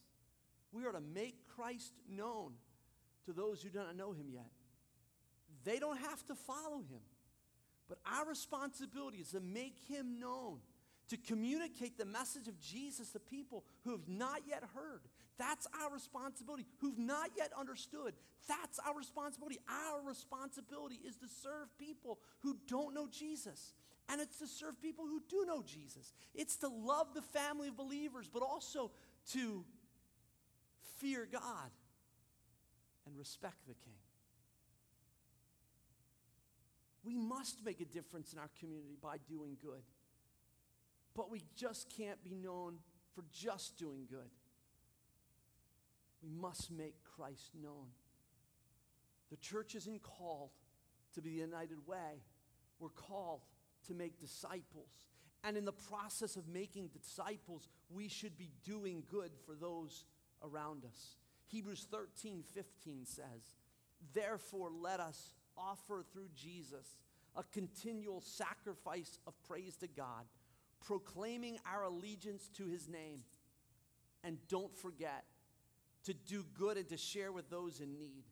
We 0.72 0.84
are 0.84 0.92
to 0.92 1.00
make 1.00 1.48
Christ 1.56 1.94
known 2.06 2.52
to 3.24 3.32
those 3.32 3.62
who 3.62 3.70
do 3.70 3.78
not 3.78 3.96
know 3.96 4.12
him 4.12 4.26
yet. 4.30 4.50
They 5.64 5.78
don't 5.78 5.96
have 5.96 6.22
to 6.26 6.34
follow 6.34 6.80
him. 6.80 7.00
But 7.88 7.96
our 8.04 8.28
responsibility 8.28 9.16
is 9.16 9.30
to 9.30 9.40
make 9.40 9.78
him 9.88 10.20
known, 10.20 10.58
to 11.08 11.16
communicate 11.16 11.96
the 11.96 12.04
message 12.04 12.46
of 12.46 12.60
Jesus 12.60 13.10
to 13.12 13.20
people 13.20 13.64
who 13.84 13.92
have 13.92 14.06
not 14.06 14.42
yet 14.46 14.64
heard, 14.74 15.00
that's 15.42 15.66
our 15.82 15.92
responsibility. 15.92 16.64
Who've 16.78 16.98
not 16.98 17.30
yet 17.36 17.50
understood. 17.58 18.14
That's 18.46 18.78
our 18.86 18.96
responsibility. 18.96 19.58
Our 19.68 20.06
responsibility 20.06 21.00
is 21.04 21.16
to 21.16 21.26
serve 21.26 21.66
people 21.78 22.20
who 22.42 22.56
don't 22.68 22.94
know 22.94 23.08
Jesus. 23.10 23.74
And 24.08 24.20
it's 24.20 24.38
to 24.38 24.46
serve 24.46 24.80
people 24.80 25.04
who 25.04 25.20
do 25.28 25.44
know 25.44 25.62
Jesus. 25.62 26.12
It's 26.32 26.56
to 26.58 26.68
love 26.68 27.08
the 27.14 27.22
family 27.22 27.68
of 27.68 27.76
believers, 27.76 28.30
but 28.32 28.42
also 28.42 28.92
to 29.32 29.64
fear 31.00 31.26
God 31.30 31.70
and 33.06 33.18
respect 33.18 33.66
the 33.66 33.74
King. 33.74 33.94
We 37.04 37.16
must 37.16 37.64
make 37.64 37.80
a 37.80 37.84
difference 37.84 38.32
in 38.32 38.38
our 38.38 38.50
community 38.60 38.96
by 39.02 39.16
doing 39.28 39.56
good. 39.60 39.82
But 41.16 41.30
we 41.30 41.42
just 41.56 41.90
can't 41.96 42.22
be 42.22 42.34
known 42.34 42.78
for 43.14 43.24
just 43.32 43.76
doing 43.76 44.06
good. 44.08 44.30
We 46.22 46.30
must 46.30 46.70
make 46.70 46.94
Christ 47.16 47.50
known. 47.60 47.88
The 49.30 49.36
church 49.38 49.74
isn't 49.74 50.02
called 50.02 50.50
to 51.14 51.22
be 51.22 51.30
the 51.30 51.36
united 51.36 51.86
way. 51.86 52.22
We're 52.78 52.90
called 52.90 53.40
to 53.86 53.94
make 53.94 54.20
disciples. 54.20 54.90
And 55.44 55.56
in 55.56 55.64
the 55.64 55.72
process 55.72 56.36
of 56.36 56.46
making 56.46 56.88
disciples, 56.88 57.68
we 57.90 58.08
should 58.08 58.38
be 58.38 58.50
doing 58.64 59.02
good 59.10 59.32
for 59.44 59.54
those 59.54 60.04
around 60.42 60.84
us. 60.84 61.16
Hebrews 61.48 61.86
13, 61.90 62.44
15 62.54 63.04
says, 63.06 63.56
Therefore, 64.14 64.70
let 64.70 65.00
us 65.00 65.34
offer 65.56 66.04
through 66.12 66.28
Jesus 66.34 66.96
a 67.36 67.42
continual 67.44 68.20
sacrifice 68.20 69.18
of 69.26 69.34
praise 69.48 69.76
to 69.76 69.88
God, 69.88 70.24
proclaiming 70.84 71.58
our 71.70 71.84
allegiance 71.84 72.48
to 72.56 72.66
his 72.66 72.88
name. 72.88 73.22
And 74.24 74.38
don't 74.48 74.76
forget 74.76 75.24
to 76.04 76.14
do 76.14 76.44
good 76.58 76.76
and 76.76 76.88
to 76.88 76.96
share 76.96 77.32
with 77.32 77.50
those 77.50 77.80
in 77.80 77.98
need. 77.98 78.24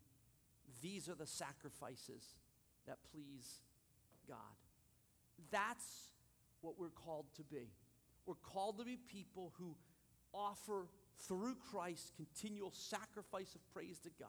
These 0.82 1.08
are 1.08 1.14
the 1.14 1.26
sacrifices 1.26 2.24
that 2.86 2.98
please 3.12 3.60
God. 4.28 4.36
That's 5.50 6.08
what 6.60 6.78
we're 6.78 6.88
called 6.90 7.26
to 7.36 7.42
be. 7.42 7.70
We're 8.26 8.34
called 8.34 8.78
to 8.78 8.84
be 8.84 8.96
people 8.96 9.52
who 9.58 9.76
offer 10.32 10.88
through 11.26 11.56
Christ 11.70 12.12
continual 12.16 12.72
sacrifice 12.72 13.54
of 13.54 13.60
praise 13.72 13.98
to 14.00 14.10
God, 14.18 14.28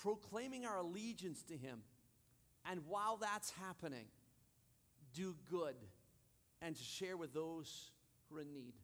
proclaiming 0.00 0.66
our 0.66 0.78
allegiance 0.78 1.42
to 1.44 1.56
Him. 1.56 1.82
And 2.70 2.80
while 2.86 3.16
that's 3.16 3.50
happening, 3.50 4.06
do 5.14 5.34
good 5.50 5.76
and 6.60 6.76
to 6.76 6.82
share 6.82 7.16
with 7.16 7.32
those 7.32 7.90
who 8.28 8.36
are 8.36 8.40
in 8.40 8.52
need, 8.52 8.74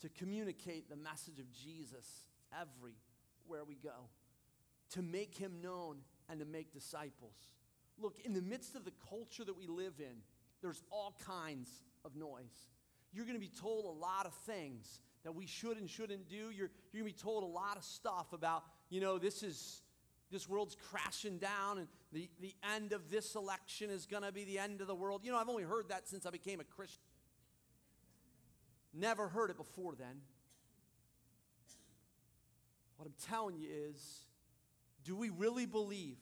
to 0.00 0.08
communicate 0.10 0.88
the 0.88 0.96
message 0.96 1.38
of 1.38 1.50
Jesus 1.52 2.27
everywhere 2.52 3.64
we 3.66 3.76
go, 3.76 4.08
to 4.90 5.02
make 5.02 5.36
him 5.36 5.60
known 5.62 5.98
and 6.28 6.40
to 6.40 6.46
make 6.46 6.72
disciples. 6.72 7.36
Look, 7.98 8.18
in 8.24 8.32
the 8.32 8.42
midst 8.42 8.76
of 8.76 8.84
the 8.84 8.92
culture 9.08 9.44
that 9.44 9.56
we 9.56 9.66
live 9.66 9.94
in, 9.98 10.22
there's 10.62 10.82
all 10.90 11.16
kinds 11.26 11.70
of 12.04 12.16
noise. 12.16 12.68
You're 13.12 13.24
going 13.24 13.36
to 13.36 13.40
be 13.40 13.52
told 13.60 13.84
a 13.84 13.98
lot 13.98 14.26
of 14.26 14.34
things 14.34 15.00
that 15.24 15.32
we 15.32 15.46
should 15.46 15.78
and 15.78 15.88
shouldn't 15.88 16.28
do. 16.28 16.50
You're, 16.50 16.70
you're 16.92 17.02
going 17.02 17.12
to 17.12 17.16
be 17.16 17.22
told 17.22 17.42
a 17.42 17.46
lot 17.46 17.76
of 17.76 17.84
stuff 17.84 18.32
about, 18.32 18.64
you 18.90 19.00
know, 19.00 19.18
this 19.18 19.42
is 19.42 19.82
this 20.30 20.48
world's 20.48 20.76
crashing 20.90 21.38
down 21.38 21.78
and 21.78 21.88
the, 22.12 22.28
the 22.40 22.54
end 22.74 22.92
of 22.92 23.10
this 23.10 23.34
election 23.34 23.90
is 23.90 24.06
going 24.06 24.22
to 24.22 24.32
be 24.32 24.44
the 24.44 24.58
end 24.58 24.80
of 24.80 24.86
the 24.86 24.94
world. 24.94 25.22
You 25.24 25.32
know, 25.32 25.38
I've 25.38 25.48
only 25.48 25.62
heard 25.62 25.88
that 25.88 26.06
since 26.06 26.26
I 26.26 26.30
became 26.30 26.60
a 26.60 26.64
Christian. 26.64 27.00
Never 28.92 29.28
heard 29.28 29.50
it 29.50 29.56
before 29.56 29.94
then. 29.94 30.20
What 32.98 33.06
I'm 33.06 33.14
telling 33.30 33.56
you 33.56 33.68
is 33.90 34.24
do 35.04 35.16
we 35.16 35.30
really 35.30 35.66
believe 35.66 36.18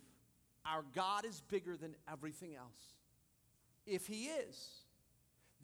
our 0.65 0.85
God 0.95 1.25
is 1.25 1.41
bigger 1.41 1.77
than 1.77 1.97
everything 2.11 2.55
else? 2.55 2.77
If 3.87 4.07
He 4.07 4.27
is, 4.27 4.85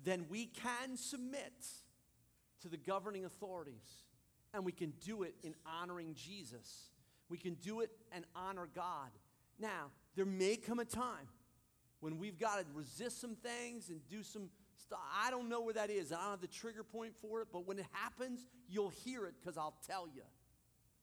then 0.05 0.25
we 0.29 0.47
can 0.47 0.97
submit 0.97 1.53
to 2.63 2.69
the 2.69 2.79
governing 2.79 3.27
authorities 3.27 4.05
and 4.55 4.65
we 4.65 4.73
can 4.73 4.93
do 5.05 5.23
it 5.23 5.35
in 5.43 5.55
honoring 5.67 6.15
Jesus. 6.15 6.91
We 7.29 7.37
can 7.37 7.55
do 7.55 7.81
it 7.81 7.91
and 8.11 8.25
honor 8.35 8.69
God. 8.75 9.11
Now, 9.59 9.91
there 10.17 10.27
may 10.27 10.57
come 10.57 10.79
a 10.79 10.85
time 10.85 11.29
when 12.01 12.19
we've 12.19 12.39
got 12.39 12.59
to 12.59 12.65
resist 12.75 13.21
some 13.21 13.37
things 13.37 13.91
and 13.91 14.01
do 14.09 14.23
some 14.23 14.49
stuff. 14.77 14.99
I 15.23 15.31
don't 15.31 15.49
know 15.49 15.61
where 15.61 15.75
that 15.75 15.91
is. 15.91 16.11
I 16.11 16.17
don't 16.17 16.31
have 16.31 16.41
the 16.41 16.47
trigger 16.47 16.83
point 16.83 17.13
for 17.21 17.43
it, 17.43 17.49
but 17.53 17.67
when 17.67 17.79
it 17.79 17.87
happens, 17.93 18.41
you'll 18.69 18.91
hear 19.05 19.27
it 19.27 19.35
because 19.41 19.59
I'll 19.59 19.77
tell 19.87 20.09
you. 20.09 20.23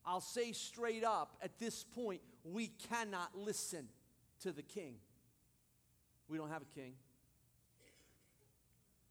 I'll 0.06 0.22
say 0.22 0.52
straight 0.52 1.04
up 1.04 1.38
at 1.42 1.60
this 1.60 1.84
point, 1.84 2.22
we 2.44 2.68
cannot 2.90 3.38
listen 3.38 3.88
to 4.42 4.52
the 4.52 4.62
king. 4.62 4.96
We 6.28 6.38
don't 6.38 6.50
have 6.50 6.62
a 6.62 6.80
king. 6.80 6.94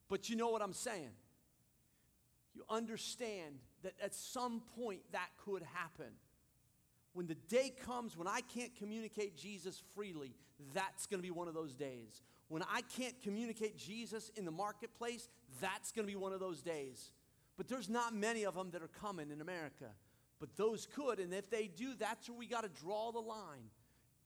But 0.08 0.30
you 0.30 0.36
know 0.36 0.48
what 0.48 0.62
I'm 0.62 0.72
saying? 0.72 1.10
You 2.54 2.62
understand 2.70 3.56
that 3.82 3.94
at 4.02 4.14
some 4.14 4.62
point 4.76 5.00
that 5.12 5.28
could 5.44 5.62
happen. 5.74 6.12
When 7.12 7.26
the 7.26 7.34
day 7.34 7.72
comes 7.84 8.16
when 8.16 8.28
I 8.28 8.40
can't 8.40 8.74
communicate 8.76 9.36
Jesus 9.36 9.82
freely, 9.94 10.34
that's 10.74 11.06
going 11.06 11.18
to 11.18 11.22
be 11.22 11.30
one 11.30 11.48
of 11.48 11.54
those 11.54 11.74
days. 11.74 12.22
When 12.48 12.62
I 12.62 12.80
can't 12.96 13.20
communicate 13.22 13.76
Jesus 13.76 14.30
in 14.36 14.44
the 14.44 14.50
marketplace, 14.50 15.28
that's 15.60 15.92
going 15.92 16.06
to 16.06 16.12
be 16.12 16.16
one 16.16 16.32
of 16.32 16.40
those 16.40 16.62
days. 16.62 17.10
But 17.56 17.68
there's 17.68 17.88
not 17.88 18.14
many 18.14 18.44
of 18.44 18.54
them 18.54 18.70
that 18.70 18.82
are 18.82 18.88
coming 18.88 19.30
in 19.30 19.40
America. 19.40 19.86
But 20.40 20.56
those 20.56 20.86
could, 20.86 21.18
and 21.18 21.34
if 21.34 21.50
they 21.50 21.66
do, 21.66 21.94
that's 21.98 22.28
where 22.28 22.38
we 22.38 22.46
got 22.46 22.62
to 22.62 22.68
draw 22.68 23.10
the 23.10 23.20
line. 23.20 23.70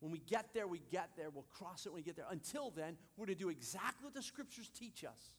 When 0.00 0.10
we 0.10 0.18
get 0.18 0.52
there, 0.52 0.66
we 0.66 0.82
get 0.90 1.10
there. 1.16 1.30
We'll 1.30 1.46
cross 1.50 1.86
it 1.86 1.90
when 1.90 2.00
we 2.00 2.02
get 2.02 2.16
there. 2.16 2.26
Until 2.30 2.70
then, 2.70 2.96
we're 3.16 3.26
to 3.26 3.34
do 3.34 3.48
exactly 3.48 4.04
what 4.04 4.14
the 4.14 4.22
scriptures 4.22 4.68
teach 4.68 5.04
us 5.04 5.34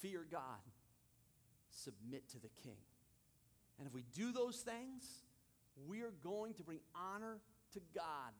fear 0.00 0.26
God, 0.30 0.40
submit 1.70 2.28
to 2.30 2.38
the 2.38 2.50
king. 2.62 2.76
And 3.78 3.88
if 3.88 3.94
we 3.94 4.04
do 4.14 4.32
those 4.32 4.56
things, 4.56 5.04
we're 5.86 6.12
going 6.22 6.54
to 6.54 6.62
bring 6.62 6.80
honor 6.94 7.38
to 7.72 7.80
God 7.94 8.34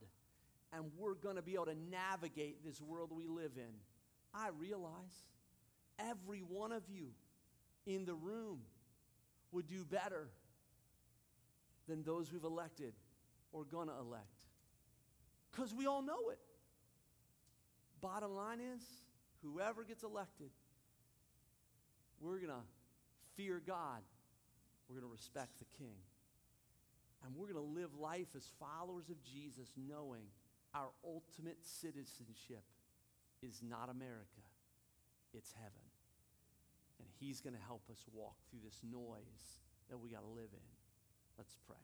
and 0.72 0.84
we're 0.98 1.14
going 1.14 1.36
to 1.36 1.42
be 1.42 1.54
able 1.54 1.66
to 1.66 1.76
navigate 1.90 2.64
this 2.64 2.80
world 2.80 3.10
we 3.12 3.26
live 3.26 3.52
in. 3.56 3.72
I 4.34 4.48
realize 4.58 5.26
every 5.98 6.40
one 6.40 6.72
of 6.72 6.82
you 6.88 7.08
in 7.86 8.04
the 8.04 8.14
room 8.14 8.60
would 9.56 9.66
do 9.66 9.84
better 9.84 10.28
than 11.88 12.02
those 12.02 12.30
we've 12.30 12.44
elected 12.44 12.92
or 13.52 13.64
to 13.64 13.78
elect. 13.78 14.44
Because 15.50 15.74
we 15.74 15.86
all 15.86 16.02
know 16.02 16.28
it. 16.30 16.38
Bottom 18.02 18.36
line 18.36 18.60
is, 18.60 18.82
whoever 19.42 19.82
gets 19.84 20.02
elected, 20.02 20.50
we're 22.20 22.38
to 22.40 22.52
fear 23.36 23.62
God. 23.66 24.02
We're 24.88 25.00
to 25.00 25.06
respect 25.06 25.58
the 25.58 25.64
King. 25.78 25.96
And 27.24 27.34
we're 27.34 27.52
to 27.52 27.60
live 27.60 27.94
life 27.98 28.28
as 28.36 28.46
followers 28.60 29.08
of 29.08 29.16
Jesus, 29.24 29.70
knowing 29.88 30.24
our 30.74 30.90
ultimate 31.02 31.58
citizenship 31.62 32.64
is 33.42 33.62
not 33.66 33.88
America, 33.88 34.44
it's 35.32 35.52
heaven. 35.54 35.85
And 36.98 37.08
He's 37.20 37.40
going 37.40 37.54
to 37.54 37.62
help 37.66 37.82
us 37.90 37.98
walk 38.12 38.36
through 38.50 38.60
this 38.64 38.80
noise 38.82 39.60
that 39.90 39.98
we 39.98 40.10
got 40.10 40.22
to 40.22 40.28
live 40.28 40.50
in. 40.52 40.66
Let's 41.38 41.56
pray. 41.66 41.76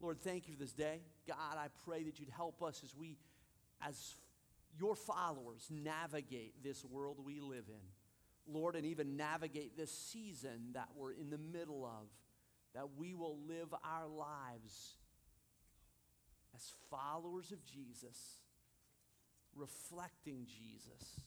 Lord, 0.00 0.20
thank 0.20 0.48
you 0.48 0.54
for 0.54 0.60
this 0.60 0.72
day. 0.72 1.00
God, 1.28 1.56
I 1.56 1.66
pray 1.84 2.04
that 2.04 2.18
you'd 2.18 2.30
help 2.30 2.62
us 2.62 2.80
as 2.84 2.94
we, 2.96 3.18
as 3.86 4.14
your 4.78 4.96
followers, 4.96 5.68
navigate 5.70 6.62
this 6.62 6.84
world 6.84 7.18
we 7.24 7.40
live 7.40 7.64
in. 7.68 8.52
Lord, 8.52 8.74
and 8.74 8.86
even 8.86 9.16
navigate 9.16 9.76
this 9.76 9.92
season 9.92 10.72
that 10.72 10.88
we're 10.96 11.12
in 11.12 11.30
the 11.30 11.38
middle 11.38 11.84
of, 11.84 12.08
that 12.74 12.96
we 12.96 13.14
will 13.14 13.38
live 13.46 13.72
our 13.84 14.08
lives 14.08 14.94
as 16.54 16.72
followers 16.90 17.52
of 17.52 17.64
Jesus, 17.64 18.38
reflecting 19.54 20.46
Jesus 20.46 21.20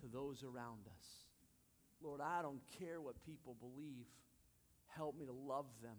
to 0.00 0.06
those 0.06 0.42
around 0.42 0.86
us. 0.86 1.21
Lord, 2.02 2.20
I 2.20 2.42
don't 2.42 2.60
care 2.78 3.00
what 3.00 3.22
people 3.24 3.56
believe. 3.60 4.06
Help 4.96 5.18
me 5.18 5.26
to 5.26 5.32
love 5.32 5.66
them. 5.82 5.96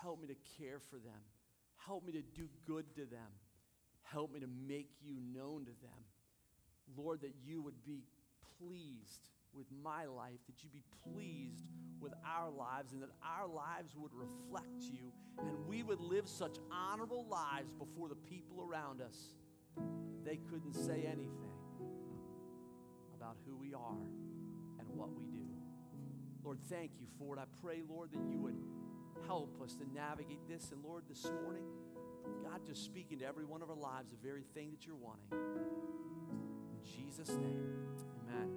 Help 0.00 0.20
me 0.20 0.28
to 0.28 0.36
care 0.58 0.78
for 0.78 0.96
them. 0.96 1.20
Help 1.76 2.04
me 2.04 2.12
to 2.12 2.22
do 2.22 2.48
good 2.66 2.84
to 2.96 3.04
them. 3.04 3.32
Help 4.02 4.32
me 4.32 4.40
to 4.40 4.46
make 4.68 4.90
you 5.02 5.16
known 5.34 5.64
to 5.64 5.72
them. 5.82 6.04
Lord, 6.96 7.22
that 7.22 7.34
you 7.44 7.62
would 7.62 7.84
be 7.84 8.04
pleased 8.58 9.30
with 9.52 9.66
my 9.82 10.04
life, 10.04 10.38
that 10.46 10.62
you 10.62 10.70
be 10.70 10.82
pleased 11.12 11.64
with 12.00 12.12
our 12.26 12.50
lives, 12.50 12.92
and 12.92 13.02
that 13.02 13.10
our 13.22 13.46
lives 13.46 13.94
would 13.96 14.12
reflect 14.12 14.82
you, 14.82 15.12
and 15.38 15.66
we 15.66 15.82
would 15.82 16.00
live 16.00 16.28
such 16.28 16.56
honorable 16.70 17.26
lives 17.28 17.72
before 17.72 18.08
the 18.08 18.14
people 18.14 18.66
around 18.68 19.00
us. 19.00 19.34
They 20.24 20.36
couldn't 20.36 20.74
say 20.74 21.04
anything 21.06 21.52
about 23.16 23.36
who 23.46 23.56
we 23.56 23.74
are 23.74 23.96
and 24.78 24.88
what 24.96 25.14
we. 25.14 25.23
Lord, 26.44 26.58
thank 26.68 26.92
you 27.00 27.06
for 27.18 27.36
it. 27.36 27.40
I 27.40 27.44
pray, 27.62 27.82
Lord, 27.88 28.10
that 28.12 28.20
you 28.30 28.38
would 28.38 28.56
help 29.26 29.60
us 29.62 29.74
to 29.74 29.84
navigate 29.94 30.46
this. 30.46 30.70
And 30.72 30.84
Lord, 30.84 31.04
this 31.08 31.24
morning, 31.42 31.64
God, 32.42 32.60
just 32.66 32.84
speaking 32.84 33.18
to 33.20 33.24
every 33.24 33.44
one 33.44 33.62
of 33.62 33.70
our 33.70 33.76
lives 33.76 34.10
the 34.10 34.28
very 34.28 34.44
thing 34.54 34.70
that 34.70 34.86
you're 34.86 34.96
wanting. 34.96 35.22
In 35.32 36.82
Jesus' 36.84 37.30
name, 37.30 37.66
amen. 38.28 38.50